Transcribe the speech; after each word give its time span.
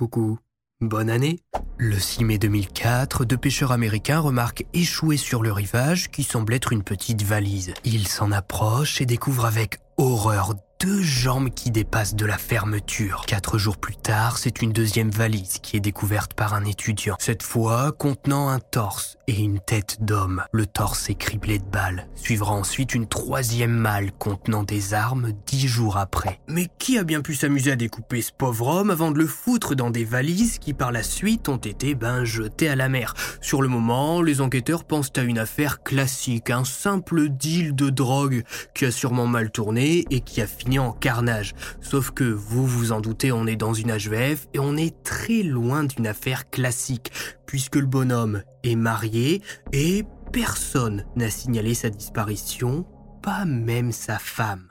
Coucou, 0.00 0.38
bonne 0.80 1.10
année. 1.10 1.40
Le 1.76 1.98
6 1.98 2.24
mai 2.24 2.38
2004, 2.38 3.26
deux 3.26 3.36
pêcheurs 3.36 3.70
américains 3.70 4.18
remarquent 4.18 4.64
échouer 4.72 5.18
sur 5.18 5.42
le 5.42 5.52
rivage 5.52 6.10
qui 6.10 6.22
semble 6.22 6.54
être 6.54 6.72
une 6.72 6.82
petite 6.82 7.20
valise. 7.20 7.74
Ils 7.84 8.08
s'en 8.08 8.32
approchent 8.32 9.02
et 9.02 9.04
découvrent 9.04 9.44
avec 9.44 9.78
horreur 9.98 10.54
deux 10.80 11.02
jambes 11.02 11.50
qui 11.50 11.70
dépassent 11.70 12.14
de 12.14 12.24
la 12.24 12.38
fermeture. 12.38 13.26
Quatre 13.26 13.58
jours 13.58 13.76
plus 13.76 13.96
tard, 13.96 14.38
c'est 14.38 14.62
une 14.62 14.72
deuxième 14.72 15.10
valise 15.10 15.58
qui 15.58 15.76
est 15.76 15.80
découverte 15.80 16.32
par 16.32 16.54
un 16.54 16.64
étudiant. 16.64 17.16
Cette 17.18 17.42
fois 17.42 17.92
contenant 17.92 18.48
un 18.48 18.60
torse 18.60 19.18
et 19.30 19.42
une 19.44 19.60
tête 19.60 19.98
d'homme. 20.00 20.42
Le 20.50 20.66
torse 20.66 21.08
est 21.08 21.14
criblé 21.14 21.60
de 21.60 21.64
balles. 21.64 22.08
Suivra 22.16 22.52
ensuite 22.52 22.94
une 22.94 23.06
troisième 23.06 23.70
malle 23.70 24.10
contenant 24.10 24.64
des 24.64 24.92
armes 24.92 25.32
dix 25.46 25.68
jours 25.68 25.98
après. 25.98 26.40
Mais 26.48 26.66
qui 26.80 26.98
a 26.98 27.04
bien 27.04 27.20
pu 27.20 27.36
s'amuser 27.36 27.70
à 27.70 27.76
découper 27.76 28.22
ce 28.22 28.32
pauvre 28.32 28.66
homme 28.66 28.90
avant 28.90 29.12
de 29.12 29.18
le 29.18 29.28
foutre 29.28 29.76
dans 29.76 29.90
des 29.90 30.04
valises 30.04 30.58
qui 30.58 30.74
par 30.74 30.90
la 30.90 31.04
suite 31.04 31.48
ont 31.48 31.58
été 31.58 31.94
ben 31.94 32.24
jetées 32.24 32.68
à 32.68 32.74
la 32.74 32.88
mer? 32.88 33.14
Sur 33.40 33.62
le 33.62 33.68
moment, 33.68 34.20
les 34.20 34.40
enquêteurs 34.40 34.82
pensent 34.84 35.12
à 35.16 35.22
une 35.22 35.38
affaire 35.38 35.84
classique, 35.84 36.50
un 36.50 36.64
simple 36.64 37.28
deal 37.28 37.76
de 37.76 37.88
drogue 37.88 38.42
qui 38.74 38.84
a 38.84 38.90
sûrement 38.90 39.28
mal 39.28 39.52
tourné 39.52 40.06
et 40.10 40.20
qui 40.22 40.40
a 40.40 40.46
fini 40.48 40.80
en 40.80 40.90
carnage. 40.90 41.54
Sauf 41.80 42.10
que 42.10 42.24
vous 42.24 42.66
vous 42.66 42.90
en 42.90 43.00
doutez, 43.00 43.30
on 43.30 43.46
est 43.46 43.56
dans 43.56 43.74
une 43.74 43.96
HVF 43.96 44.48
et 44.54 44.58
on 44.58 44.76
est 44.76 45.04
très 45.04 45.44
loin 45.44 45.84
d'une 45.84 46.08
affaire 46.08 46.50
classique, 46.50 47.12
puisque 47.50 47.74
le 47.74 47.86
bonhomme 47.86 48.44
est 48.62 48.76
marié 48.76 49.42
et 49.72 50.04
personne 50.32 51.04
n'a 51.16 51.30
signalé 51.30 51.74
sa 51.74 51.90
disparition, 51.90 52.86
pas 53.24 53.44
même 53.44 53.90
sa 53.90 54.20
femme. 54.20 54.68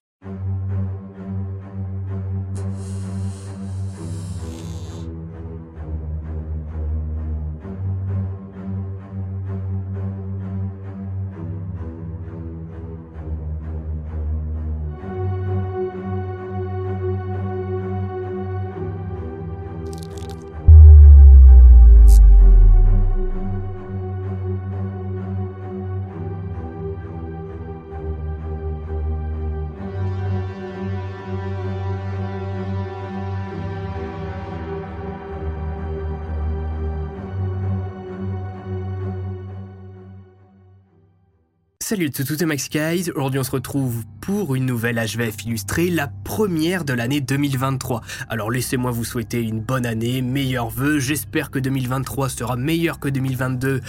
Salut 41.90 42.12
tout 42.12 42.44
et 42.44 42.46
Max 42.46 42.70
Guys, 42.70 43.10
aujourd'hui 43.16 43.40
on 43.40 43.44
se 43.44 43.50
retrouve 43.50 44.06
pour 44.22 44.54
une 44.54 44.68
nouvelle 44.68 44.98
HVF 44.98 45.44
illustrée, 45.44 45.90
la 45.90 46.08
première 46.08 46.86
de 46.86 46.94
l'année 46.94 47.20
2023. 47.20 48.02
Alors 48.30 48.52
laissez-moi 48.52 48.92
vous 48.92 49.04
souhaiter 49.04 49.42
une 49.42 49.60
bonne 49.60 49.88
année, 49.88 50.22
meilleurs 50.22 50.70
vœux, 50.70 51.00
j'espère 51.00 51.50
que 51.50 51.58
2023 51.58 52.30
sera 52.30 52.58
meilleur 52.58 53.00
que 53.00 53.10
2022 53.10 53.82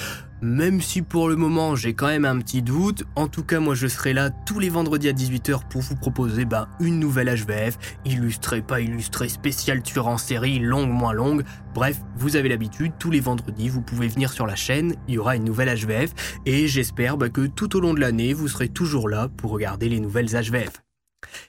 même 0.42 0.80
si 0.80 1.02
pour 1.02 1.28
le 1.28 1.36
moment 1.36 1.76
j'ai 1.76 1.94
quand 1.94 2.06
même 2.06 2.24
un 2.24 2.38
petit 2.38 2.62
doute, 2.62 3.04
en 3.16 3.28
tout 3.28 3.42
cas 3.42 3.60
moi 3.60 3.74
je 3.74 3.86
serai 3.86 4.12
là 4.12 4.30
tous 4.30 4.58
les 4.58 4.68
vendredis 4.68 5.08
à 5.08 5.12
18h 5.12 5.68
pour 5.68 5.80
vous 5.82 5.96
proposer 5.96 6.44
ben, 6.44 6.68
une 6.80 6.98
nouvelle 6.98 7.28
HVF, 7.28 7.78
illustrée, 8.04 8.62
pas 8.62 8.80
illustrée, 8.80 9.28
spéciale 9.28 9.82
tueur 9.82 10.08
en 10.08 10.18
série, 10.18 10.58
longue, 10.58 10.90
moins 10.90 11.12
longue. 11.12 11.44
Bref, 11.74 12.00
vous 12.16 12.36
avez 12.36 12.48
l'habitude, 12.48 12.92
tous 12.98 13.10
les 13.10 13.20
vendredis 13.20 13.68
vous 13.68 13.82
pouvez 13.82 14.08
venir 14.08 14.32
sur 14.32 14.46
la 14.46 14.56
chaîne, 14.56 14.94
il 15.08 15.14
y 15.14 15.18
aura 15.18 15.36
une 15.36 15.44
nouvelle 15.44 15.74
HVF 15.74 16.40
et 16.46 16.68
j'espère 16.68 17.16
ben, 17.16 17.30
que 17.30 17.46
tout 17.46 17.76
au 17.76 17.80
long 17.80 17.94
de 17.94 18.00
l'année 18.00 18.32
vous 18.32 18.48
serez 18.48 18.68
toujours 18.68 19.08
là 19.08 19.28
pour 19.36 19.50
regarder 19.50 19.88
les 19.88 20.00
nouvelles 20.00 20.28
HVF. 20.28 20.82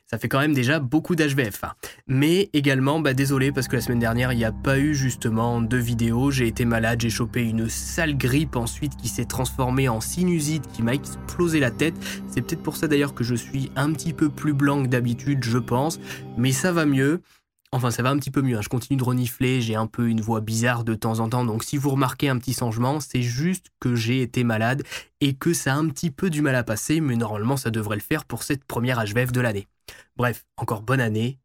Ça 0.06 0.18
fait 0.18 0.28
quand 0.28 0.40
même 0.40 0.54
déjà 0.54 0.80
beaucoup 0.80 1.16
d'HVF. 1.16 1.64
Hein. 1.64 1.74
Mais 2.08 2.50
également, 2.54 3.00
bah 3.00 3.14
désolé 3.14 3.52
parce 3.52 3.68
que 3.68 3.76
la 3.76 3.82
semaine 3.82 4.00
dernière, 4.00 4.34
il 4.34 4.38
n'y 4.38 4.46
a 4.46 4.52
pas 4.52 4.78
eu 4.78 4.94
justement 4.94 5.62
de 5.62 5.78
vidéo. 5.78 6.32
J'ai 6.32 6.48
été 6.48 6.66
malade, 6.66 7.02
j'ai 7.02 7.10
chopé 7.10 7.44
une 7.44 7.70
sale 7.70 8.18
grippe 8.18 8.56
ensuite 8.56 8.98
qui 8.98 9.08
s'est 9.08 9.26
transformée 9.26 9.88
en 9.90 10.02
sinusite, 10.02 10.70
qui 10.74 10.84
m'a 10.84 10.94
explosé 10.94 11.60
la 11.60 11.72
tête. 11.72 11.96
C'est 12.28 12.42
peut-être 12.42 12.64
pour 12.64 12.76
ça 12.76 12.88
d'ailleurs 12.88 13.14
que 13.14 13.24
je 13.24 13.36
suis 13.36 13.72
un 13.76 13.94
petit 13.94 14.14
peu 14.14 14.30
plus 14.30 14.54
blanc 14.54 14.84
que 14.84 14.90
d'habitude, 14.90 15.44
je 15.44 15.58
pense. 15.58 16.00
Mais 16.38 16.52
ça 16.52 16.72
va 16.72 16.86
mieux. 16.86 17.22
Enfin, 17.74 17.90
ça 17.90 18.04
va 18.04 18.10
un 18.10 18.18
petit 18.18 18.32
peu 18.32 18.42
mieux. 18.42 18.58
Hein. 18.58 18.62
Je 18.62 18.70
continue 18.70 18.98
de 18.98 19.04
renifler, 19.04 19.62
j'ai 19.62 19.76
un 19.76 19.88
peu 19.88 20.10
une 20.10 20.20
voix 20.20 20.42
bizarre 20.42 20.84
de 20.84 20.94
temps 20.94 21.20
en 21.20 21.30
temps. 21.30 21.46
Donc, 21.46 21.64
si 21.64 21.78
vous 21.78 21.90
remarquez 21.92 22.28
un 22.28 22.38
petit 22.38 22.54
changement, 22.54 23.00
c'est 23.00 23.22
juste 23.22 23.68
que 23.80 23.96
j'ai 23.96 24.22
été 24.22 24.44
malade 24.44 24.84
et 25.22 25.36
que 25.36 25.54
ça 25.54 25.74
a 25.74 25.78
un 25.78 25.88
petit 25.88 26.12
peu 26.12 26.30
du 26.30 26.42
mal 26.42 26.56
à 26.56 26.64
passer. 26.64 27.00
Mais 27.00 27.16
normalement, 27.16 27.56
ça 27.56 27.72
devrait 27.72 27.96
le 27.96 28.02
faire 28.02 28.26
pour 28.26 28.44
cette 28.44 28.66
première 28.66 29.02
HVF 29.02 29.32
de 29.32 29.40
l'année. 29.40 29.68
Bref, 30.18 30.46
encore 30.58 30.82
bonne 30.82 31.00
année 31.00 31.40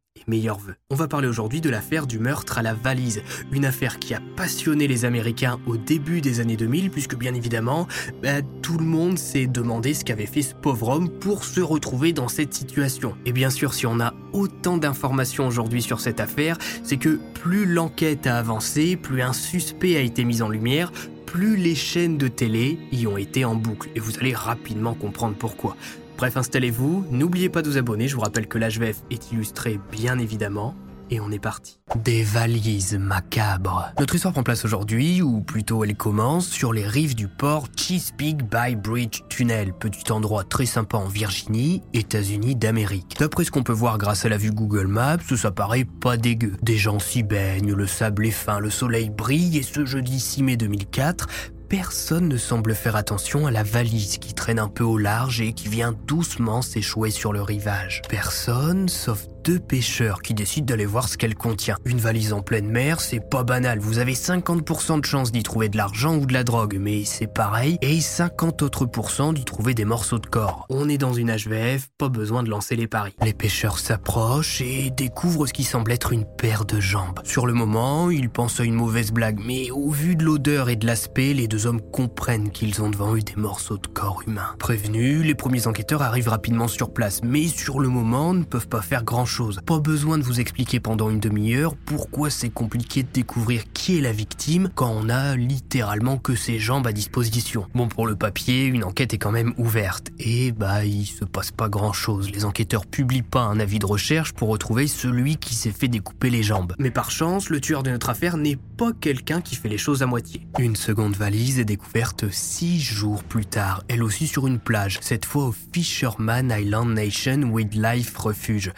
On 0.89 0.95
va 0.95 1.07
parler 1.07 1.27
aujourd'hui 1.27 1.61
de 1.61 1.69
l'affaire 1.69 2.07
du 2.07 2.19
meurtre 2.19 2.57
à 2.57 2.61
la 2.61 2.73
valise, 2.73 3.21
une 3.51 3.65
affaire 3.65 3.99
qui 3.99 4.13
a 4.13 4.21
passionné 4.35 4.87
les 4.87 5.05
Américains 5.05 5.59
au 5.65 5.77
début 5.77 6.21
des 6.21 6.39
années 6.39 6.57
2000, 6.57 6.91
puisque 6.91 7.15
bien 7.15 7.33
évidemment, 7.33 7.87
bah, 8.21 8.41
tout 8.61 8.77
le 8.77 8.85
monde 8.85 9.17
s'est 9.17 9.47
demandé 9.47 9.93
ce 9.93 10.03
qu'avait 10.03 10.25
fait 10.25 10.41
ce 10.41 10.55
pauvre 10.55 10.89
homme 10.89 11.09
pour 11.09 11.43
se 11.43 11.61
retrouver 11.61 12.13
dans 12.13 12.27
cette 12.27 12.53
situation. 12.53 13.15
Et 13.25 13.31
bien 13.31 13.49
sûr, 13.49 13.73
si 13.73 13.85
on 13.85 13.99
a 13.99 14.13
autant 14.33 14.77
d'informations 14.77 15.47
aujourd'hui 15.47 15.81
sur 15.81 15.99
cette 15.99 16.19
affaire, 16.19 16.57
c'est 16.83 16.97
que 16.97 17.19
plus 17.33 17.65
l'enquête 17.65 18.27
a 18.27 18.37
avancé, 18.37 18.95
plus 18.95 19.21
un 19.21 19.33
suspect 19.33 19.95
a 19.95 20.01
été 20.01 20.23
mis 20.23 20.41
en 20.41 20.49
lumière, 20.49 20.91
plus 21.25 21.57
les 21.57 21.75
chaînes 21.75 22.17
de 22.17 22.27
télé 22.27 22.79
y 22.91 23.05
ont 23.05 23.17
été 23.17 23.45
en 23.45 23.55
boucle. 23.55 23.89
Et 23.95 23.99
vous 23.99 24.17
allez 24.17 24.33
rapidement 24.33 24.93
comprendre 24.93 25.35
pourquoi. 25.37 25.75
Bref, 26.17 26.35
installez-vous, 26.35 27.05
n'oubliez 27.11 27.47
pas 27.47 27.61
de 27.61 27.69
vous 27.69 27.77
abonner, 27.77 28.07
je 28.07 28.15
vous 28.15 28.21
rappelle 28.21 28.47
que 28.47 28.57
l'HVF 28.57 29.03
est 29.11 29.31
illustré 29.31 29.79
bien 29.91 30.17
évidemment. 30.17 30.75
Et 31.09 31.21
on 31.21 31.31
est 31.31 31.39
parti. 31.39 31.79
Des 32.03 32.21
valises 32.21 32.97
macabres. 32.99 33.93
Notre 33.97 34.15
histoire 34.15 34.33
prend 34.33 34.43
place 34.43 34.65
aujourd'hui, 34.65 35.21
ou 35.21 35.39
plutôt 35.39 35.85
elle 35.85 35.95
commence, 35.95 36.49
sur 36.49 36.73
les 36.73 36.85
rives 36.85 37.15
du 37.15 37.29
port 37.29 37.67
Chesapeake 37.77 38.43
Bay 38.43 38.75
Bridge 38.75 39.21
Tunnel, 39.29 39.71
petit 39.71 40.11
endroit 40.11 40.43
très 40.43 40.65
sympa 40.65 40.97
en 40.97 41.07
Virginie, 41.07 41.81
États-Unis 41.93 42.55
d'Amérique. 42.55 43.15
D'après 43.19 43.45
ce 43.45 43.51
qu'on 43.51 43.63
peut 43.63 43.71
voir 43.71 43.97
grâce 43.97 44.25
à 44.25 44.29
la 44.29 44.37
vue 44.37 44.51
Google 44.51 44.87
Maps, 44.87 45.17
ça 45.37 45.51
paraît 45.51 45.85
pas 45.85 46.17
dégueu. 46.17 46.53
Des 46.61 46.77
gens 46.77 46.99
s'y 46.99 47.23
baignent, 47.23 47.73
le 47.73 47.87
sable 47.87 48.25
est 48.25 48.31
fin, 48.31 48.59
le 48.59 48.69
soleil 48.69 49.09
brille, 49.09 49.57
et 49.57 49.63
ce 49.63 49.85
jeudi 49.85 50.19
6 50.19 50.43
mai 50.43 50.57
2004, 50.57 51.27
personne 51.69 52.27
ne 52.27 52.37
semble 52.37 52.73
faire 52.73 52.95
attention 52.95 53.47
à 53.47 53.51
la 53.51 53.63
valise 53.63 54.17
qui 54.17 54.33
traîne 54.33 54.59
un 54.59 54.69
peu 54.69 54.83
au 54.83 54.97
large 54.97 55.41
et 55.41 55.53
qui 55.53 55.67
vient 55.67 55.93
doucement 56.07 56.61
s'échouer 56.61 57.11
sur 57.11 57.33
le 57.33 57.41
rivage. 57.41 58.01
Personne, 58.09 58.89
sauf 58.89 59.27
deux 59.47 59.59
pêcheurs 59.59 60.21
qui 60.21 60.33
décident 60.33 60.65
d'aller 60.65 60.85
voir 60.85 61.07
ce 61.07 61.17
qu'elle 61.17 61.33
contient. 61.33 61.77
Une 61.85 61.99
valise 61.99 62.33
en 62.33 62.41
pleine 62.41 62.67
mer, 62.69 62.99
c'est 62.99 63.21
pas 63.21 63.45
banal. 63.45 63.79
Vous 63.79 63.97
avez 63.97 64.13
50% 64.13 64.99
de 64.99 65.05
chance 65.05 65.31
d'y 65.31 65.41
trouver 65.41 65.69
de 65.69 65.77
l'argent 65.77 66.17
ou 66.17 66.25
de 66.25 66.33
la 66.33 66.43
drogue, 66.43 66.75
mais 66.77 67.05
c'est 67.05 67.33
pareil. 67.33 67.77
Et 67.81 68.01
50 68.01 68.61
autres 68.61 68.85
pourcents 68.85 69.31
d'y 69.31 69.45
trouver 69.45 69.73
des 69.73 69.85
morceaux 69.85 70.19
de 70.19 70.25
corps. 70.25 70.65
On 70.69 70.89
est 70.89 70.97
dans 70.97 71.13
une 71.13 71.33
HVF, 71.33 71.87
pas 71.97 72.09
besoin 72.09 72.43
de 72.43 72.49
lancer 72.49 72.75
les 72.75 72.87
paris. 72.87 73.15
Les 73.23 73.33
pêcheurs 73.33 73.79
s'approchent 73.79 74.59
et 74.59 74.89
découvrent 74.89 75.47
ce 75.47 75.53
qui 75.53 75.63
semble 75.63 75.93
être 75.93 76.11
une 76.11 76.25
paire 76.25 76.65
de 76.65 76.81
jambes. 76.81 77.21
Sur 77.23 77.47
le 77.47 77.53
moment, 77.53 78.11
ils 78.11 78.29
pensent 78.29 78.59
à 78.59 78.65
une 78.65 78.75
mauvaise 78.75 79.13
blague, 79.13 79.39
mais 79.41 79.71
au 79.71 79.91
vu 79.91 80.17
de 80.17 80.25
l'odeur 80.25 80.67
et 80.67 80.75
de 80.75 80.85
l'aspect, 80.85 81.33
les 81.33 81.47
deux 81.47 81.67
hommes 81.67 81.79
comprennent 81.79 82.51
qu'ils 82.51 82.81
ont 82.81 82.89
devant 82.89 83.15
eux 83.15 83.21
des 83.21 83.37
morceaux 83.37 83.77
de 83.77 83.87
corps 83.87 84.23
humains. 84.27 84.55
Prévenus, 84.59 85.23
les 85.23 85.35
premiers 85.35 85.67
enquêteurs 85.67 86.01
arrivent 86.01 86.27
rapidement 86.27 86.67
sur 86.67 86.91
place, 86.91 87.21
mais 87.23 87.47
sur 87.47 87.79
le 87.79 87.87
moment 87.87 88.33
ne 88.33 88.43
peuvent 88.43 88.67
pas 88.67 88.81
faire 88.81 89.05
grand 89.05 89.23
chose 89.23 89.36
Pas 89.65 89.79
besoin 89.79 90.17
de 90.17 90.23
vous 90.23 90.39
expliquer 90.39 90.79
pendant 90.79 91.09
une 91.09 91.19
demi-heure 91.19 91.75
pourquoi 91.75 92.29
c'est 92.29 92.49
compliqué 92.49 93.03
de 93.03 93.09
découvrir 93.13 93.63
qui 93.71 93.97
est 93.97 94.01
la 94.01 94.11
victime 94.11 94.69
quand 94.73 94.89
on 94.89 95.09
a 95.09 95.35
littéralement 95.35 96.17
que 96.17 96.35
ses 96.35 96.59
jambes 96.59 96.87
à 96.87 96.91
disposition. 96.91 97.67
Bon, 97.75 97.87
pour 97.87 98.07
le 98.07 98.15
papier, 98.15 98.65
une 98.65 98.83
enquête 98.83 99.13
est 99.13 99.17
quand 99.17 99.31
même 99.31 99.53
ouverte. 99.57 100.09
Et 100.19 100.51
bah, 100.51 100.85
il 100.85 101.05
se 101.05 101.25
passe 101.25 101.51
pas 101.51 101.69
grand 101.69 101.93
chose. 101.93 102.31
Les 102.31 102.45
enquêteurs 102.45 102.85
publient 102.85 103.21
pas 103.21 103.41
un 103.41 103.59
avis 103.59 103.79
de 103.79 103.85
recherche 103.85 104.33
pour 104.33 104.49
retrouver 104.49 104.87
celui 104.87 105.37
qui 105.37 105.55
s'est 105.55 105.71
fait 105.71 105.87
découper 105.87 106.29
les 106.29 106.43
jambes. 106.43 106.73
Mais 106.79 106.91
par 106.91 107.11
chance, 107.11 107.49
le 107.49 107.61
tueur 107.61 107.83
de 107.83 107.91
notre 107.91 108.09
affaire 108.09 108.37
n'est 108.37 108.57
pas 108.77 108.93
quelqu'un 108.93 109.41
qui 109.41 109.55
fait 109.55 109.69
les 109.69 109.79
choses 109.79 110.03
à 110.03 110.05
moitié. 110.05 110.47
Une 110.59 110.75
seconde 110.75 111.15
valise 111.15 111.59
est 111.59 111.65
découverte 111.65 112.29
six 112.29 112.79
jours 112.79 113.23
plus 113.23 113.45
tard, 113.45 113.83
elle 113.87 114.03
aussi 114.03 114.27
sur 114.27 114.45
une 114.45 114.59
plage, 114.59 114.99
cette 115.01 115.25
fois 115.25 115.45
au 115.45 115.55
Fisherman 115.73 116.55
Island 116.55 116.93
Nation 116.93 117.41
Wildlife 117.51 118.15
Refuge. 118.15 118.71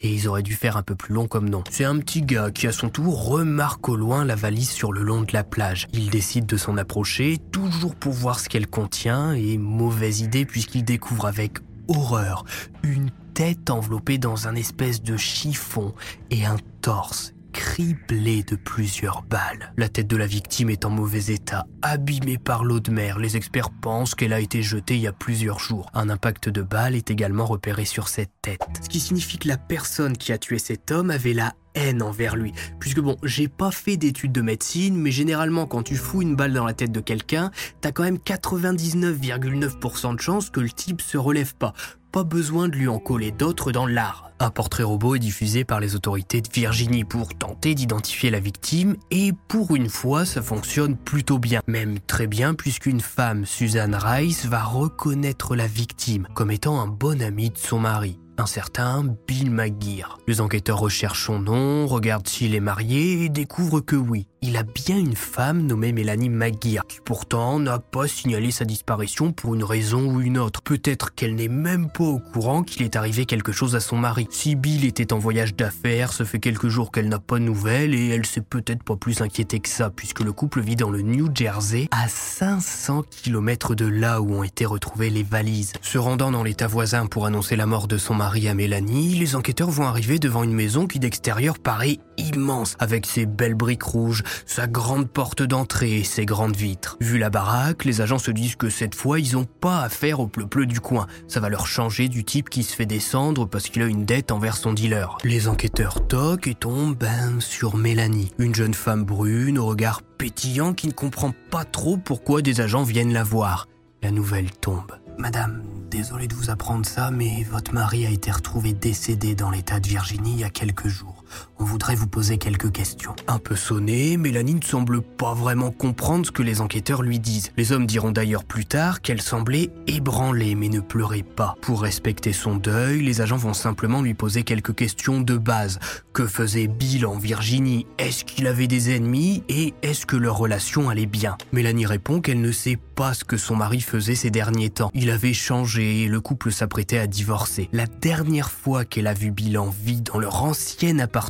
Et 0.00 0.12
ils 0.12 0.28
auraient 0.28 0.42
dû 0.42 0.54
faire 0.54 0.76
un 0.76 0.82
peu 0.82 0.96
plus 0.96 1.14
long 1.14 1.26
comme 1.26 1.48
nom. 1.48 1.62
C'est 1.70 1.84
un 1.84 1.98
petit 1.98 2.22
gars 2.22 2.50
qui 2.50 2.66
à 2.66 2.72
son 2.72 2.90
tour 2.90 3.28
remarque 3.28 3.88
au 3.88 3.96
loin 3.96 4.24
la 4.24 4.34
valise 4.34 4.68
sur 4.68 4.92
le 4.92 5.02
long 5.02 5.22
de 5.22 5.32
la 5.32 5.44
plage. 5.44 5.86
Il 5.92 6.10
décide 6.10 6.44
de 6.46 6.56
s'en 6.56 6.76
approcher, 6.76 7.38
toujours 7.52 7.94
pour 7.94 8.12
voir 8.12 8.40
ce 8.40 8.48
qu'elle 8.48 8.66
contient, 8.66 9.32
et 9.32 9.56
mauvaise 9.56 10.20
idée 10.20 10.44
puisqu'il 10.44 10.84
découvre 10.84 11.26
avec 11.26 11.58
horreur 11.88 12.44
une 12.82 13.10
tête 13.32 13.70
enveloppée 13.70 14.18
dans 14.18 14.48
un 14.48 14.56
espèce 14.56 15.02
de 15.02 15.16
chiffon 15.16 15.94
et 16.30 16.44
un 16.44 16.56
torse 16.82 17.35
criblé 17.56 18.42
de 18.42 18.54
plusieurs 18.54 19.22
balles. 19.22 19.72
La 19.78 19.88
tête 19.88 20.06
de 20.06 20.16
la 20.16 20.26
victime 20.26 20.68
est 20.68 20.84
en 20.84 20.90
mauvais 20.90 21.32
état, 21.32 21.66
abîmée 21.80 22.36
par 22.36 22.64
l'eau 22.64 22.80
de 22.80 22.90
mer. 22.90 23.18
Les 23.18 23.38
experts 23.38 23.70
pensent 23.70 24.14
qu'elle 24.14 24.34
a 24.34 24.40
été 24.40 24.62
jetée 24.62 24.96
il 24.96 25.00
y 25.00 25.06
a 25.06 25.12
plusieurs 25.12 25.58
jours. 25.58 25.90
Un 25.94 26.10
impact 26.10 26.50
de 26.50 26.60
balle 26.60 26.94
est 26.94 27.10
également 27.10 27.46
repéré 27.46 27.86
sur 27.86 28.08
cette 28.08 28.30
tête. 28.42 28.60
Ce 28.82 28.90
qui 28.90 29.00
signifie 29.00 29.38
que 29.38 29.48
la 29.48 29.56
personne 29.56 30.18
qui 30.18 30.32
a 30.32 30.38
tué 30.38 30.58
cet 30.58 30.90
homme 30.90 31.10
avait 31.10 31.32
la 31.32 31.54
haine 31.74 32.02
envers 32.02 32.36
lui. 32.36 32.52
Puisque 32.78 33.00
bon, 33.00 33.16
j'ai 33.22 33.48
pas 33.48 33.70
fait 33.70 33.96
d'études 33.96 34.32
de 34.32 34.42
médecine, 34.42 34.96
mais 34.96 35.10
généralement 35.10 35.66
quand 35.66 35.82
tu 35.82 35.96
fous 35.96 36.20
une 36.20 36.36
balle 36.36 36.52
dans 36.52 36.66
la 36.66 36.74
tête 36.74 36.92
de 36.92 37.00
quelqu'un, 37.00 37.50
t'as 37.80 37.92
quand 37.92 38.04
même 38.04 38.18
99,9% 38.18 40.14
de 40.14 40.20
chances 40.20 40.50
que 40.50 40.60
le 40.60 40.70
type 40.70 41.00
se 41.00 41.16
relève 41.16 41.54
pas. 41.54 41.72
Pas 42.16 42.24
besoin 42.24 42.70
de 42.70 42.76
lui 42.76 42.88
en 42.88 42.98
coller 42.98 43.30
d'autres 43.30 43.72
dans 43.72 43.86
l'art. 43.86 44.30
Un 44.38 44.48
portrait 44.48 44.84
robot 44.84 45.16
est 45.16 45.18
diffusé 45.18 45.64
par 45.64 45.80
les 45.80 45.96
autorités 45.96 46.40
de 46.40 46.48
Virginie 46.50 47.04
pour 47.04 47.36
tenter 47.36 47.74
d'identifier 47.74 48.30
la 48.30 48.40
victime 48.40 48.96
et 49.10 49.34
pour 49.48 49.76
une 49.76 49.90
fois 49.90 50.24
ça 50.24 50.40
fonctionne 50.40 50.96
plutôt 50.96 51.38
bien, 51.38 51.60
même 51.66 51.98
très 52.00 52.26
bien 52.26 52.54
puisqu'une 52.54 53.00
femme, 53.00 53.44
Suzanne 53.44 53.94
Rice, 53.94 54.46
va 54.46 54.64
reconnaître 54.64 55.54
la 55.54 55.66
victime 55.66 56.26
comme 56.32 56.50
étant 56.50 56.80
un 56.80 56.86
bon 56.86 57.20
ami 57.20 57.50
de 57.50 57.58
son 57.58 57.80
mari 57.80 58.18
un 58.38 58.46
certain 58.46 59.04
Bill 59.26 59.50
McGear. 59.50 60.18
Les 60.26 60.40
enquêteurs 60.40 60.78
recherchent 60.78 61.26
son 61.26 61.38
nom, 61.38 61.86
regardent 61.86 62.28
s'il 62.28 62.54
est 62.54 62.60
marié 62.60 63.24
et 63.24 63.28
découvrent 63.28 63.80
que 63.80 63.96
oui, 63.96 64.26
il 64.46 64.56
a 64.56 64.62
bien 64.62 64.96
une 64.96 65.16
femme 65.16 65.66
nommée 65.66 65.90
Mélanie 65.90 66.28
McGear, 66.28 66.86
qui 66.86 67.00
pourtant 67.04 67.58
n'a 67.58 67.80
pas 67.80 68.06
signalé 68.06 68.52
sa 68.52 68.64
disparition 68.64 69.32
pour 69.32 69.56
une 69.56 69.64
raison 69.64 70.06
ou 70.06 70.20
une 70.20 70.38
autre. 70.38 70.62
Peut-être 70.62 71.14
qu'elle 71.14 71.34
n'est 71.34 71.48
même 71.48 71.90
pas 71.90 72.04
au 72.04 72.20
courant 72.20 72.62
qu'il 72.62 72.82
est 72.82 72.94
arrivé 72.94 73.26
quelque 73.26 73.50
chose 73.50 73.74
à 73.74 73.80
son 73.80 73.96
mari. 73.96 74.28
Si 74.30 74.54
Bill 74.54 74.84
était 74.84 75.12
en 75.12 75.18
voyage 75.18 75.56
d'affaires, 75.56 76.12
ça 76.12 76.24
fait 76.24 76.38
quelques 76.38 76.68
jours 76.68 76.92
qu'elle 76.92 77.08
n'a 77.08 77.18
pas 77.18 77.40
de 77.40 77.44
nouvelles 77.44 77.92
et 77.92 78.08
elle 78.08 78.24
s'est 78.24 78.40
peut-être 78.40 78.84
pas 78.84 78.94
plus 78.94 79.20
inquiétée 79.20 79.58
que 79.58 79.68
ça, 79.68 79.90
puisque 79.90 80.20
le 80.20 80.32
couple 80.32 80.60
vit 80.60 80.76
dans 80.76 80.90
le 80.90 81.02
New 81.02 81.28
Jersey, 81.34 81.88
à 81.90 82.06
500 82.08 83.02
km 83.10 83.74
de 83.74 83.86
là 83.86 84.20
où 84.20 84.32
ont 84.32 84.44
été 84.44 84.64
retrouvées 84.64 85.10
les 85.10 85.24
valises. 85.24 85.72
Se 85.82 85.98
rendant 85.98 86.30
dans 86.30 86.44
l'état 86.44 86.68
voisin 86.68 87.06
pour 87.06 87.26
annoncer 87.26 87.56
la 87.56 87.66
mort 87.66 87.88
de 87.88 87.98
son 87.98 88.14
mari 88.14 88.48
à 88.48 88.54
Mélanie, 88.54 89.16
les 89.16 89.34
enquêteurs 89.34 89.70
vont 89.70 89.86
arriver 89.86 90.20
devant 90.20 90.44
une 90.44 90.54
maison 90.54 90.86
qui 90.86 91.00
d'extérieur 91.00 91.58
paraît 91.58 91.98
immense, 92.16 92.76
avec 92.78 93.06
ses 93.06 93.26
belles 93.26 93.54
briques 93.54 93.82
rouges, 93.82 94.22
sa 94.44 94.66
grande 94.66 95.08
porte 95.08 95.42
d'entrée 95.42 95.98
et 95.98 96.04
ses 96.04 96.26
grandes 96.26 96.56
vitres. 96.56 96.96
Vu 97.00 97.18
la 97.18 97.30
baraque, 97.30 97.84
les 97.84 98.00
agents 98.00 98.18
se 98.18 98.30
disent 98.30 98.56
que 98.56 98.70
cette 98.70 98.94
fois, 98.94 99.20
ils 99.20 99.36
ont 99.36 99.46
pas 99.46 99.82
affaire 99.82 100.20
au 100.20 100.26
pleu-pleu 100.26 100.66
du 100.66 100.80
coin. 100.80 101.06
Ça 101.28 101.40
va 101.40 101.48
leur 101.48 101.66
changer 101.66 102.08
du 102.08 102.24
type 102.24 102.50
qui 102.50 102.62
se 102.62 102.74
fait 102.74 102.86
descendre 102.86 103.46
parce 103.46 103.68
qu'il 103.68 103.82
a 103.82 103.86
une 103.86 104.04
dette 104.04 104.32
envers 104.32 104.56
son 104.56 104.72
dealer. 104.72 105.18
Les 105.24 105.48
enquêteurs 105.48 106.06
toquent 106.06 106.48
et 106.48 106.54
tombent, 106.54 106.96
ben, 106.96 107.40
sur 107.40 107.76
Mélanie. 107.76 108.32
Une 108.38 108.54
jeune 108.54 108.74
femme 108.74 109.04
brune 109.04 109.58
au 109.58 109.66
regard 109.66 110.02
pétillant 110.02 110.74
qui 110.74 110.88
ne 110.88 110.92
comprend 110.92 111.32
pas 111.50 111.64
trop 111.64 111.96
pourquoi 111.96 112.42
des 112.42 112.60
agents 112.60 112.82
viennent 112.82 113.12
la 113.12 113.22
voir. 113.22 113.68
La 114.02 114.10
nouvelle 114.10 114.50
tombe. 114.50 114.92
Madame, 115.18 115.62
désolé 115.90 116.28
de 116.28 116.34
vous 116.34 116.50
apprendre 116.50 116.84
ça, 116.84 117.10
mais 117.10 117.42
votre 117.50 117.72
mari 117.72 118.04
a 118.04 118.10
été 118.10 118.30
retrouvé 118.30 118.74
décédé 118.74 119.34
dans 119.34 119.50
l'état 119.50 119.80
de 119.80 119.88
Virginie 119.88 120.32
il 120.32 120.40
y 120.40 120.44
a 120.44 120.50
quelques 120.50 120.88
jours. 120.88 121.24
On 121.58 121.64
voudrait 121.64 121.94
vous 121.94 122.06
poser 122.06 122.36
quelques 122.38 122.70
questions. 122.70 123.14
Un 123.28 123.38
peu 123.38 123.56
sonnée, 123.56 124.16
Mélanie 124.16 124.54
ne 124.54 124.62
semble 124.62 125.00
pas 125.00 125.32
vraiment 125.34 125.70
comprendre 125.70 126.26
ce 126.26 126.30
que 126.30 126.42
les 126.42 126.60
enquêteurs 126.60 127.02
lui 127.02 127.18
disent. 127.18 127.50
Les 127.56 127.72
hommes 127.72 127.86
diront 127.86 128.10
d'ailleurs 128.10 128.44
plus 128.44 128.66
tard 128.66 129.00
qu'elle 129.00 129.22
semblait 129.22 129.70
ébranlée 129.86 130.54
mais 130.54 130.68
ne 130.68 130.80
pleurait 130.80 131.22
pas. 131.22 131.56
Pour 131.62 131.82
respecter 131.82 132.32
son 132.32 132.56
deuil, 132.56 133.02
les 133.02 133.20
agents 133.20 133.36
vont 133.36 133.54
simplement 133.54 134.02
lui 134.02 134.14
poser 134.14 134.42
quelques 134.42 134.74
questions 134.74 135.20
de 135.20 135.36
base. 135.36 135.78
Que 136.12 136.26
faisait 136.26 136.66
Bill 136.66 137.06
en 137.06 137.16
Virginie? 137.16 137.86
Est-ce 137.98 138.24
qu'il 138.24 138.46
avait 138.46 138.66
des 138.66 138.94
ennemis? 138.94 139.42
Et 139.48 139.74
est-ce 139.82 140.06
que 140.06 140.16
leur 140.16 140.36
relation 140.36 140.88
allait 140.88 141.06
bien? 141.06 141.36
Mélanie 141.52 141.86
répond 141.86 142.20
qu'elle 142.20 142.40
ne 142.40 142.52
sait 142.52 142.78
pas 142.94 143.14
ce 143.14 143.24
que 143.24 143.36
son 143.36 143.56
mari 143.56 143.80
faisait 143.80 144.14
ces 144.14 144.30
derniers 144.30 144.70
temps. 144.70 144.90
Il 144.94 145.10
avait 145.10 145.34
changé 145.34 146.02
et 146.02 146.08
le 146.08 146.20
couple 146.20 146.52
s'apprêtait 146.52 146.98
à 146.98 147.06
divorcer. 147.06 147.68
La 147.72 147.86
dernière 147.86 148.50
fois 148.50 148.84
qu'elle 148.84 149.06
a 149.06 149.14
vu 149.14 149.30
Bill 149.30 149.58
en 149.58 149.68
vie 149.68 150.00
dans 150.00 150.18
leur 150.18 150.42
ancienne 150.42 151.00
appartement, 151.00 151.25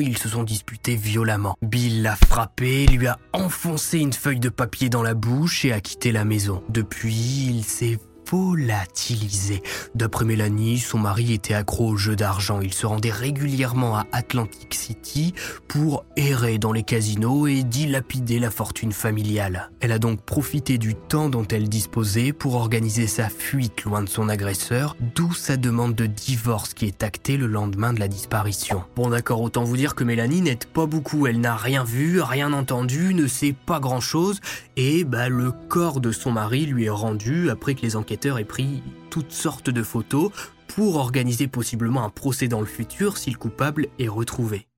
ils 0.00 0.18
se 0.18 0.28
sont 0.28 0.42
disputés 0.42 0.96
violemment. 0.96 1.56
Bill 1.62 2.02
l'a 2.02 2.16
frappé, 2.16 2.86
lui 2.86 3.06
a 3.06 3.18
enfoncé 3.32 3.98
une 3.98 4.12
feuille 4.12 4.40
de 4.40 4.48
papier 4.48 4.88
dans 4.88 5.02
la 5.02 5.14
bouche 5.14 5.64
et 5.64 5.72
a 5.72 5.80
quitté 5.80 6.12
la 6.12 6.24
maison. 6.24 6.62
Depuis, 6.68 7.46
il 7.48 7.64
s'est 7.64 7.98
volatilisé. 8.30 9.62
D'après 9.94 10.24
Mélanie, 10.24 10.78
son 10.78 10.98
mari 10.98 11.32
était 11.32 11.54
accro 11.54 11.88
au 11.88 11.96
jeu 11.96 12.16
d'argent. 12.16 12.60
Il 12.60 12.72
se 12.72 12.86
rendait 12.86 13.10
régulièrement 13.10 13.96
à 13.96 14.06
Atlantic 14.12 14.74
City 14.74 15.34
pour 15.68 16.04
errer 16.16 16.58
dans 16.58 16.72
les 16.72 16.82
casinos 16.82 17.46
et 17.46 17.62
dilapider 17.62 18.38
la 18.38 18.50
fortune 18.50 18.92
familiale. 18.92 19.70
Elle 19.80 19.92
a 19.92 19.98
donc 19.98 20.22
profité 20.22 20.78
du 20.78 20.94
temps 20.94 21.28
dont 21.28 21.46
elle 21.46 21.68
disposait 21.68 22.32
pour 22.32 22.54
organiser 22.54 23.06
sa 23.06 23.28
fuite 23.28 23.84
loin 23.84 24.02
de 24.02 24.08
son 24.08 24.28
agresseur, 24.28 24.96
d'où 25.14 25.32
sa 25.32 25.56
demande 25.56 25.94
de 25.94 26.06
divorce 26.06 26.74
qui 26.74 26.86
est 26.86 27.02
actée 27.02 27.36
le 27.36 27.46
lendemain 27.46 27.92
de 27.92 28.00
la 28.00 28.08
disparition. 28.08 28.84
Bon 28.96 29.10
d'accord, 29.10 29.40
autant 29.40 29.64
vous 29.64 29.76
dire 29.76 29.94
que 29.94 30.04
Mélanie 30.04 30.42
n'aide 30.42 30.66
pas 30.66 30.86
beaucoup. 30.86 31.26
Elle 31.26 31.40
n'a 31.40 31.56
rien 31.56 31.84
vu, 31.84 32.20
rien 32.20 32.52
entendu, 32.52 33.14
ne 33.14 33.26
sait 33.26 33.54
pas 33.66 33.80
grand-chose 33.80 34.40
et 34.76 35.04
bah, 35.04 35.28
le 35.28 35.52
corps 35.52 36.00
de 36.00 36.12
son 36.12 36.30
mari 36.32 36.66
lui 36.66 36.84
est 36.84 36.90
rendu 36.90 37.50
après 37.50 37.74
que 37.74 37.82
les 37.82 37.96
enquêteurs 37.96 38.19
ait 38.26 38.44
pris 38.44 38.82
toutes 39.10 39.32
sortes 39.32 39.70
de 39.70 39.82
photos 39.82 40.30
pour 40.68 40.96
organiser 40.96 41.48
possiblement 41.48 42.04
un 42.04 42.10
procès 42.10 42.48
dans 42.48 42.60
le 42.60 42.66
futur 42.66 43.18
si 43.18 43.30
le 43.30 43.38
coupable 43.38 43.88
est 43.98 44.08
retrouvé. 44.08 44.68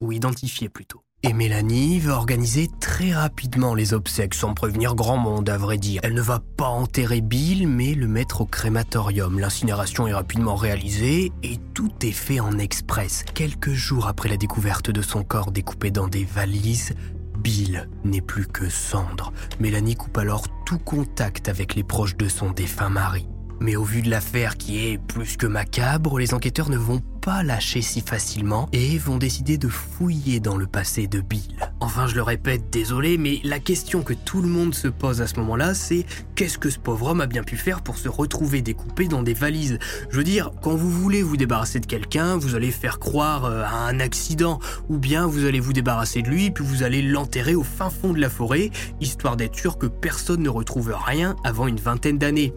Ou 0.00 0.12
identifié 0.12 0.68
plutôt. 0.68 1.02
Et 1.22 1.34
Mélanie 1.34 1.98
va 1.98 2.14
organiser 2.14 2.70
très 2.80 3.12
rapidement 3.12 3.74
les 3.74 3.92
obsèques 3.92 4.32
sans 4.32 4.54
prévenir 4.54 4.94
grand 4.94 5.18
monde 5.18 5.50
à 5.50 5.58
vrai 5.58 5.76
dire. 5.76 6.00
Elle 6.02 6.14
ne 6.14 6.22
va 6.22 6.40
pas 6.56 6.68
enterrer 6.68 7.20
Bill 7.20 7.68
mais 7.68 7.94
le 7.94 8.08
mettre 8.08 8.40
au 8.40 8.46
crématorium. 8.46 9.38
L'incinération 9.38 10.06
est 10.06 10.14
rapidement 10.14 10.54
réalisée 10.54 11.30
et 11.42 11.58
tout 11.74 11.92
est 12.00 12.12
fait 12.12 12.40
en 12.40 12.58
express. 12.58 13.24
Quelques 13.34 13.72
jours 13.72 14.06
après 14.06 14.30
la 14.30 14.38
découverte 14.38 14.90
de 14.90 15.02
son 15.02 15.22
corps 15.22 15.52
découpé 15.52 15.90
dans 15.90 16.08
des 16.08 16.24
valises, 16.24 16.94
Bill 17.40 17.88
n'est 18.04 18.20
plus 18.20 18.46
que 18.46 18.68
cendre. 18.68 19.32
Mélanie 19.60 19.96
coupe 19.96 20.18
alors 20.18 20.46
tout 20.66 20.78
contact 20.78 21.48
avec 21.48 21.74
les 21.74 21.84
proches 21.84 22.16
de 22.16 22.28
son 22.28 22.50
défunt 22.50 22.90
mari. 22.90 23.26
Mais 23.60 23.76
au 23.76 23.84
vu 23.84 24.02
de 24.02 24.10
l'affaire 24.10 24.56
qui 24.56 24.86
est 24.86 24.98
plus 24.98 25.36
que 25.36 25.46
macabre, 25.46 26.18
les 26.18 26.34
enquêteurs 26.34 26.70
ne 26.70 26.76
vont 26.76 27.00
pas 27.20 27.42
lâcher 27.42 27.82
si 27.82 28.00
facilement 28.00 28.68
et 28.72 28.96
vont 28.98 29.18
décider 29.18 29.58
de 29.58 29.68
fouiller 29.68 30.40
dans 30.40 30.56
le 30.56 30.66
passé 30.66 31.06
de 31.06 31.20
Bill. 31.20 31.68
Enfin, 31.80 32.06
je 32.06 32.14
le 32.14 32.22
répète, 32.22 32.70
désolé, 32.70 33.18
mais 33.18 33.40
la 33.44 33.58
question 33.58 34.02
que 34.02 34.14
tout 34.14 34.40
le 34.40 34.48
monde 34.48 34.74
se 34.74 34.88
pose 34.88 35.20
à 35.20 35.26
ce 35.26 35.36
moment-là, 35.36 35.74
c'est 35.74 36.06
qu'est-ce 36.34 36.58
que 36.58 36.70
ce 36.70 36.78
pauvre 36.78 37.08
homme 37.08 37.20
a 37.20 37.26
bien 37.26 37.42
pu 37.42 37.56
faire 37.56 37.82
pour 37.82 37.98
se 37.98 38.08
retrouver 38.08 38.62
découpé 38.62 39.08
dans 39.08 39.22
des 39.22 39.34
valises? 39.34 39.78
Je 40.10 40.16
veux 40.16 40.24
dire, 40.24 40.50
quand 40.62 40.74
vous 40.74 40.90
voulez 40.90 41.22
vous 41.22 41.36
débarrasser 41.36 41.80
de 41.80 41.86
quelqu'un, 41.86 42.36
vous 42.36 42.54
allez 42.54 42.70
faire 42.70 42.98
croire 42.98 43.44
euh, 43.44 43.62
à 43.64 43.86
un 43.88 44.00
accident, 44.00 44.58
ou 44.88 44.98
bien 44.98 45.26
vous 45.26 45.44
allez 45.44 45.60
vous 45.60 45.72
débarrasser 45.72 46.22
de 46.22 46.28
lui, 46.28 46.50
puis 46.50 46.64
vous 46.64 46.82
allez 46.82 47.02
l'enterrer 47.02 47.54
au 47.54 47.64
fin 47.64 47.90
fond 47.90 48.12
de 48.12 48.20
la 48.20 48.30
forêt, 48.30 48.70
histoire 49.00 49.36
d'être 49.36 49.56
sûr 49.56 49.78
que 49.78 49.86
personne 49.86 50.42
ne 50.42 50.48
retrouve 50.48 50.94
rien 51.06 51.36
avant 51.44 51.66
une 51.66 51.80
vingtaine 51.80 52.18
d'années. 52.18 52.54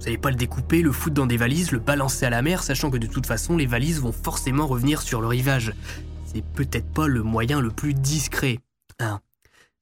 Vous 0.00 0.06
n'allez 0.06 0.16
pas 0.16 0.30
le 0.30 0.36
découper, 0.36 0.80
le 0.80 0.92
foutre 0.92 1.16
dans 1.16 1.26
des 1.26 1.36
valises, 1.36 1.72
le 1.72 1.78
balancer 1.78 2.24
à 2.24 2.30
la 2.30 2.40
mer, 2.40 2.62
sachant 2.62 2.90
que 2.90 2.96
de 2.96 3.06
toute 3.06 3.26
façon 3.26 3.58
les 3.58 3.66
valises 3.66 4.00
vont 4.00 4.12
forcément 4.12 4.66
revenir 4.66 5.02
sur 5.02 5.20
le 5.20 5.26
rivage. 5.26 5.74
C'est 6.24 6.42
peut-être 6.42 6.90
pas 6.90 7.06
le 7.06 7.22
moyen 7.22 7.60
le 7.60 7.70
plus 7.70 7.92
discret. 7.92 8.60
Hein. 8.98 9.20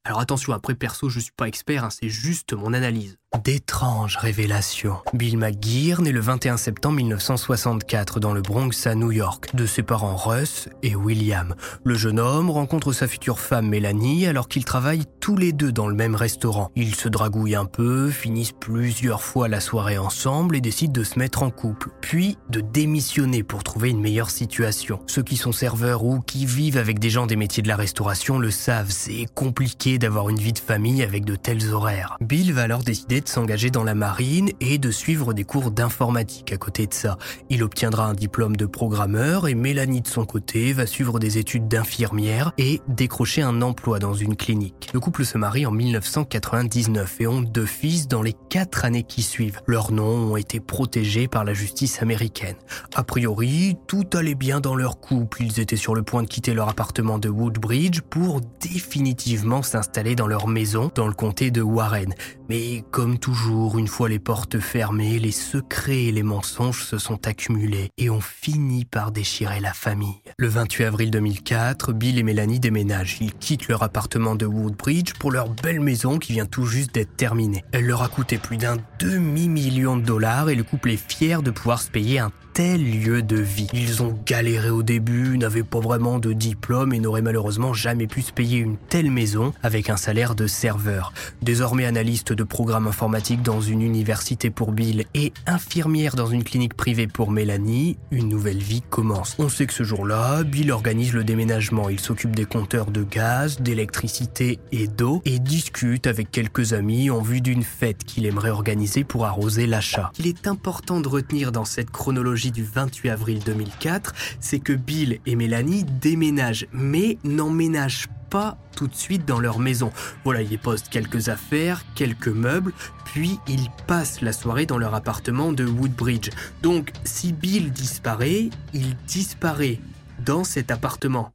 Alors 0.02 0.18
attention, 0.18 0.52
après 0.52 0.74
perso, 0.74 1.08
je 1.08 1.20
suis 1.20 1.30
pas 1.30 1.46
expert, 1.46 1.84
hein, 1.84 1.90
c'est 1.90 2.08
juste 2.08 2.52
mon 2.52 2.72
analyse. 2.72 3.16
D'étranges 3.36 4.16
révélations. 4.16 4.96
Bill 5.12 5.36
McGear 5.36 6.00
naît 6.00 6.12
le 6.12 6.20
21 6.20 6.56
septembre 6.56 6.96
1964 6.96 8.20
dans 8.20 8.32
le 8.32 8.40
Bronx 8.40 8.86
à 8.86 8.94
New 8.94 9.12
York, 9.12 9.54
de 9.54 9.66
ses 9.66 9.82
parents 9.82 10.16
Russ 10.16 10.70
et 10.82 10.96
William. 10.96 11.54
Le 11.84 11.94
jeune 11.94 12.20
homme 12.20 12.48
rencontre 12.48 12.94
sa 12.94 13.06
future 13.06 13.38
femme 13.38 13.68
Mélanie 13.68 14.26
alors 14.26 14.48
qu'ils 14.48 14.64
travaillent 14.64 15.04
tous 15.20 15.36
les 15.36 15.52
deux 15.52 15.72
dans 15.72 15.88
le 15.88 15.94
même 15.94 16.14
restaurant. 16.14 16.70
Ils 16.74 16.94
se 16.94 17.10
dragouillent 17.10 17.54
un 17.54 17.66
peu, 17.66 18.10
finissent 18.10 18.54
plusieurs 18.58 19.22
fois 19.22 19.46
la 19.46 19.60
soirée 19.60 19.98
ensemble 19.98 20.56
et 20.56 20.62
décident 20.62 20.92
de 20.98 21.04
se 21.04 21.18
mettre 21.18 21.42
en 21.42 21.50
couple, 21.50 21.90
puis 22.00 22.38
de 22.48 22.62
démissionner 22.62 23.42
pour 23.42 23.62
trouver 23.62 23.90
une 23.90 24.00
meilleure 24.00 24.30
situation. 24.30 25.00
Ceux 25.06 25.22
qui 25.22 25.36
sont 25.36 25.52
serveurs 25.52 26.02
ou 26.02 26.20
qui 26.20 26.46
vivent 26.46 26.78
avec 26.78 26.98
des 26.98 27.10
gens 27.10 27.26
des 27.26 27.36
métiers 27.36 27.62
de 27.62 27.68
la 27.68 27.76
restauration 27.76 28.38
le 28.38 28.50
savent, 28.50 28.90
c'est 28.90 29.26
compliqué 29.34 29.98
d'avoir 29.98 30.30
une 30.30 30.38
vie 30.38 30.54
de 30.54 30.58
famille 30.58 31.02
avec 31.02 31.26
de 31.26 31.36
tels 31.36 31.74
horaires. 31.74 32.16
Bill 32.22 32.54
va 32.54 32.62
alors 32.62 32.82
décider 32.82 33.17
de 33.20 33.28
s'engager 33.28 33.70
dans 33.70 33.84
la 33.84 33.94
marine 33.94 34.50
et 34.60 34.78
de 34.78 34.90
suivre 34.90 35.32
des 35.32 35.44
cours 35.44 35.70
d'informatique 35.70 36.52
à 36.52 36.56
côté 36.56 36.86
de 36.86 36.94
ça. 36.94 37.18
Il 37.50 37.62
obtiendra 37.62 38.06
un 38.06 38.14
diplôme 38.14 38.56
de 38.56 38.66
programmeur 38.66 39.48
et 39.48 39.54
Mélanie 39.54 40.02
de 40.02 40.08
son 40.08 40.24
côté 40.24 40.72
va 40.72 40.86
suivre 40.86 41.18
des 41.18 41.38
études 41.38 41.68
d'infirmière 41.68 42.52
et 42.58 42.80
décrocher 42.88 43.42
un 43.42 43.62
emploi 43.62 43.98
dans 43.98 44.14
une 44.14 44.36
clinique. 44.36 44.90
Le 44.92 45.00
couple 45.00 45.24
se 45.24 45.38
marie 45.38 45.66
en 45.66 45.70
1999 45.70 47.20
et 47.20 47.26
ont 47.26 47.40
deux 47.40 47.66
fils 47.66 48.08
dans 48.08 48.22
les 48.22 48.34
quatre 48.48 48.84
années 48.84 49.02
qui 49.02 49.22
suivent. 49.22 49.60
Leurs 49.66 49.92
noms 49.92 50.32
ont 50.32 50.36
été 50.36 50.60
protégés 50.60 51.28
par 51.28 51.44
la 51.44 51.54
justice 51.54 52.02
américaine. 52.02 52.56
A 52.94 53.04
priori, 53.04 53.76
tout 53.86 54.04
allait 54.12 54.34
bien 54.34 54.60
dans 54.60 54.74
leur 54.74 55.00
couple. 55.00 55.42
Ils 55.42 55.60
étaient 55.60 55.76
sur 55.76 55.94
le 55.94 56.02
point 56.02 56.22
de 56.22 56.28
quitter 56.28 56.54
leur 56.54 56.68
appartement 56.68 57.18
de 57.18 57.28
Woodbridge 57.28 58.00
pour 58.02 58.40
définitivement 58.60 59.62
s'installer 59.62 60.14
dans 60.14 60.26
leur 60.26 60.48
maison 60.48 60.90
dans 60.94 61.06
le 61.06 61.14
comté 61.14 61.50
de 61.50 61.62
Warren. 61.62 62.14
Mais 62.48 62.84
comme 62.90 63.07
toujours, 63.16 63.78
une 63.78 63.86
fois 63.86 64.08
les 64.08 64.18
portes 64.18 64.58
fermées, 64.58 65.18
les 65.18 65.32
secrets 65.32 66.04
et 66.04 66.12
les 66.12 66.22
mensonges 66.22 66.84
se 66.84 66.98
sont 66.98 67.26
accumulés 67.26 67.90
et 67.96 68.10
ont 68.10 68.20
fini 68.20 68.84
par 68.84 69.12
déchirer 69.12 69.60
la 69.60 69.72
famille. 69.72 70.20
Le 70.36 70.48
28 70.48 70.84
avril 70.84 71.10
2004, 71.10 71.92
Bill 71.92 72.18
et 72.18 72.22
Mélanie 72.22 72.60
déménagent. 72.60 73.18
Ils 73.20 73.32
quittent 73.32 73.68
leur 73.68 73.82
appartement 73.82 74.34
de 74.34 74.44
Woodbridge 74.44 75.14
pour 75.14 75.30
leur 75.30 75.48
belle 75.48 75.80
maison 75.80 76.18
qui 76.18 76.32
vient 76.32 76.46
tout 76.46 76.66
juste 76.66 76.92
d'être 76.92 77.16
terminée. 77.16 77.64
Elle 77.72 77.86
leur 77.86 78.02
a 78.02 78.08
coûté 78.08 78.36
plus 78.36 78.58
d'un 78.58 78.76
demi-million 78.98 79.96
de 79.96 80.02
dollars 80.02 80.50
et 80.50 80.54
le 80.54 80.64
couple 80.64 80.90
est 80.90 81.10
fier 81.10 81.42
de 81.42 81.50
pouvoir 81.50 81.80
se 81.80 81.90
payer 81.90 82.18
un 82.18 82.32
tel 82.58 82.82
lieu 82.82 83.22
de 83.22 83.36
vie. 83.36 83.68
Ils 83.72 84.02
ont 84.02 84.18
galéré 84.26 84.70
au 84.70 84.82
début, 84.82 85.38
n'avaient 85.38 85.62
pas 85.62 85.78
vraiment 85.78 86.18
de 86.18 86.32
diplôme 86.32 86.92
et 86.92 86.98
n'auraient 86.98 87.22
malheureusement 87.22 87.72
jamais 87.72 88.08
pu 88.08 88.20
se 88.20 88.32
payer 88.32 88.58
une 88.58 88.76
telle 88.76 89.12
maison 89.12 89.52
avec 89.62 89.90
un 89.90 89.96
salaire 89.96 90.34
de 90.34 90.48
serveur. 90.48 91.12
Désormais 91.40 91.84
analyste 91.84 92.32
de 92.32 92.42
programme 92.42 92.88
informatique 92.88 93.42
dans 93.42 93.60
une 93.60 93.80
université 93.80 94.50
pour 94.50 94.72
Bill 94.72 95.04
et 95.14 95.32
infirmière 95.46 96.16
dans 96.16 96.26
une 96.26 96.42
clinique 96.42 96.74
privée 96.74 97.06
pour 97.06 97.30
Mélanie, 97.30 97.96
une 98.10 98.28
nouvelle 98.28 98.58
vie 98.58 98.82
commence. 98.82 99.36
On 99.38 99.48
sait 99.48 99.66
que 99.66 99.72
ce 99.72 99.84
jour-là, 99.84 100.42
Bill 100.42 100.72
organise 100.72 101.12
le 101.12 101.22
déménagement. 101.22 101.88
Il 101.88 102.00
s'occupe 102.00 102.34
des 102.34 102.44
compteurs 102.44 102.90
de 102.90 103.04
gaz, 103.04 103.60
d'électricité 103.60 104.58
et 104.72 104.88
d'eau 104.88 105.22
et 105.24 105.38
discute 105.38 106.08
avec 106.08 106.32
quelques 106.32 106.72
amis 106.72 107.08
en 107.08 107.22
vue 107.22 107.40
d'une 107.40 107.62
fête 107.62 108.02
qu'il 108.02 108.26
aimerait 108.26 108.50
organiser 108.50 109.04
pour 109.04 109.26
arroser 109.26 109.68
l'achat. 109.68 110.10
Il 110.18 110.26
est 110.26 110.48
important 110.48 111.00
de 111.00 111.06
retenir 111.06 111.52
dans 111.52 111.64
cette 111.64 111.92
chronologie 111.92 112.47
du 112.50 112.64
28 112.64 113.10
avril 113.10 113.42
2004, 113.44 114.14
c'est 114.40 114.58
que 114.58 114.72
Bill 114.72 115.20
et 115.26 115.36
Mélanie 115.36 115.84
déménagent, 115.84 116.66
mais 116.72 117.18
n'emménagent 117.24 118.08
pas 118.30 118.58
tout 118.76 118.86
de 118.86 118.94
suite 118.94 119.24
dans 119.24 119.40
leur 119.40 119.58
maison. 119.58 119.92
Voilà, 120.24 120.42
ils 120.42 120.58
postent 120.58 120.88
quelques 120.88 121.28
affaires, 121.28 121.84
quelques 121.94 122.28
meubles, 122.28 122.72
puis 123.04 123.38
ils 123.48 123.68
passent 123.86 124.20
la 124.20 124.32
soirée 124.32 124.66
dans 124.66 124.78
leur 124.78 124.94
appartement 124.94 125.52
de 125.52 125.64
Woodbridge. 125.64 126.30
Donc, 126.62 126.92
si 127.04 127.32
Bill 127.32 127.72
disparaît, 127.72 128.50
il 128.74 128.96
disparaît 129.06 129.80
dans 130.24 130.44
cet 130.44 130.70
appartement. 130.70 131.32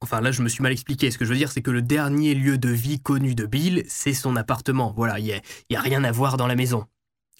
Enfin 0.00 0.20
là, 0.20 0.30
je 0.30 0.42
me 0.42 0.48
suis 0.48 0.62
mal 0.62 0.72
expliqué. 0.72 1.10
Ce 1.10 1.18
que 1.18 1.24
je 1.24 1.30
veux 1.30 1.38
dire, 1.38 1.50
c'est 1.50 1.62
que 1.62 1.70
le 1.70 1.82
dernier 1.82 2.34
lieu 2.34 2.58
de 2.58 2.68
vie 2.68 3.00
connu 3.00 3.34
de 3.34 3.46
Bill, 3.46 3.84
c'est 3.88 4.14
son 4.14 4.36
appartement. 4.36 4.92
Voilà, 4.96 5.18
il 5.18 5.24
n'y 5.24 5.32
a, 5.76 5.78
a 5.78 5.82
rien 5.82 6.04
à 6.04 6.12
voir 6.12 6.36
dans 6.36 6.46
la 6.46 6.54
maison. 6.54 6.86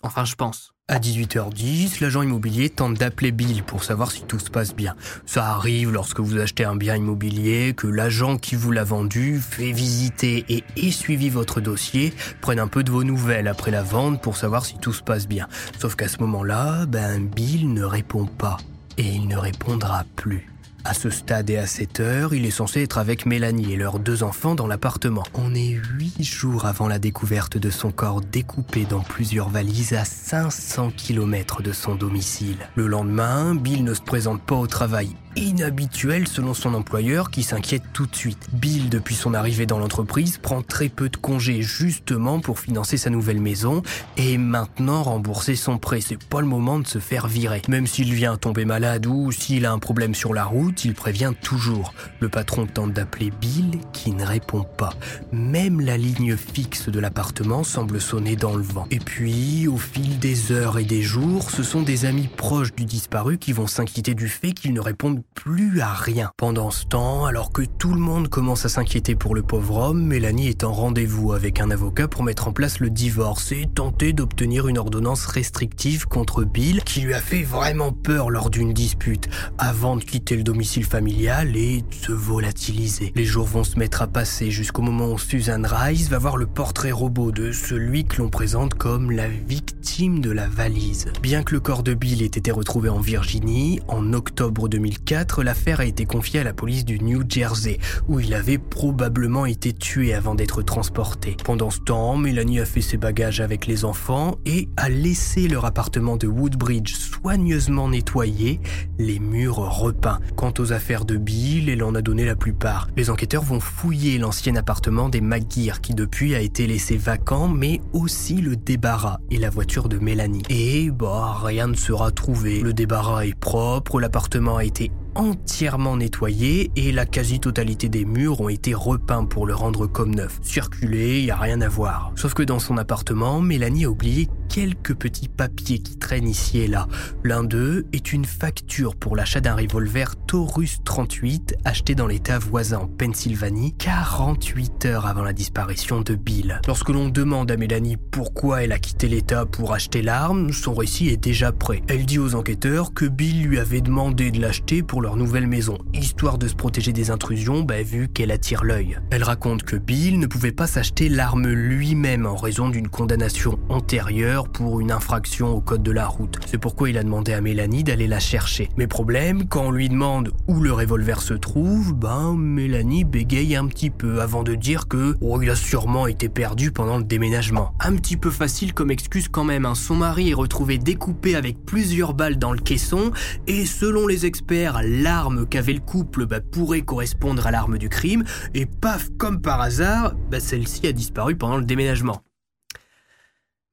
Enfin, 0.03 0.25
je 0.25 0.35
pense. 0.35 0.76
À 0.89 1.01
18h10, 1.01 2.01
l'agent 2.01 2.23
immobilier 2.23 2.71
tente 2.71 2.95
d'appeler 2.95 3.33
Bill 3.33 3.65
pour 3.65 3.83
savoir 3.83 4.13
si 4.13 4.23
tout 4.23 4.39
se 4.39 4.51
passe 4.51 4.73
bien. 4.73 4.95
Ça 5.27 5.49
arrive 5.49 5.91
lorsque 5.91 6.21
vous 6.21 6.39
achetez 6.39 6.65
un 6.65 6.77
bien 6.77 6.95
immobilier, 6.95 7.75
que 7.77 7.89
l'agent 7.89 8.39
qui 8.39 8.55
vous 8.55 8.71
l'a 8.71 8.85
vendu 8.85 9.41
fait 9.41 9.73
visiter 9.73 10.45
et 10.49 10.63
ait 10.77 10.93
suivi 10.93 11.29
votre 11.29 11.61
dossier, 11.61 12.13
prenne 12.41 12.61
un 12.61 12.69
peu 12.69 12.85
de 12.85 12.93
vos 12.93 13.03
nouvelles 13.03 13.49
après 13.49 13.73
la 13.73 13.83
vente 13.83 14.23
pour 14.23 14.37
savoir 14.37 14.65
si 14.65 14.79
tout 14.79 14.93
se 14.93 15.03
passe 15.03 15.27
bien. 15.27 15.49
Sauf 15.77 15.97
qu'à 15.97 16.07
ce 16.07 16.19
moment-là, 16.19 16.87
ben 16.87 17.27
Bill 17.27 17.73
ne 17.73 17.83
répond 17.83 18.27
pas. 18.27 18.59
Et 18.97 19.09
il 19.09 19.27
ne 19.27 19.37
répondra 19.37 20.05
plus. 20.15 20.56
À 20.89 20.95
ce 20.95 21.11
stade 21.11 21.51
et 21.51 21.57
à 21.57 21.67
cette 21.67 21.99
heure, 21.99 22.33
il 22.33 22.47
est 22.47 22.53
censé 22.53 22.81
être 22.81 22.99
avec 22.99 23.27
Mélanie 23.27 23.73
et 23.73 23.77
leurs 23.77 23.99
deux 23.99 24.23
enfants 24.23 24.55
dans 24.55 24.69
l'appartement. 24.69 25.25
On 25.35 25.53
est 25.53 25.81
huit 25.99 26.23
jours 26.23 26.65
avant 26.65 26.87
la 26.87 27.01
découverte 27.01 27.59
de 27.59 27.71
son 27.71 27.91
corps 27.91 28.21
découpé 28.21 28.85
dans 28.85 29.01
plusieurs 29.01 29.49
valises 29.49 29.95
à 29.95 30.05
500 30.05 30.93
km 30.97 31.61
de 31.61 31.73
son 31.73 31.97
domicile. 31.97 32.59
Le 32.77 32.87
lendemain, 32.87 33.57
Bill 33.57 33.83
ne 33.83 33.95
se 33.95 34.01
présente 34.01 34.43
pas 34.43 34.55
au 34.55 34.69
travail 34.69 35.09
inhabituel 35.37 36.27
selon 36.27 36.55
son 36.55 36.75
employeur 36.75 37.31
qui 37.31 37.43
s'inquiète 37.43 37.83
tout 37.93 38.07
de 38.07 38.17
suite. 38.17 38.49
Bill, 38.53 38.89
depuis 38.89 39.15
son 39.15 39.35
arrivée 39.35 39.67
dans 39.67 39.79
l'entreprise, 39.79 40.39
prend 40.39 40.63
très 40.63 40.89
peu 40.89 41.09
de 41.09 41.17
congés 41.17 41.63
justement 41.63 42.41
pour 42.41 42.59
financer 42.59 42.97
sa 42.97 43.11
nouvelle 43.11 43.41
maison 43.41 43.83
et 44.17 44.39
maintenant 44.39 45.03
rembourser 45.03 45.57
son 45.57 45.79
prêt. 45.79 46.01
C'est 46.01 46.23
pas 46.23 46.41
le 46.41 46.47
moment 46.47 46.79
de 46.79 46.87
se 46.87 46.99
faire 46.99 47.27
virer. 47.27 47.63
Même 47.69 47.87
s'il 47.87 48.13
vient 48.13 48.37
tomber 48.37 48.65
malade 48.65 49.07
ou 49.07 49.33
s'il 49.33 49.67
a 49.67 49.73
un 49.73 49.79
problème 49.79 50.15
sur 50.15 50.35
la 50.35 50.45
route, 50.45 50.85
il 50.85 50.95
prévient 50.95 51.33
toujours. 51.43 51.93
Le 52.21 52.29
patron 52.29 52.67
tente 52.67 52.93
d'appeler 52.93 53.31
Bill 53.41 53.79
qui 53.93 54.13
ne 54.13 54.25
répond 54.25 54.65
pas. 54.65 54.95
Même 55.33 55.81
la 55.81 55.97
ligne 55.97 56.37
fixe 56.37 56.89
de 56.89 57.01
l'appartement 57.01 57.65
semble 57.65 58.01
sonner 58.01 58.37
dans 58.37 58.57
le 58.57 58.63
vent. 58.63 58.87
Et 58.91 58.99
puis, 58.99 59.69
au 59.69 59.77
fil 59.77 60.19
des 60.19 60.53
heures 60.53 60.79
et 60.79 60.85
des 60.85 61.03
jours, 61.03 61.51
ce 61.51 61.63
sont 61.63 61.83
des 61.83 62.05
amis 62.05 62.29
proches 62.29 62.75
du 62.75 62.85
disparu 62.85 63.39
qui 63.39 63.53
vont 63.53 63.67
s'inquiéter 63.67 64.15
du 64.15 64.29
fait 64.29 64.53
qu'il 64.53 64.73
ne 64.73 64.81
répondent 64.81 65.23
plus 65.35 65.81
à 65.81 65.93
rien. 65.93 66.31
Pendant 66.37 66.71
ce 66.71 66.85
temps, 66.85 67.27
alors 67.27 67.53
que 67.53 67.63
tout 67.63 67.93
le 67.93 68.01
monde 68.01 68.29
commence 68.29 68.65
à 68.65 68.69
s'inquiéter 68.69 69.15
pour 69.15 69.35
le 69.35 69.43
pauvre 69.43 69.77
homme, 69.77 70.03
Mélanie 70.03 70.49
est 70.49 70.65
en 70.65 70.73
rendez-vous 70.73 71.33
avec 71.33 71.61
un 71.61 71.71
avocat 71.71 72.09
pour 72.09 72.23
mettre 72.23 72.49
en 72.49 72.53
place 72.53 72.81
le 72.81 72.91
divorce 72.91 73.53
et 73.53 73.67
tenter 73.75 74.13
d'obtenir 74.13 74.69
une 74.69 74.79
ordonnance 74.79 75.27
restrictive 75.27 76.07
contre 76.07 76.45
Bill 76.45 76.83
qui 76.85 77.01
lui 77.01 77.15
a 77.15 77.21
fait 77.21 77.43
vraiment 77.43 77.93
peur 77.93 78.31
lors 78.31 78.51
d'une 78.51 78.73
dispute 78.73 79.29
avant 79.59 79.97
de 79.97 80.05
quitter 80.05 80.37
le 80.37 80.43
domicile 80.43 80.85
familial 80.85 81.57
et 81.57 81.83
de 81.83 81.95
se 81.95 82.13
volatiliser. 82.13 83.13
Les 83.15 83.25
jours 83.25 83.47
vont 83.47 83.65
se 83.65 83.79
mettre 83.79 84.03
à 84.03 84.07
passer 84.07 84.51
jusqu'au 84.51 84.83
moment 84.83 85.13
où 85.13 85.19
Susan 85.19 85.63
Rice 85.65 86.09
va 86.09 86.19
voir 86.19 86.37
le 86.37 86.47
portrait 86.47 86.93
robot 86.93 87.33
de 87.33 87.53
celui 87.53 88.05
que 88.05 88.19
l'on 88.19 88.29
présente 88.29 88.75
comme 88.75 89.11
la 89.11 89.29
victime 89.29 90.21
de 90.21 90.31
la 90.31 90.49
valise. 90.49 91.07
Bien 91.23 91.43
que 91.43 91.55
le 91.55 91.61
corps 91.61 91.83
de 91.83 91.95
Bill 91.95 92.23
ait 92.23 92.27
été 92.27 92.51
retrouvé 92.51 92.89
en 92.89 93.01
Virginie 93.01 93.81
en 93.89 94.13
octobre 94.13 94.69
2004, 94.69 95.16
l'affaire 95.43 95.81
a 95.81 95.85
été 95.85 96.05
confiée 96.05 96.41
à 96.41 96.45
la 96.45 96.53
police 96.53 96.85
du 96.85 96.99
New 97.01 97.23
Jersey, 97.29 97.79
où 98.09 98.21
il 98.21 98.35
avait 98.35 98.59
probablement 98.59 99.47
été 99.47 99.73
tué 99.73 100.13
avant 100.13 100.35
d'être 100.35 100.63
transporté. 100.63 101.37
Pendant 101.45 101.71
ce 101.71 101.81
temps, 101.81 102.17
Mélanie 102.17 102.61
a 102.61 102.67
fait 102.67 102.81
ses 102.81 102.97
bagages 102.97 103.41
avec 103.41 103.67
les 103.67 103.85
enfants 103.85 104.37
et 104.45 104.69
a 104.77 104.89
laissé 104.89 105.49
leur 105.49 105.65
appartement 105.65 106.17
de 106.17 106.27
Woodbridge 106.27 106.95
soigneusement 106.95 107.89
nettoyé, 107.89 108.61
les 108.99 109.19
murs 109.19 109.57
repeints. 109.57 110.21
Quant 110.37 110.53
aux 110.59 110.73
affaires 110.73 111.05
de 111.05 111.17
Bill, 111.17 111.69
elle 111.69 111.83
en 111.83 111.95
a 111.95 112.03
donné 112.03 112.25
la 112.25 112.37
plupart. 112.37 112.89
Les 112.97 113.11
enquêteurs 113.11 113.43
vont 113.43 113.61
fouiller 113.61 114.19
l'ancien 114.19 114.57
appartement 114.57 115.09
des 115.09 115.21
McGear, 115.21 115.81
qui 115.81 115.95
depuis 115.95 116.35
a 116.35 116.41
été 116.41 116.67
laissé 116.67 116.97
vacant, 116.97 117.49
mais 117.49 117.81
aussi 117.93 118.37
le 118.37 118.57
débarras 118.57 119.19
et 119.31 119.39
la 119.39 119.51
voiture 119.51 119.89
de 119.89 119.99
Mélanie. 119.99 120.43
Et 120.49 120.91
bah, 120.91 121.37
rien 121.43 121.69
ne 121.69 121.77
sera 121.77 122.11
trouvé. 122.11 122.61
Le 122.61 122.73
débarras 122.73 123.27
est 123.27 123.39
propre, 123.39 124.01
l'appartement 124.01 124.57
a 124.57 124.65
été 124.65 124.91
entièrement 125.17 125.97
nettoyé 125.97 126.71
et 126.77 126.93
la 126.93 127.07
quasi-totalité 127.07 127.89
des 127.89 128.05
murs 128.05 128.41
ont 128.41 128.49
été 128.49 128.75
repeints 128.75 129.25
pour 129.25 129.47
le 129.47 129.55
rendre 129.55 129.87
comme 129.87 130.15
neuf. 130.15 130.39
Circuler, 130.43 131.23
y 131.23 131.31
a 131.31 131.37
rien 131.37 131.61
à 131.63 131.69
voir. 131.69 132.13
Sauf 132.17 132.35
que 132.35 132.43
dans 132.43 132.59
son 132.59 132.77
appartement, 132.77 133.41
Mélanie 133.41 133.87
a 133.87 133.91
oublié 133.91 134.29
quelques 134.49 134.95
petits 134.95 135.29
papiers 135.29 135.79
qui 135.79 135.97
traînent 135.97 136.29
ici 136.29 136.59
et 136.59 136.69
là. 136.69 136.87
L'un 137.25 137.45
d'eux 137.45 137.87
est 137.93 138.13
une 138.13 138.25
facture 138.25 138.95
pour 138.95 139.17
l'achat 139.17 139.41
d'un 139.41 139.55
revolver 139.55 140.15
Taurus 140.27 140.79
38 140.85 141.57
acheté 141.65 141.95
dans 141.95 142.07
l'état 142.07 142.39
voisin 142.39 142.79
en 142.79 142.87
Pennsylvanie 142.87 143.75
48 143.79 144.87
heures 144.87 145.07
avant 145.07 145.23
la 145.23 145.33
disparition 145.33 146.01
de 146.01 146.15
Bill. 146.15 146.61
Lorsque 146.67 146.91
l'on 146.91 147.09
demande 147.09 147.51
à 147.51 147.57
Mélanie 147.57 147.97
pourquoi 147.97 148.63
elle 148.63 148.73
a 148.73 148.79
quitté 148.79 149.09
l'état 149.09 149.47
pour 149.47 149.73
acheter 149.73 150.03
l'arme, 150.03 150.53
son 150.53 150.75
récit 150.75 151.09
est 151.09 151.17
déjà 151.17 151.53
prêt. 151.53 151.83
Elle 151.89 152.07
dit 152.07 152.19
aux 152.19 152.35
enquêteurs 152.35 152.93
que 152.93 153.07
Bill 153.07 153.45
lui 153.45 153.59
avait 153.59 153.81
demandé 153.81 154.31
de 154.31 154.41
l'acheter 154.41 154.83
pour 154.83 155.03
nouvelle 155.15 155.47
maison, 155.47 155.79
histoire 155.95 156.39
de 156.39 156.49
se 156.49 156.57
protéger 156.57 156.93
des 156.93 157.13
intrusions, 157.13 157.63
bah, 157.63 157.83
vu 157.83 158.09
qu'elle 158.09 158.33
attire 158.33 158.65
l'œil. 158.65 158.99
Elle 159.11 159.23
raconte 159.23 159.63
que 159.63 159.77
Bill 159.77 160.19
ne 160.19 160.27
pouvait 160.27 160.51
pas 160.51 160.67
s'acheter 160.67 161.09
l'arme 161.09 161.47
lui-même 161.47 162.27
en 162.27 162.35
raison 162.35 162.69
d'une 162.69 162.89
condamnation 162.89 163.61
antérieure 163.69 164.49
pour 164.49 164.81
une 164.81 164.91
infraction 164.91 165.55
au 165.55 165.61
code 165.61 165.85
de 165.85 165.93
la 165.93 166.09
route. 166.09 166.39
C'est 166.47 166.59
pourquoi 166.59 166.91
il 166.91 166.99
a 166.99 167.05
demandé 167.05 167.33
à 167.33 167.41
Mélanie 167.41 167.85
d'aller 167.85 168.09
la 168.09 168.19
chercher. 168.19 168.71
Mais 168.77 168.89
problème, 168.89 169.47
quand 169.47 169.67
on 169.67 169.71
lui 169.71 169.89
demande 169.89 170.33
où 170.49 170.61
le 170.61 170.73
revolver 170.73 171.21
se 171.21 171.35
trouve, 171.35 171.95
ben 171.95 172.35
Mélanie 172.35 173.05
bégaye 173.05 173.55
un 173.55 173.67
petit 173.67 173.91
peu 173.91 174.23
avant 174.23 174.43
de 174.43 174.55
dire 174.55 174.89
que 174.89 175.17
oh, 175.21 175.41
il 175.43 175.51
a 175.51 175.55
sûrement 175.55 176.07
été 176.07 176.29
perdu 176.29 176.73
pendant 176.73 176.99
le 176.99 177.05
déménagement. 177.05 177.75
Un 177.81 177.95
petit 177.97 178.17
peu 178.17 178.31
facile 178.31 178.73
comme 178.73 178.91
excuse 178.91 179.29
quand 179.29 179.45
même. 179.45 179.67
Hein. 179.67 179.75
Son 179.75 179.97
mari 179.97 180.31
est 180.31 180.35
retrouvé 180.35 180.79
découpé 180.79 181.35
avec 181.35 181.65
plusieurs 181.65 182.15
balles 182.15 182.39
dans 182.39 182.53
le 182.53 182.59
caisson 182.59 183.11
et 183.47 183.67
selon 183.67 184.07
les 184.07 184.25
experts, 184.25 184.81
l'arme 185.03 185.47
qu'avait 185.47 185.73
le 185.73 185.81
couple 185.81 186.27
bah, 186.27 186.41
pourrait 186.41 186.83
correspondre 186.83 187.47
à 187.47 187.51
l'arme 187.51 187.79
du 187.79 187.89
crime 187.89 188.25
et 188.55 188.67
paf, 188.67 189.11
comme 189.19 189.41
par 189.41 189.61
hasard, 189.61 190.15
bah, 190.31 190.41
celle-ci 190.41 190.87
a 190.87 190.93
disparu 190.93 191.37
pendant 191.37 191.59
le 191.59 191.65
déménagement. 191.65 192.23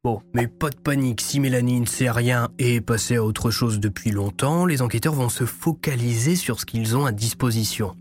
Bon, 0.03 0.22
mais 0.34 0.48
pas 0.48 0.70
de 0.70 0.75
panique, 0.75 1.22
si 1.22 1.39
Mélanie 1.39 1.80
ne 1.80 1.86
sait 1.86 2.12
rien 2.12 2.50
et 2.60 2.75
est 2.75 2.82
passée 2.82 3.15
à 3.15 3.24
autre 3.24 3.51
chose 3.51 3.80
depuis 3.80 4.12
longtemps, 4.12 4.65
les 4.65 4.82
enquêteurs 4.82 5.13
vont 5.13 5.30
se 5.30 5.46
focaliser 5.46 6.36
sur 6.36 6.60
ce 6.60 6.65
qu'ils 6.65 6.98
ont 6.98 7.06
à 7.06 7.13
disposition. 7.13 7.96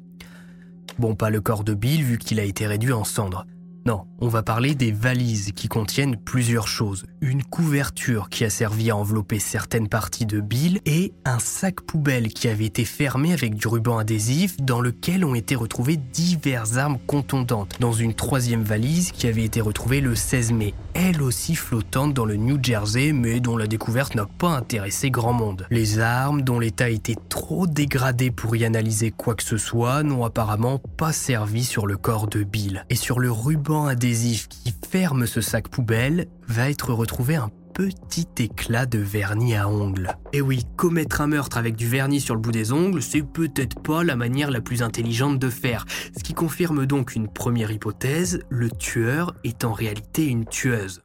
Bon, 0.99 1.14
pas 1.14 1.31
le 1.31 1.41
corps 1.41 1.62
de 1.62 1.75
Bill 1.75 2.02
vu 2.02 2.19
qu'il 2.19 2.41
a 2.41 2.45
été 2.45 2.67
réduit 2.67 2.93
en 2.93 3.05
cendres. 3.05 3.47
Non, 3.85 4.07
on 4.21 4.29
va 4.29 4.45
parler 4.45 4.77
des 4.77 4.93
valises 4.93 5.51
qui 5.57 5.67
contiennent 5.67 6.17
plusieurs 6.17 6.69
choses. 6.69 7.05
Une 7.21 7.43
couverture 7.43 8.29
qui 8.29 8.45
a 8.45 8.51
servi 8.51 8.91
à 8.91 8.97
envelopper 8.97 9.41
certaines 9.41 9.89
parties 9.89 10.25
de 10.25 10.39
Bill 10.39 10.81
et 10.87 11.12
un 11.25 11.41
sac 11.41 11.81
poubelle 11.81 12.29
qui 12.29 12.47
avait 12.47 12.67
été 12.67 12.85
fermé 12.85 13.33
avec 13.33 13.55
du 13.55 13.67
ruban 13.67 13.99
adhésif 13.99 14.57
dans 14.61 14.81
lequel 14.81 15.25
ont 15.25 15.35
été 15.35 15.57
retrouvées 15.57 15.97
diverses 15.97 16.77
armes 16.77 16.99
contondantes. 17.09 17.77
Dans 17.81 17.93
une 17.93 18.15
troisième 18.15 18.62
valise 18.62 19.11
qui 19.11 19.27
avait 19.27 19.45
été 19.45 19.61
retrouvée 19.61 20.01
le 20.01 20.15
16 20.15 20.53
mai, 20.53 20.75
elle 20.95 21.21
aussi 21.21 21.57
flottante 21.57 22.15
dans 22.15 22.27
le 22.27 22.37
New 22.37 22.62
Jersey 22.62 23.12
mais 23.12 23.41
dont 23.41 23.57
la 23.57 23.67
découverte 23.67 24.15
n'a 24.15 24.27
pas 24.27 24.51
intéressé 24.51 25.11
grand 25.11 25.33
monde. 25.33 25.67
Les 25.71 25.99
armes, 25.99 26.43
dont 26.43 26.61
l'état 26.61 26.89
était 26.89 27.17
trop 27.29 27.67
dégradé 27.67 28.31
pour 28.31 28.55
y 28.55 28.65
analyser 28.65 29.11
quoi 29.11 29.35
que 29.35 29.43
ce 29.43 29.57
soit, 29.57 30.05
n'ont 30.05 30.25
apparemment 30.25 30.79
pas 30.97 31.12
servi 31.12 31.65
sur 31.65 31.89
le 31.89 31.97
corps 31.97 32.29
de 32.29 32.45
Bill. 32.45 32.85
Et 32.89 32.95
sur 32.95 33.19
le 33.19 33.33
ruban 33.33 33.72
adhésif 33.81 34.49
qui 34.49 34.75
ferme 34.88 35.26
ce 35.26 35.41
sac 35.41 35.69
poubelle 35.69 36.29
va 36.47 36.71
être 36.71 36.93
retrouvé 36.93 37.37
un 37.37 37.50
petit 37.73 38.29
éclat 38.38 38.87
de 38.87 38.99
vernis 38.99 39.57
à 39.57 39.69
ongles. 39.69 40.14
Et 40.33 40.43
oui, 40.43 40.64
commettre 40.76 41.23
un 41.23 41.26
meurtre 41.26 41.57
avec 41.57 41.75
du 41.75 41.88
vernis 41.88 42.21
sur 42.21 42.35
le 42.35 42.41
bout 42.41 42.52
des 42.52 42.73
ongles, 42.73 43.02
c'est 43.02 43.23
peut-être 43.23 43.81
pas 43.81 44.05
la 44.05 44.14
manière 44.14 44.50
la 44.50 44.61
plus 44.61 44.83
intelligente 44.83 45.38
de 45.38 45.49
faire. 45.49 45.87
Ce 46.17 46.23
qui 46.23 46.35
confirme 46.35 46.87
donc 46.87 47.14
une 47.14 47.29
première 47.29 47.71
hypothèse, 47.71 48.41
le 48.50 48.71
tueur 48.71 49.35
est 49.45 49.64
en 49.64 49.73
réalité 49.73 50.26
une 50.26 50.45
tueuse 50.45 51.02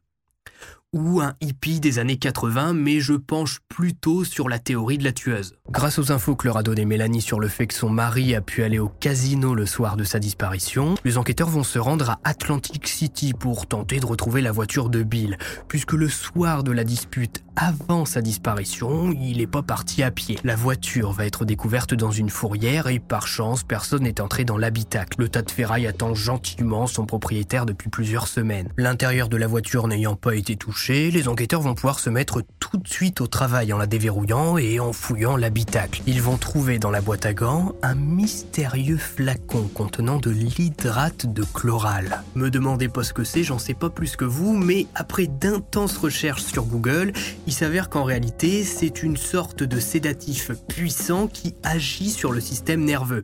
ou 0.94 1.22
un 1.22 1.34
hippie 1.42 1.80
des 1.80 2.00
années 2.00 2.18
80, 2.18 2.74
mais 2.74 3.00
je 3.00 3.14
penche 3.14 3.60
plutôt 3.68 4.24
sur 4.24 4.48
la 4.48 4.60
théorie 4.60 4.98
de 4.98 5.04
la 5.04 5.12
tueuse. 5.12 5.54
Grâce 5.70 6.00
aux 6.00 6.12
infos 6.12 6.36
que 6.36 6.48
leur 6.48 6.58
a 6.58 6.64
donné 6.64 6.86
Mélanie 6.86 7.22
sur 7.22 7.40
le 7.40 7.50
fait 7.50 7.68
que 7.68 7.74
son 7.74 7.90
mari 7.90 8.34
a 8.36 8.42
pu 8.42 8.64
aller 8.64 8.80
au 8.80 8.88
casino 8.88 9.54
le 9.54 9.66
soir 9.66 9.98
de 9.98 10.06
sa 10.06 10.20
disparition, 10.20 10.96
les 11.04 11.18
enquêteurs 11.18 11.50
vont 11.50 11.64
se 11.64 11.78
rendre 11.78 12.12
à 12.12 12.20
Atlantic 12.24 12.88
City 12.88 13.34
pour 13.34 13.68
tenter 13.68 14.00
de 14.00 14.06
retrouver 14.06 14.42
la 14.42 14.52
voiture 14.52 14.90
de 14.90 15.04
Bill, 15.04 15.38
puisque 15.68 15.94
le 15.94 16.08
soir 16.08 16.64
de 16.64 16.72
la 16.72 16.86
dispute 16.86 17.44
avant 17.58 18.06
sa 18.06 18.22
disparition, 18.22 19.12
il 19.12 19.40
n'est 19.40 19.48
pas 19.48 19.64
parti 19.64 20.04
à 20.04 20.12
pied. 20.12 20.38
La 20.44 20.56
voiture 20.56 21.12
va 21.12 21.26
être 21.26 21.44
découverte 21.44 21.96
dans 21.96 22.12
une 22.12 22.30
fourrière 22.30 22.88
et 22.88 23.00
par 23.00 23.28
chance, 23.28 23.64
personne 23.64 24.04
n'est 24.04 24.22
entré 24.22 24.46
dans 24.46 24.58
l'habitacle. 24.58 25.20
Le 25.20 25.28
tas 25.28 25.42
de 25.42 25.52
ferraille 25.52 25.88
attend 25.88 26.14
gentiment 26.14 26.88
son 26.88 27.06
propriétaire 27.06 27.66
depuis 27.66 27.90
plusieurs 27.90 28.28
semaines. 28.28 28.70
L'intérieur 28.78 29.28
de 29.28 29.38
la 29.38 29.48
voiture 29.48 29.88
n'ayant 29.88 30.16
pas 30.16 30.36
été 30.36 30.56
touché, 30.56 30.77
les 30.90 31.28
enquêteurs 31.28 31.62
vont 31.62 31.74
pouvoir 31.74 32.00
se 32.00 32.10
mettre 32.10 32.44
tout 32.60 32.78
de 32.78 32.88
suite 32.88 33.20
au 33.20 33.28
travail 33.28 33.74
en 33.74 33.78
la 33.78 33.88
déverrouillant 33.88 34.58
et 34.58 34.80
en 34.80 34.94
fouillant 34.94 35.36
l'habitacle. 35.36 36.02
Ils 36.06 36.22
vont 36.22 36.38
trouver 36.38 36.80
dans 36.80 36.92
la 36.92 37.02
boîte 37.02 37.26
à 37.26 37.34
gants 37.34 37.74
un 37.82 37.96
mystérieux 37.96 38.98
flacon 38.98 39.70
contenant 39.74 40.18
de 40.18 40.30
l'hydrate 40.30 41.26
de 41.26 41.44
chloral. 41.44 42.24
Me 42.36 42.50
demandez 42.50 42.88
pas 42.90 43.04
ce 43.04 43.14
que 43.14 43.24
c'est, 43.24 43.44
j'en 43.44 43.60
sais 43.60 43.74
pas 43.74 43.90
plus 43.90 44.16
que 44.16 44.24
vous, 44.24 44.56
mais 44.56 44.86
après 44.96 45.28
d'intenses 45.28 45.98
recherches 45.98 46.44
sur 46.44 46.66
Google, 46.66 47.12
il 47.48 47.54
s'avère 47.54 47.90
qu'en 47.90 48.04
réalité, 48.04 48.64
c'est 48.64 49.04
une 49.04 49.18
sorte 49.18 49.64
de 49.64 49.80
sédatif 49.80 50.52
puissant 50.70 51.28
qui 51.28 51.56
agit 51.64 52.12
sur 52.12 52.32
le 52.32 52.40
système 52.40 52.86
nerveux. 52.86 53.24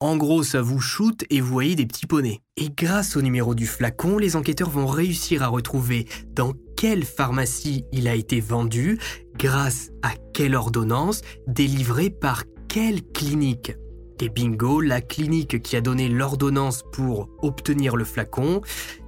En 0.00 0.16
gros, 0.16 0.42
ça 0.42 0.60
vous 0.60 0.80
shoot 0.80 1.24
et 1.30 1.40
vous 1.40 1.52
voyez 1.52 1.74
des 1.74 1.86
petits 1.86 2.06
poneys. 2.06 2.40
Et 2.56 2.70
grâce 2.70 3.16
au 3.16 3.22
numéro 3.22 3.54
du 3.54 3.66
flacon, 3.66 4.18
les 4.18 4.36
enquêteurs 4.36 4.70
vont 4.70 4.86
réussir 4.86 5.42
à 5.42 5.48
retrouver 5.48 6.06
dans 6.34 6.52
quelle 6.76 7.04
pharmacie 7.04 7.84
il 7.92 8.06
a 8.06 8.14
été 8.14 8.40
vendu, 8.40 8.98
grâce 9.36 9.90
à 10.02 10.10
quelle 10.32 10.54
ordonnance, 10.54 11.22
délivrée 11.46 12.10
par 12.10 12.44
quelle 12.68 13.02
clinique. 13.02 13.74
Et 14.20 14.28
bingo, 14.28 14.80
la 14.80 15.00
clinique 15.00 15.62
qui 15.62 15.76
a 15.76 15.80
donné 15.80 16.08
l'ordonnance 16.08 16.82
pour 16.92 17.28
obtenir 17.42 17.96
le 17.96 18.04
flacon, 18.04 18.62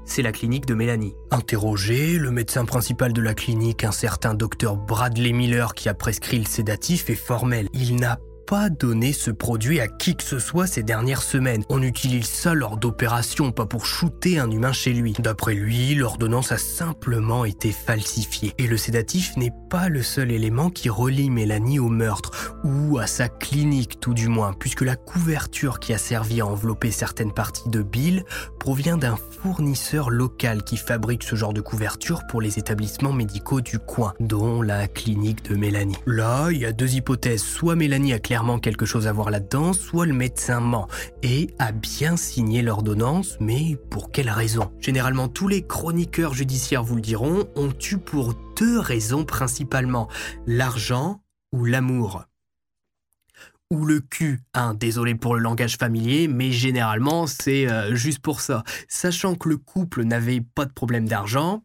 c'est 0.05 0.23
la 0.23 0.33
clinique 0.33 0.67
de 0.67 0.75
Mélanie. 0.75 1.15
Interrogé, 1.31 2.19
le 2.19 2.31
médecin 2.31 2.65
principal 2.65 3.13
de 3.13 3.21
la 3.21 3.35
clinique, 3.35 3.85
un 3.85 3.93
certain 3.93 4.35
docteur 4.35 4.77
Bradley 4.77 5.33
Miller 5.33 5.75
qui 5.75 5.89
a 5.89 5.95
prescrit 5.95 6.39
le 6.39 6.47
sédatif, 6.47 7.11
est 7.11 7.15
formel. 7.15 7.69
Il 7.73 7.97
n'a 7.97 8.19
pas 8.49 8.71
donné 8.71 9.13
ce 9.13 9.31
produit 9.31 9.79
à 9.79 9.89
qui 9.89 10.17
que 10.17 10.23
ce 10.23 10.39
soit 10.39 10.67
ces 10.67 10.83
dernières 10.83 11.21
semaines. 11.21 11.65
On 11.69 11.83
utilise 11.83 12.25
ça 12.25 12.55
lors 12.55 12.79
d'opérations, 12.79 13.53
pas 13.53 13.67
pour 13.67 13.85
shooter 13.85 14.39
un 14.39 14.51
humain 14.51 14.73
chez 14.73 14.95
lui. 14.95 15.13
D'après 15.19 15.53
lui, 15.53 15.95
l'ordonnance 15.95 16.51
a 16.51 16.57
simplement 16.57 17.45
été 17.45 17.73
falsifiée. 17.73 18.55
Et 18.57 18.67
le 18.67 18.79
sédatif 18.79 19.37
n'est 19.37 19.53
pas 19.69 19.91
le 19.91 20.03
seul 20.03 20.33
élément 20.33 20.71
qui 20.71 20.89
relie 20.89 21.29
Mélanie 21.29 21.79
au 21.79 21.91
meurtre, 21.91 22.57
ou 22.65 22.97
à 22.97 23.07
sa 23.07 23.29
clinique 23.29 24.01
tout 24.01 24.15
du 24.15 24.29
moins, 24.29 24.55
puisque 24.55 24.81
la 24.81 24.97
couverture 24.97 25.79
qui 25.79 25.93
a 25.93 25.99
servi 25.99 26.41
à 26.41 26.47
envelopper 26.47 26.91
certaines 26.91 27.35
parties 27.35 27.69
de 27.69 27.83
Bill 27.83 28.25
provient 28.59 28.97
d'un 28.97 29.19
fournisseur 29.43 30.09
local 30.09 30.63
qui 30.63 30.79
fabrique 30.79 31.23
ce 31.23 31.37
genre 31.37 31.53
de 31.53 31.61
couverture 31.61 32.23
pour 32.31 32.41
les 32.41 32.59
établissements 32.59 33.13
médicaux 33.13 33.61
du 33.61 33.79
coin, 33.79 34.15
dont 34.21 34.63
la 34.63 34.89
clinique 34.89 35.45
de 35.51 35.55
Mélanie. 35.55 35.99
Là, 36.07 36.49
il 36.51 36.59
y 36.59 36.65
a 36.65 36.73
deux 36.73 36.95
hypothèses. 36.95 37.43
Soit 37.43 37.77
Mélanie 37.77 38.15
a 38.15 38.19
clairement 38.19 38.38
quelque 38.61 38.87
chose 38.87 39.07
à 39.07 39.13
voir 39.13 39.31
là-dedans, 39.31 39.73
soit 39.73 40.07
le 40.07 40.13
médecin 40.13 40.61
ment 40.61 40.89
et 41.23 41.49
a 41.59 41.73
bien 41.73 42.17
signé 42.17 42.63
l'ordonnance, 42.63 43.37
mais 43.41 43.77
pour 43.91 44.11
quelle 44.13 44.31
raison? 44.31 44.71
Généralement, 44.81 45.29
tous 45.29 45.49
les 45.49 45.67
chroniqueurs 45.67 46.35
judiciaires 46.35 46.85
vous 46.85 46.95
le 46.95 47.01
diront, 47.01 47.49
ont 47.57 47.73
eu 47.91 47.99
pour 47.99 48.35
deux 48.57 48.79
raisons 48.79 49.25
principalement, 49.25 50.09
l'argent 50.47 51.21
ou 51.53 51.65
l'amour 51.65 52.25
ou 53.71 53.85
le 53.85 54.01
cul. 54.01 54.41
Hein, 54.55 54.75
désolé 54.75 55.15
pour 55.15 55.35
le 55.35 55.43
langage 55.43 55.77
familier, 55.77 56.27
mais 56.27 56.53
généralement 56.53 57.27
c'est 57.27 57.69
euh, 57.69 57.95
juste 57.95 58.21
pour 58.21 58.41
ça. 58.41 58.63
Sachant 58.89 59.35
que 59.35 59.49
le 59.49 59.59
couple 59.59 60.05
n'avait 60.05 60.41
pas 60.41 60.65
de 60.65 60.73
problème 60.73 61.07
d'argent, 61.07 61.63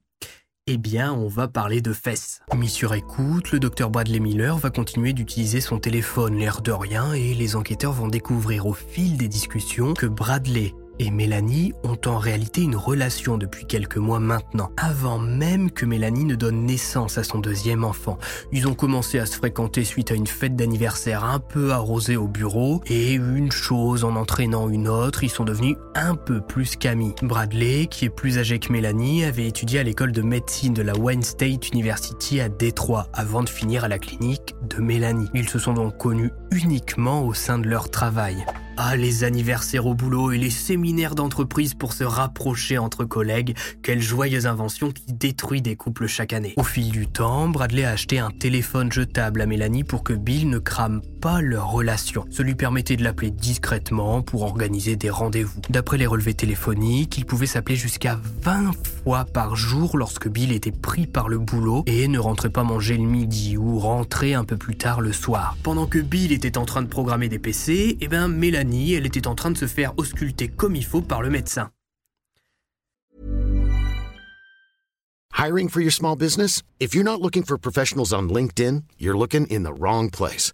eh 0.66 0.78
bien, 0.78 1.12
on 1.12 1.28
va 1.28 1.50
parler 1.50 1.82
de 1.82 1.92
fesses. 1.92 2.42
Mis 2.56 2.70
sur 2.70 2.94
écoute, 2.94 3.52
le 3.52 3.60
docteur 3.60 3.90
Bradley 3.90 4.20
Miller 4.20 4.58
va 4.58 4.70
continuer 4.70 5.12
d'utiliser 5.12 5.60
son 5.60 5.78
téléphone 5.78 6.38
l'air 6.38 6.62
de 6.62 6.72
rien 6.72 7.12
et 7.14 7.34
les 7.34 7.58
enquêteurs 7.58 7.92
vont 7.92 8.08
découvrir 8.08 8.66
au 8.66 8.74
fil 8.74 9.18
des 9.18 9.28
discussions 9.28 9.94
que 9.94 10.06
Bradley 10.06 10.74
et 11.00 11.12
Mélanie 11.12 11.74
ont 11.84 11.98
en 12.06 12.18
réalité 12.18 12.62
une 12.62 12.76
relation 12.76 13.38
depuis 13.38 13.66
quelques 13.66 13.98
mois 13.98 14.20
maintenant, 14.20 14.72
avant 14.78 15.20
même 15.20 15.72
que 15.72 15.86
Mélanie 15.86 16.26
ne 16.26 16.36
donne 16.36 16.66
naissance 16.66 17.18
à 17.18 17.24
son 17.24 17.40
deuxième 17.40 17.84
enfant. 17.84 18.18
Ils 18.52 18.68
ont 18.68 18.74
commencé 18.74 19.20
à 19.20 19.26
se 19.26 19.36
fréquenter 19.36 19.84
suite 19.84 20.12
à 20.12 20.16
une 20.16 20.28
fête 20.28 20.56
d'anniversaire 20.56 21.24
un 21.24 21.40
peu 21.40 21.72
arrosée 21.72 22.18
au 22.18 22.28
bureau, 22.28 22.82
et 22.88 23.14
une 23.14 23.52
chose 23.52 24.04
en 24.04 24.16
entraînant 24.16 24.70
une 24.70 24.88
autre, 24.88 25.24
ils 25.24 25.30
sont 25.30 25.44
devenus 25.44 25.76
un 25.96 26.16
peu 26.16 26.42
plus 26.42 26.76
qu'amis. 26.76 27.16
Bradley, 27.22 27.88
qui 27.88 28.06
est 28.06 28.10
plus 28.10 28.38
âgé 28.38 28.60
que 28.60 28.72
Mélanie, 28.72 29.24
avait 29.24 29.48
étudié 29.48 29.80
à 29.80 29.84
l'école 29.84 30.12
de 30.12 30.22
médecine 30.22 30.74
de 30.74 30.82
la 30.82 30.94
Wayne 30.94 31.24
State 31.24 31.70
University 31.70 32.40
à 32.40 32.50
Détroit, 32.50 33.08
avant 33.14 33.44
de 33.44 33.50
finir 33.50 33.84
à 33.84 33.88
la 33.88 34.00
clinique 34.00 34.56
de 34.70 34.82
Mélanie. 34.82 35.30
Ils 35.34 35.50
se 35.50 35.60
sont 35.60 35.74
donc 35.74 35.98
connus 35.98 36.32
uniquement 36.52 37.26
au 37.26 37.34
sein 37.34 37.60
de 37.60 37.68
leur 37.68 37.90
travail. 37.90 38.46
Ah, 38.76 38.96
les 38.96 39.24
anniversaires 39.24 39.86
au 39.86 39.94
boulot 39.94 40.32
et 40.32 40.40
les 40.40 40.50
séminaires 40.50 41.14
d'entreprise 41.14 41.76
pour 41.76 41.94
se 41.94 42.04
rapprocher 42.04 42.80
entre 42.80 43.06
collègues, 43.06 43.56
quelle 43.84 44.02
joyeuse 44.02 44.48
invention 44.48 44.92
qui 44.92 45.14
détruit 45.14 45.62
des 45.62 45.76
couples 45.76 46.08
chaque 46.08 46.34
année. 46.34 46.56
Au 46.58 46.64
fil 46.64 46.90
du 46.90 47.06
temps, 47.06 47.48
Bradley 47.50 47.84
a 47.84 47.92
acheté 47.92 48.18
un 48.18 48.32
téléphone 48.32 48.92
jetable 48.92 49.42
à 49.42 49.46
Mélanie 49.46 49.84
pour 49.84 50.04
que 50.04 50.14
Bill 50.14 50.50
ne 50.50 50.58
crame 50.58 51.02
leur 51.42 51.72
relation. 51.72 52.26
Ce 52.30 52.42
lui 52.42 52.56
permettait 52.56 52.96
de 52.96 53.04
l'appeler 53.04 53.32
discrètement 53.32 54.22
pour 54.22 54.44
organiser 54.44 54.96
des 54.96 55.10
rendez-vous. 55.10 55.62
D'après 55.70 55.98
les 55.98 56.06
relevés 56.06 56.34
téléphoniques, 56.34 57.18
il 57.18 57.26
pouvait 57.26 57.46
s'appeler 57.46 57.76
jusqu'à 57.76 58.20
20 58.42 58.72
fois 59.04 59.26
par 59.26 59.56
jour 59.56 59.98
lorsque 59.98 60.28
Bill 60.28 60.52
était 60.52 60.72
pris 60.72 61.08
par 61.08 61.30
le 61.30 61.38
boulot 61.40 61.84
et 61.88 62.08
ne 62.08 62.20
rentrait 62.20 62.50
pas 62.50 62.64
manger 62.64 62.98
le 62.98 63.04
midi 63.04 63.58
ou 63.58 63.80
rentrait 63.80 64.34
un 64.34 64.44
peu 64.44 64.58
plus 64.58 64.76
tard 64.76 65.02
le 65.02 65.14
soir. 65.14 65.58
Pendant 65.64 65.88
que 65.88 66.00
Bill 66.00 66.32
était 66.32 66.58
en 66.58 66.66
train 66.66 66.82
de 66.82 66.88
programmer 66.88 67.30
des 67.30 67.40
PC, 67.40 67.98
eh 68.00 68.08
ben 68.08 68.28
Mélanie 68.28 68.94
elle 68.94 69.06
était 69.06 69.28
en 69.28 69.36
train 69.36 69.52
de 69.52 69.58
se 69.58 69.68
faire 69.68 69.94
ausculter 69.98 70.48
comme 70.48 70.76
il 70.76 70.86
faut 70.86 71.02
par 71.02 71.22
le 71.22 71.30
médecin. 71.30 71.70
Hiring 75.36 75.68
for 75.68 75.82
your 75.82 75.92
small 75.92 76.16
business? 76.16 76.62
If 76.80 76.94
you're 76.94 77.04
not 77.04 77.20
looking 77.22 77.44
for 77.44 77.58
professionals 77.58 78.14
on 78.14 78.30
LinkedIn, 78.30 78.84
you're 78.98 79.18
looking 79.18 79.46
in 79.48 79.64
the 79.64 79.74
wrong 79.74 80.10
place. 80.10 80.54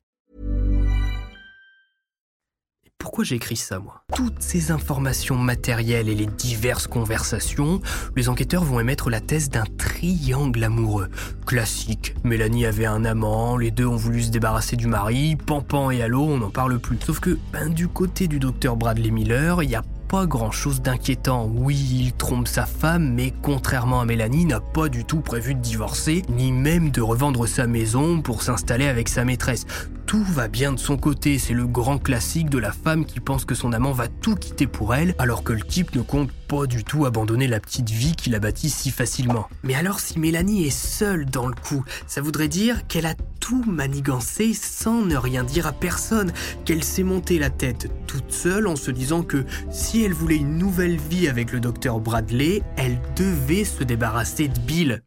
Pourquoi 3.01 3.23
j'ai 3.23 3.37
écrit 3.37 3.55
ça, 3.55 3.79
moi? 3.79 4.03
Toutes 4.15 4.43
ces 4.43 4.69
informations 4.69 5.35
matérielles 5.35 6.07
et 6.07 6.13
les 6.13 6.27
diverses 6.27 6.85
conversations, 6.85 7.81
les 8.15 8.29
enquêteurs 8.29 8.63
vont 8.63 8.79
émettre 8.79 9.09
la 9.09 9.19
thèse 9.19 9.49
d'un 9.49 9.63
triangle 9.79 10.63
amoureux. 10.63 11.09
Classique. 11.47 12.13
Mélanie 12.23 12.67
avait 12.67 12.85
un 12.85 13.03
amant, 13.03 13.57
les 13.57 13.71
deux 13.71 13.87
ont 13.87 13.95
voulu 13.95 14.21
se 14.21 14.29
débarrasser 14.29 14.75
du 14.75 14.85
mari, 14.85 15.35
Pampan 15.35 15.89
et 15.89 16.03
Allo, 16.03 16.21
on 16.21 16.37
n'en 16.37 16.51
parle 16.51 16.77
plus. 16.77 16.99
Sauf 17.03 17.19
que, 17.19 17.39
ben, 17.51 17.69
du 17.73 17.87
côté 17.87 18.27
du 18.27 18.37
docteur 18.37 18.77
Bradley 18.77 19.09
Miller, 19.09 19.63
il 19.63 19.71
y 19.71 19.75
a 19.75 19.83
pas 20.07 20.25
grand 20.25 20.51
chose 20.51 20.81
d'inquiétant. 20.81 21.49
Oui, 21.51 21.75
il 21.75 22.11
trompe 22.13 22.47
sa 22.47 22.65
femme, 22.65 23.13
mais 23.13 23.33
contrairement 23.41 24.01
à 24.01 24.05
Mélanie, 24.05 24.45
n'a 24.45 24.59
pas 24.59 24.89
du 24.89 25.05
tout 25.05 25.21
prévu 25.21 25.55
de 25.55 25.61
divorcer, 25.61 26.21
ni 26.29 26.51
même 26.51 26.91
de 26.91 27.01
revendre 27.01 27.47
sa 27.47 27.65
maison 27.65 28.21
pour 28.21 28.43
s'installer 28.43 28.87
avec 28.87 29.07
sa 29.07 29.23
maîtresse. 29.23 29.65
Tout 30.11 30.25
va 30.25 30.49
bien 30.49 30.73
de 30.73 30.77
son 30.77 30.97
côté, 30.97 31.39
c'est 31.39 31.53
le 31.53 31.65
grand 31.65 31.97
classique 31.97 32.49
de 32.49 32.57
la 32.57 32.73
femme 32.73 33.05
qui 33.05 33.21
pense 33.21 33.45
que 33.45 33.55
son 33.55 33.71
amant 33.71 33.93
va 33.93 34.09
tout 34.09 34.35
quitter 34.35 34.67
pour 34.67 34.93
elle, 34.93 35.15
alors 35.19 35.41
que 35.41 35.53
le 35.53 35.61
type 35.61 35.95
ne 35.95 36.01
compte 36.01 36.33
pas 36.49 36.65
du 36.65 36.83
tout 36.83 37.05
abandonner 37.05 37.47
la 37.47 37.61
petite 37.61 37.89
vie 37.89 38.13
qu'il 38.13 38.35
a 38.35 38.39
bâtie 38.39 38.69
si 38.69 38.91
facilement. 38.91 39.47
Mais 39.63 39.73
alors 39.73 40.01
si 40.01 40.19
Mélanie 40.19 40.67
est 40.67 40.69
seule 40.69 41.27
dans 41.27 41.47
le 41.47 41.55
coup, 41.55 41.85
ça 42.07 42.19
voudrait 42.19 42.49
dire 42.49 42.85
qu'elle 42.87 43.05
a 43.05 43.15
tout 43.39 43.63
manigancé 43.63 44.53
sans 44.53 45.01
ne 45.01 45.15
rien 45.15 45.45
dire 45.45 45.65
à 45.65 45.71
personne, 45.71 46.33
qu'elle 46.65 46.83
s'est 46.83 47.03
montée 47.03 47.39
la 47.39 47.49
tête 47.49 47.89
toute 48.05 48.33
seule 48.33 48.67
en 48.67 48.75
se 48.75 48.91
disant 48.91 49.23
que 49.23 49.45
si 49.69 50.03
elle 50.03 50.11
voulait 50.11 50.35
une 50.35 50.57
nouvelle 50.57 50.97
vie 50.97 51.29
avec 51.29 51.53
le 51.53 51.61
docteur 51.61 52.01
Bradley, 52.01 52.63
elle 52.75 52.99
devait 53.15 53.63
se 53.63 53.85
débarrasser 53.85 54.49
de 54.49 54.59
Bill. 54.59 55.03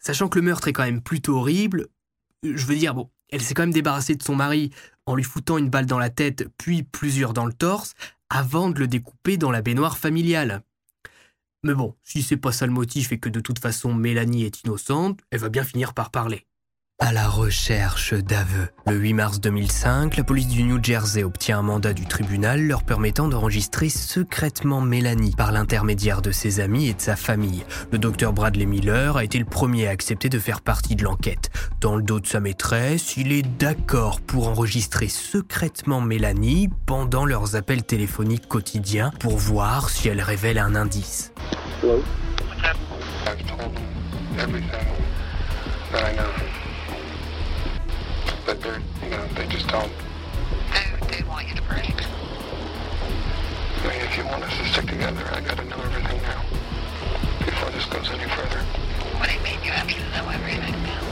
Sachant 0.00 0.30
que 0.30 0.38
le 0.38 0.46
meurtre 0.46 0.68
est 0.68 0.72
quand 0.72 0.84
même 0.84 1.02
plutôt 1.02 1.36
horrible, 1.36 1.88
je 2.42 2.64
veux 2.64 2.76
dire, 2.76 2.94
bon, 2.94 3.10
elle 3.32 3.42
s'est 3.42 3.54
quand 3.54 3.62
même 3.62 3.72
débarrassée 3.72 4.14
de 4.14 4.22
son 4.22 4.36
mari 4.36 4.70
en 5.06 5.16
lui 5.16 5.24
foutant 5.24 5.58
une 5.58 5.70
balle 5.70 5.86
dans 5.86 5.98
la 5.98 6.10
tête, 6.10 6.48
puis 6.58 6.84
plusieurs 6.84 7.32
dans 7.32 7.46
le 7.46 7.52
torse, 7.52 7.94
avant 8.30 8.70
de 8.70 8.78
le 8.78 8.86
découper 8.86 9.36
dans 9.36 9.50
la 9.50 9.62
baignoire 9.62 9.98
familiale. 9.98 10.62
Mais 11.64 11.74
bon, 11.74 11.96
si 12.02 12.22
c'est 12.22 12.36
pas 12.36 12.52
ça 12.52 12.66
le 12.66 12.72
motif 12.72 13.10
et 13.10 13.18
que 13.18 13.28
de 13.28 13.40
toute 13.40 13.58
façon 13.58 13.94
Mélanie 13.94 14.44
est 14.44 14.62
innocente, 14.62 15.20
elle 15.30 15.40
va 15.40 15.48
bien 15.48 15.64
finir 15.64 15.94
par 15.94 16.10
parler 16.10 16.46
à 17.02 17.12
la 17.12 17.28
recherche 17.28 18.14
d'aveux. 18.14 18.68
Le 18.86 18.94
8 18.94 19.12
mars 19.14 19.40
2005, 19.40 20.16
la 20.16 20.22
police 20.22 20.46
du 20.46 20.62
New 20.62 20.78
Jersey 20.80 21.24
obtient 21.24 21.58
un 21.58 21.62
mandat 21.62 21.94
du 21.94 22.06
tribunal 22.06 22.62
leur 22.62 22.84
permettant 22.84 23.26
d'enregistrer 23.26 23.88
secrètement 23.88 24.80
Mélanie 24.80 25.34
par 25.36 25.50
l'intermédiaire 25.50 26.22
de 26.22 26.30
ses 26.30 26.60
amis 26.60 26.88
et 26.88 26.94
de 26.94 27.00
sa 27.00 27.16
famille. 27.16 27.64
Le 27.90 27.98
docteur 27.98 28.32
Bradley 28.32 28.66
Miller 28.66 29.16
a 29.16 29.24
été 29.24 29.40
le 29.40 29.44
premier 29.44 29.88
à 29.88 29.90
accepter 29.90 30.28
de 30.28 30.38
faire 30.38 30.60
partie 30.60 30.94
de 30.94 31.02
l'enquête. 31.02 31.50
Dans 31.80 31.96
le 31.96 32.04
dos 32.04 32.20
de 32.20 32.26
sa 32.28 32.38
maîtresse, 32.38 33.16
il 33.16 33.32
est 33.32 33.42
d'accord 33.58 34.20
pour 34.20 34.46
enregistrer 34.46 35.08
secrètement 35.08 36.00
Mélanie 36.00 36.68
pendant 36.86 37.24
leurs 37.24 37.56
appels 37.56 37.82
téléphoniques 37.82 38.46
quotidiens 38.46 39.10
pour 39.18 39.38
voir 39.38 39.90
si 39.90 40.06
elle 40.06 40.20
révèle 40.20 40.58
un 40.58 40.76
indice. 40.76 41.32
But 48.46 48.60
they're, 48.60 48.80
you 49.02 49.10
know, 49.10 49.26
they 49.34 49.46
just 49.46 49.68
don't. 49.68 49.92
They, 50.72 51.16
they 51.16 51.22
want 51.24 51.48
you 51.48 51.54
to 51.54 51.62
break. 51.62 51.94
I 53.84 53.88
mean, 53.88 54.00
if 54.00 54.16
you 54.16 54.24
want 54.24 54.44
us 54.44 54.56
to 54.58 54.64
stick 54.66 54.86
together, 54.86 55.24
I 55.32 55.40
gotta 55.40 55.64
know 55.64 55.76
everything 55.76 56.20
now. 56.22 56.42
Before 57.44 57.70
this 57.70 57.84
goes 57.86 58.10
any 58.10 58.28
further. 58.30 58.60
What 59.18 59.28
do 59.28 59.34
you 59.34 59.40
mean 59.42 59.58
you 59.64 59.72
have 59.72 59.88
to 59.88 60.00
know 60.16 60.28
everything 60.28 60.82
now? 60.82 61.02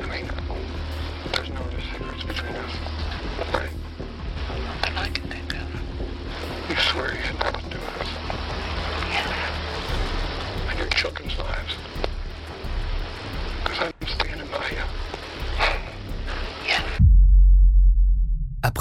I 0.00 0.06
mean, 0.06 0.30
there's 1.32 1.50
no 1.50 1.60
other 1.60 1.80
secrets 1.92 2.24
between 2.24 2.54
us, 2.56 2.72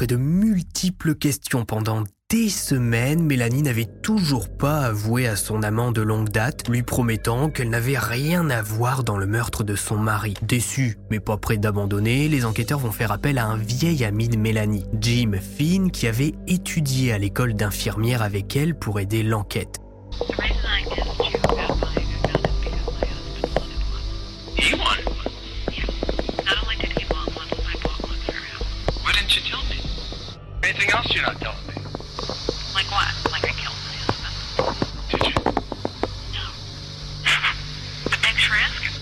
De 0.07 0.15
multiples 0.15 1.13
questions 1.13 1.65
pendant 1.65 2.03
des 2.29 2.47
semaines, 2.49 3.21
Mélanie 3.21 3.63
n'avait 3.63 3.89
toujours 4.01 4.47
pas 4.49 4.85
avoué 4.85 5.27
à 5.27 5.35
son 5.35 5.61
amant 5.61 5.91
de 5.91 6.01
longue 6.01 6.29
date, 6.29 6.69
lui 6.69 6.83
promettant 6.83 7.49
qu'elle 7.49 7.69
n'avait 7.69 7.97
rien 7.97 8.49
à 8.49 8.61
voir 8.61 9.03
dans 9.03 9.17
le 9.17 9.27
meurtre 9.27 9.65
de 9.65 9.75
son 9.75 9.97
mari. 9.97 10.35
Déçu, 10.41 10.97
mais 11.11 11.19
pas 11.19 11.35
prêt 11.35 11.57
d'abandonner, 11.57 12.29
les 12.29 12.45
enquêteurs 12.45 12.79
vont 12.79 12.93
faire 12.93 13.11
appel 13.11 13.37
à 13.37 13.45
un 13.45 13.57
vieil 13.57 14.05
ami 14.05 14.29
de 14.29 14.37
Mélanie, 14.37 14.85
Jim 15.01 15.33
Finn, 15.33 15.91
qui 15.91 16.07
avait 16.07 16.33
étudié 16.47 17.11
à 17.11 17.17
l'école 17.17 17.53
d'infirmière 17.53 18.21
avec 18.21 18.55
elle 18.55 18.75
pour 18.75 19.01
aider 19.01 19.21
l'enquête. 19.21 19.79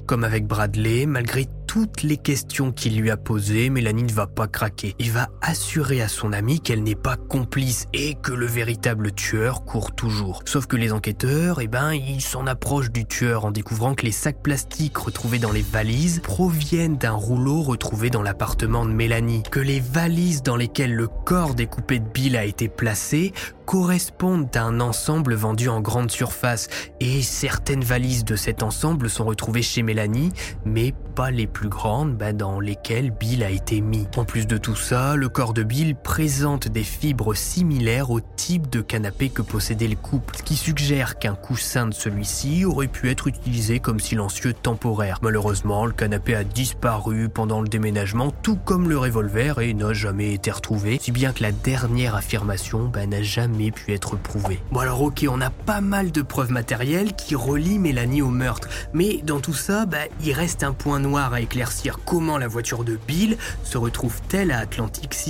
Comme 0.07 0.23
avec 0.23 0.47
Bradley, 0.47 1.05
malgré 1.05 1.47
toutes 1.67 2.01
les 2.01 2.15
questions 2.15 2.71
qu'il 2.71 2.97
lui 2.97 3.11
a 3.11 3.17
posées, 3.17 3.69
Mélanie 3.69 4.03
ne 4.03 4.13
va 4.13 4.25
pas 4.25 4.47
craquer. 4.47 4.95
Il 4.99 5.11
va 5.11 5.27
assurer 5.47 6.01
à 6.01 6.09
son 6.09 6.33
ami 6.33 6.59
qu'elle 6.59 6.83
n'est 6.83 6.93
pas 6.93 7.15
complice 7.15 7.87
et 7.93 8.15
que 8.15 8.33
le 8.33 8.45
véritable 8.45 9.13
tueur 9.13 9.63
court 9.63 9.93
toujours. 9.95 10.43
Sauf 10.45 10.65
que 10.65 10.75
les 10.75 10.91
enquêteurs, 10.91 11.61
eh 11.61 11.67
ben, 11.67 11.93
ils 11.93 12.21
s'en 12.21 12.47
approchent 12.47 12.91
du 12.91 13.05
tueur 13.05 13.45
en 13.45 13.51
découvrant 13.51 13.95
que 13.95 14.05
les 14.05 14.11
sacs 14.11 14.43
plastiques 14.43 14.97
retrouvés 14.97 15.39
dans 15.39 15.53
les 15.53 15.61
valises 15.61 16.19
proviennent 16.21 16.97
d'un 16.97 17.13
rouleau 17.13 17.61
retrouvé 17.61 18.09
dans 18.09 18.21
l'appartement 18.21 18.85
de 18.85 18.91
Mélanie. 18.91 19.43
Que 19.49 19.61
les 19.61 19.79
valises 19.79 20.43
dans 20.43 20.57
lesquelles 20.57 20.93
le 20.93 21.07
corps 21.07 21.55
découpé 21.55 21.99
de 21.99 22.09
Bill 22.09 22.35
a 22.35 22.43
été 22.43 22.67
placé 22.67 23.31
correspondent 23.67 24.49
à 24.55 24.63
un 24.63 24.79
ensemble 24.79 25.33
vendu 25.33 25.67
en 25.67 25.81
grande 25.81 26.09
surface 26.09 26.69
et 27.01 27.21
certaines 27.21 27.83
valises 27.83 28.23
de 28.23 28.37
cet 28.37 28.63
ensemble 28.63 29.09
sont 29.09 29.25
retrouvées 29.25 29.61
chez 29.61 29.83
Mélanie, 29.83 30.31
mais 30.63 30.93
pas 31.15 31.31
les 31.31 31.47
plus 31.47 31.67
grandes 31.67 32.15
bah, 32.15 32.31
dans 32.31 32.61
lesquelles 32.61 33.11
Bill 33.11 33.43
a 33.43 33.49
été 33.49 33.81
mis. 33.81 34.07
En 34.15 34.23
plus 34.23 34.47
de 34.47 34.57
tout 34.57 34.77
ça, 34.77 35.15
le 35.17 35.27
corps 35.37 35.53
de 35.53 35.61
Bill 35.61 35.95
présente 35.95 36.67
des 36.67 36.81
fibres 36.81 37.35
similaires 37.35 38.09
au 38.09 38.21
type 38.21 38.71
de 38.71 38.81
canapé 38.81 39.29
que 39.29 39.43
possédait 39.43 39.87
le 39.87 39.95
couple, 39.95 40.35
ce 40.35 40.41
qui 40.41 40.55
suggère 40.55 41.19
qu'un 41.19 41.35
coussin 41.35 41.85
de 41.85 41.93
celui-ci 41.93 42.65
aurait 42.65 42.87
pu 42.87 43.11
être 43.11 43.27
utilisé 43.27 43.79
comme 43.79 43.99
silencieux 43.99 44.53
temporaire. 44.53 45.19
Malheureusement, 45.21 45.85
le 45.85 45.91
canapé 45.91 46.33
a 46.33 46.43
disparu 46.43 47.29
pendant 47.29 47.61
le 47.61 47.67
déménagement, 47.67 48.31
tout 48.41 48.55
comme 48.55 48.89
le 48.89 48.97
revolver, 48.97 49.59
et 49.59 49.75
n'a 49.75 49.93
jamais 49.93 50.33
été 50.33 50.49
retrouvé, 50.49 50.97
si 50.99 51.11
bien 51.11 51.33
que 51.33 51.43
la 51.43 51.51
dernière 51.51 52.15
affirmation 52.15 52.87
bah, 52.87 53.05
n'a 53.05 53.21
jamais 53.21 53.69
pu 53.69 53.93
être 53.93 54.17
prouvée. 54.17 54.59
Bon 54.71 54.79
alors 54.79 55.03
ok, 55.03 55.23
on 55.29 55.39
a 55.39 55.51
pas 55.51 55.81
mal 55.81 56.11
de 56.11 56.23
preuves 56.23 56.51
matérielles 56.51 57.13
qui 57.13 57.35
relient 57.35 57.77
Mélanie 57.77 58.23
au 58.23 58.31
meurtre, 58.31 58.69
mais 58.91 59.21
dans 59.23 59.39
tout 59.39 59.53
ça, 59.53 59.85
bah, 59.85 59.99
il 60.23 60.33
reste 60.33 60.63
un 60.63 60.73
point 60.73 60.99
noir 60.99 61.33
à 61.33 61.41
éclaircir. 61.41 61.99
Comment 62.05 62.39
la 62.39 62.47
voiture 62.47 62.83
de 62.83 62.97
Bill 63.07 63.37
se 63.63 63.77
retrouve-t-elle 63.77 64.49
à 64.49 64.57
Atlantic 64.57 65.13
City 65.13 65.26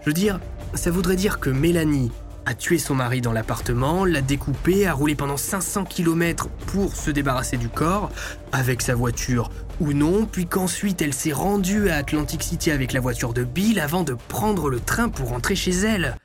Je 0.00 0.06
veux 0.06 0.12
dire, 0.12 0.40
ça 0.74 0.90
voudrait 0.90 1.16
dire 1.16 1.40
que 1.40 1.50
Mélanie 1.50 2.10
a 2.46 2.54
tué 2.54 2.78
son 2.78 2.94
mari 2.94 3.20
dans 3.20 3.32
l'appartement, 3.32 4.04
l'a 4.04 4.22
découpé, 4.22 4.86
a 4.86 4.92
roulé 4.92 5.14
pendant 5.14 5.36
500 5.36 5.84
km 5.84 6.48
pour 6.66 6.96
se 6.96 7.10
débarrasser 7.10 7.56
du 7.56 7.68
corps, 7.68 8.10
avec 8.52 8.82
sa 8.82 8.94
voiture 8.94 9.50
ou 9.80 9.92
non, 9.92 10.26
puis 10.26 10.46
qu'ensuite 10.46 11.00
elle 11.02 11.14
s'est 11.14 11.32
rendue 11.32 11.90
à 11.90 11.96
Atlantic 11.96 12.42
City 12.42 12.70
avec 12.70 12.92
la 12.92 13.00
voiture 13.00 13.34
de 13.34 13.44
Bill 13.44 13.78
avant 13.78 14.02
de 14.02 14.14
prendre 14.14 14.68
le 14.68 14.80
train 14.80 15.08
pour 15.08 15.28
rentrer 15.28 15.54
chez 15.54 15.72
elle. 15.72 16.16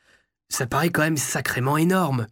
Ça 0.49 0.67
paraît 0.67 0.89
quand 0.89 1.03
même 1.03 1.17
sacrément 1.17 1.77
énorme. 1.77 2.27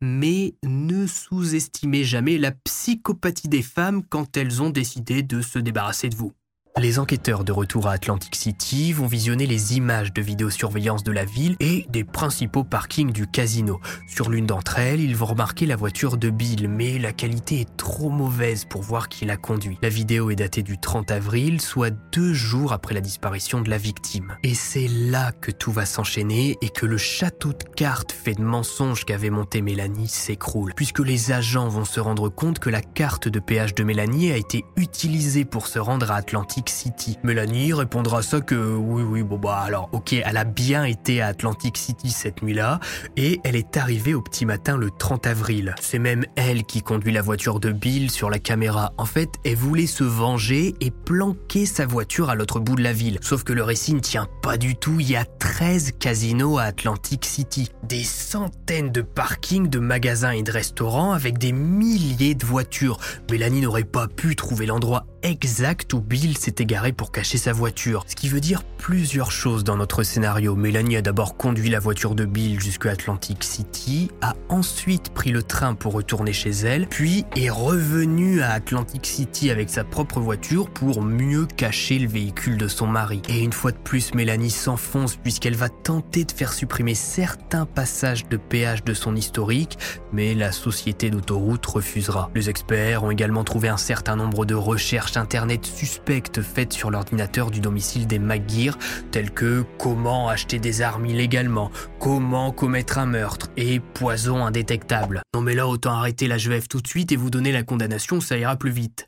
Mais 0.00 0.54
ne 0.62 1.06
sous-estimez 1.06 2.04
jamais 2.04 2.38
la 2.38 2.52
psychopathie 2.52 3.48
des 3.48 3.62
femmes 3.62 4.02
quand 4.08 4.36
elles 4.36 4.62
ont 4.62 4.70
décidé 4.70 5.22
de 5.22 5.42
se 5.42 5.58
débarrasser 5.58 6.08
de 6.08 6.14
vous. 6.14 6.32
Les 6.76 7.00
enquêteurs 7.00 7.42
de 7.42 7.50
retour 7.50 7.88
à 7.88 7.92
Atlantic 7.92 8.36
City 8.36 8.92
vont 8.92 9.08
visionner 9.08 9.46
les 9.46 9.76
images 9.76 10.12
de 10.12 10.22
vidéosurveillance 10.22 11.02
de 11.02 11.10
la 11.10 11.24
ville 11.24 11.56
et 11.58 11.86
des 11.88 12.04
principaux 12.04 12.62
parkings 12.62 13.10
du 13.10 13.26
casino. 13.26 13.80
Sur 14.06 14.30
l'une 14.30 14.46
d'entre 14.46 14.78
elles, 14.78 15.00
ils 15.00 15.16
vont 15.16 15.26
remarquer 15.26 15.66
la 15.66 15.74
voiture 15.74 16.16
de 16.16 16.30
Bill, 16.30 16.68
mais 16.68 16.98
la 16.98 17.12
qualité 17.12 17.62
est 17.62 17.76
trop 17.76 18.10
mauvaise 18.10 18.64
pour 18.64 18.82
voir 18.82 19.08
qui 19.08 19.24
l'a 19.24 19.36
conduit. 19.36 19.76
La 19.82 19.88
vidéo 19.88 20.30
est 20.30 20.36
datée 20.36 20.62
du 20.62 20.78
30 20.78 21.10
avril, 21.10 21.60
soit 21.60 21.90
deux 22.12 22.32
jours 22.32 22.72
après 22.72 22.94
la 22.94 23.00
disparition 23.00 23.60
de 23.60 23.70
la 23.70 23.78
victime. 23.78 24.36
Et 24.44 24.54
c'est 24.54 24.88
là 24.88 25.32
que 25.32 25.50
tout 25.50 25.72
va 25.72 25.84
s'enchaîner 25.84 26.56
et 26.62 26.68
que 26.68 26.86
le 26.86 26.98
château 26.98 27.52
de 27.52 27.64
cartes 27.74 28.12
fait 28.12 28.34
de 28.34 28.42
mensonges 28.42 29.04
qu'avait 29.04 29.30
monté 29.30 29.62
Mélanie 29.62 30.08
s'écroule, 30.08 30.74
puisque 30.76 31.00
les 31.00 31.32
agents 31.32 31.68
vont 31.68 31.84
se 31.84 31.98
rendre 31.98 32.28
compte 32.28 32.60
que 32.60 32.70
la 32.70 32.82
carte 32.82 33.26
de 33.26 33.40
péage 33.40 33.74
de 33.74 33.82
Mélanie 33.82 34.30
a 34.30 34.36
été 34.36 34.64
utilisée 34.76 35.44
pour 35.44 35.66
se 35.66 35.80
rendre 35.80 36.12
à 36.12 36.16
Atlantic 36.16 36.57
City. 36.66 37.18
Mélanie 37.22 37.72
répondra 37.72 38.22
ça 38.22 38.40
que 38.40 38.54
oui, 38.54 39.02
oui, 39.02 39.22
bon 39.22 39.38
bah 39.38 39.58
alors 39.58 39.88
ok, 39.92 40.14
elle 40.14 40.36
a 40.36 40.44
bien 40.44 40.84
été 40.84 41.20
à 41.20 41.28
Atlantic 41.28 41.76
City 41.76 42.10
cette 42.10 42.42
nuit-là 42.42 42.80
et 43.16 43.40
elle 43.44 43.54
est 43.54 43.76
arrivée 43.76 44.14
au 44.14 44.22
petit 44.22 44.46
matin 44.46 44.76
le 44.76 44.90
30 44.90 45.26
avril. 45.26 45.74
C'est 45.80 45.98
même 45.98 46.24
elle 46.36 46.64
qui 46.64 46.82
conduit 46.82 47.12
la 47.12 47.22
voiture 47.22 47.60
de 47.60 47.70
Bill 47.70 48.10
sur 48.10 48.30
la 48.30 48.38
caméra. 48.38 48.92
En 48.96 49.04
fait, 49.04 49.28
elle 49.44 49.56
voulait 49.56 49.86
se 49.86 50.04
venger 50.04 50.74
et 50.80 50.90
planquer 50.90 51.66
sa 51.66 51.86
voiture 51.86 52.30
à 52.30 52.34
l'autre 52.34 52.60
bout 52.60 52.76
de 52.76 52.82
la 52.82 52.92
ville. 52.92 53.18
Sauf 53.20 53.44
que 53.44 53.52
le 53.52 53.62
récit 53.62 53.94
ne 53.94 54.00
tient 54.00 54.28
pas 54.42 54.56
du 54.56 54.74
tout. 54.74 54.96
Il 55.00 55.10
y 55.10 55.16
a 55.16 55.24
13 55.24 55.92
casinos 55.98 56.58
à 56.58 56.64
Atlantic 56.64 57.24
City, 57.24 57.70
des 57.82 58.04
centaines 58.04 58.90
de 58.90 59.02
parkings 59.02 59.68
de 59.68 59.78
magasins 59.78 60.32
et 60.32 60.42
de 60.42 60.50
restaurants 60.50 61.12
avec 61.12 61.38
des 61.38 61.52
milliers 61.52 62.34
de 62.34 62.44
voitures. 62.44 62.98
Mélanie 63.30 63.60
n'aurait 63.60 63.84
pas 63.84 64.08
pu 64.08 64.36
trouver 64.36 64.66
l'endroit 64.66 65.06
exact 65.22 65.92
où 65.94 66.00
Bill 66.00 66.36
s'est 66.36 66.54
égaré 66.58 66.92
pour 66.92 67.12
cacher 67.12 67.38
sa 67.38 67.52
voiture. 67.52 68.04
Ce 68.06 68.14
qui 68.14 68.28
veut 68.28 68.40
dire 68.40 68.62
plusieurs 68.78 69.32
choses 69.32 69.64
dans 69.64 69.76
notre 69.76 70.02
scénario. 70.02 70.54
Mélanie 70.54 70.96
a 70.96 71.02
d'abord 71.02 71.36
conduit 71.36 71.68
la 71.68 71.80
voiture 71.80 72.14
de 72.14 72.24
Bill 72.24 72.60
jusqu'à 72.60 72.92
Atlantic 72.92 73.42
City, 73.44 74.10
a 74.22 74.34
ensuite 74.48 75.10
pris 75.10 75.30
le 75.30 75.42
train 75.42 75.74
pour 75.74 75.92
retourner 75.92 76.32
chez 76.32 76.50
elle, 76.50 76.86
puis 76.86 77.24
est 77.36 77.50
revenue 77.50 78.40
à 78.40 78.52
Atlantic 78.52 79.06
City 79.06 79.50
avec 79.50 79.68
sa 79.68 79.84
propre 79.84 80.20
voiture 80.20 80.70
pour 80.70 81.02
mieux 81.02 81.46
cacher 81.46 81.98
le 81.98 82.08
véhicule 82.08 82.56
de 82.56 82.68
son 82.68 82.86
mari. 82.86 83.20
Et 83.28 83.42
une 83.42 83.52
fois 83.52 83.72
de 83.72 83.78
plus, 83.78 84.14
Mélanie 84.14 84.50
s'enfonce 84.50 85.16
puisqu'elle 85.16 85.56
va 85.56 85.68
tenter 85.68 86.24
de 86.24 86.32
faire 86.32 86.52
supprimer 86.52 86.94
certains 86.94 87.66
passages 87.66 88.28
de 88.28 88.36
péage 88.36 88.84
de 88.84 88.94
son 88.94 89.16
historique, 89.16 89.78
mais 90.12 90.34
la 90.34 90.52
société 90.52 91.10
d'autoroute 91.10 91.66
refusera. 91.66 92.30
Les 92.34 92.48
experts 92.48 93.04
ont 93.04 93.10
également 93.10 93.44
trouvé 93.44 93.68
un 93.68 93.76
certain 93.76 94.16
nombre 94.16 94.46
de 94.46 94.54
recherches 94.54 95.07
internet 95.16 95.64
suspectes 95.64 96.42
faites 96.42 96.72
sur 96.72 96.90
l'ordinateur 96.90 97.50
du 97.50 97.60
domicile 97.60 98.06
des 98.06 98.18
McGear, 98.18 98.76
telles 99.10 99.30
que 99.30 99.64
comment 99.78 100.28
acheter 100.28 100.58
des 100.58 100.82
armes 100.82 101.06
illégalement, 101.06 101.70
comment 101.98 102.52
commettre 102.52 102.98
un 102.98 103.06
meurtre 103.06 103.48
et 103.56 103.80
poison 103.80 104.44
indétectable. 104.44 105.22
Non 105.34 105.40
mais 105.40 105.54
là 105.54 105.66
autant 105.66 105.92
arrêter 105.92 106.28
la 106.28 106.38
GEF 106.38 106.68
tout 106.68 106.80
de 106.80 106.88
suite 106.88 107.12
et 107.12 107.16
vous 107.16 107.30
donner 107.30 107.52
la 107.52 107.62
condamnation, 107.62 108.20
ça 108.20 108.36
ira 108.36 108.56
plus 108.56 108.70
vite. 108.70 109.07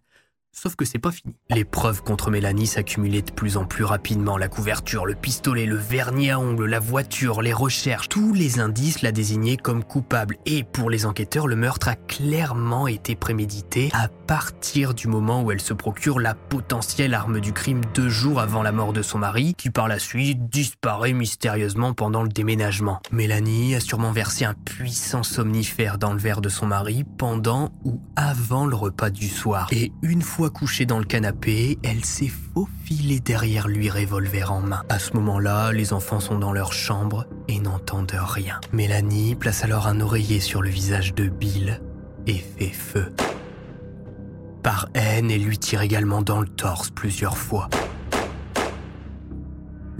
Sauf 0.63 0.77
que 0.77 0.85
c'est 0.85 0.99
pas 0.99 1.11
fini. 1.11 1.35
Les 1.49 1.65
preuves 1.65 2.03
contre 2.03 2.31
Mélanie 2.31 2.67
s'accumulaient 2.67 3.23
de 3.23 3.31
plus 3.31 3.57
en 3.57 3.65
plus 3.65 3.85
rapidement. 3.85 4.37
La 4.37 4.49
couverture, 4.49 5.07
le 5.07 5.15
pistolet, 5.15 5.65
le 5.65 5.77
vernis 5.77 6.29
à 6.29 6.39
ongles, 6.39 6.67
la 6.67 6.81
voiture, 6.81 7.41
les 7.41 7.55
recherches, 7.55 8.11
tous 8.11 8.35
les 8.35 8.61
indices 8.61 9.01
la 9.01 9.11
désignaient 9.11 9.57
comme 9.57 9.83
coupable. 9.83 10.37
Et 10.45 10.63
pour 10.63 10.91
les 10.91 11.07
enquêteurs, 11.07 11.47
le 11.47 11.57
meurtre 11.57 11.89
a 11.89 11.95
clairement 11.95 12.89
été 12.89 13.15
prémédité 13.15 13.89
à 13.95 14.09
partir 14.09 14.93
du 14.93 15.09
moment 15.09 15.43
où 15.43 15.51
elle 15.51 15.63
se 15.63 15.73
procure 15.73 16.21
la 16.21 16.35
potentielle 16.35 17.15
arme 17.15 17.41
du 17.41 17.55
crime 17.55 17.81
deux 17.95 18.11
jours 18.11 18.39
avant 18.39 18.63
la 18.63 18.71
mort 18.71 18.93
de 18.93 19.01
son 19.01 19.17
mari, 19.17 19.55
qui 19.57 19.71
par 19.71 19.89
la 19.89 19.99
suite 19.99 20.51
disparaît 20.51 21.15
mystérieusement 21.15 21.95
pendant 21.95 22.23
le 22.23 22.29
déménagement. 22.29 23.01
Mélanie 23.13 23.77
a 23.77 23.81
sûrement 23.81 24.13
versé 24.13 24.45
un 24.45 24.53
puissant 24.53 25.23
somnifère 25.23 25.97
dans 25.97 26.13
le 26.13 26.19
verre 26.19 26.43
de 26.43 26.51
son 26.51 26.67
mari 26.67 27.05
pendant 27.17 27.73
ou 27.83 28.03
avant 28.15 28.67
le 28.67 28.77
repas 28.77 29.09
du 29.09 29.29
soir. 29.29 29.67
Et 29.73 29.91
une 30.03 30.21
fois 30.21 30.50
couchée 30.51 30.87
dans 30.87 30.99
le 30.99 31.05
canapé, 31.05 31.79
elle 31.83 32.05
s'est 32.05 32.31
faufilée 32.55 33.21
derrière 33.21 33.69
lui, 33.69 33.89
revolver 33.89 34.53
en 34.53 34.61
main. 34.61 34.83
À 34.89 34.99
ce 34.99 35.15
moment-là, 35.15 35.73
les 35.73 35.93
enfants 35.93 36.21
sont 36.21 36.39
dans 36.39 36.53
leur 36.53 36.73
chambre 36.73 37.27
et 37.49 37.59
n'entendent 37.59 38.13
rien. 38.15 38.61
Mélanie 38.73 39.35
place 39.35 39.65
alors 39.65 39.87
un 39.87 40.01
oreiller 40.01 40.41
sur 40.41 40.63
le 40.63 40.71
visage 40.71 41.15
de 41.15 41.29
Bill 41.29 41.81
et 42.27 42.35
fait 42.39 42.73
feu. 42.73 43.13
Par 44.63 44.89
haine, 44.95 45.31
elle 45.31 45.45
lui 45.45 45.59
tire 45.59 45.81
également 45.81 46.23
dans 46.23 46.41
le 46.41 46.49
torse 46.49 46.91
plusieurs 46.91 47.39
fois. 47.39 47.69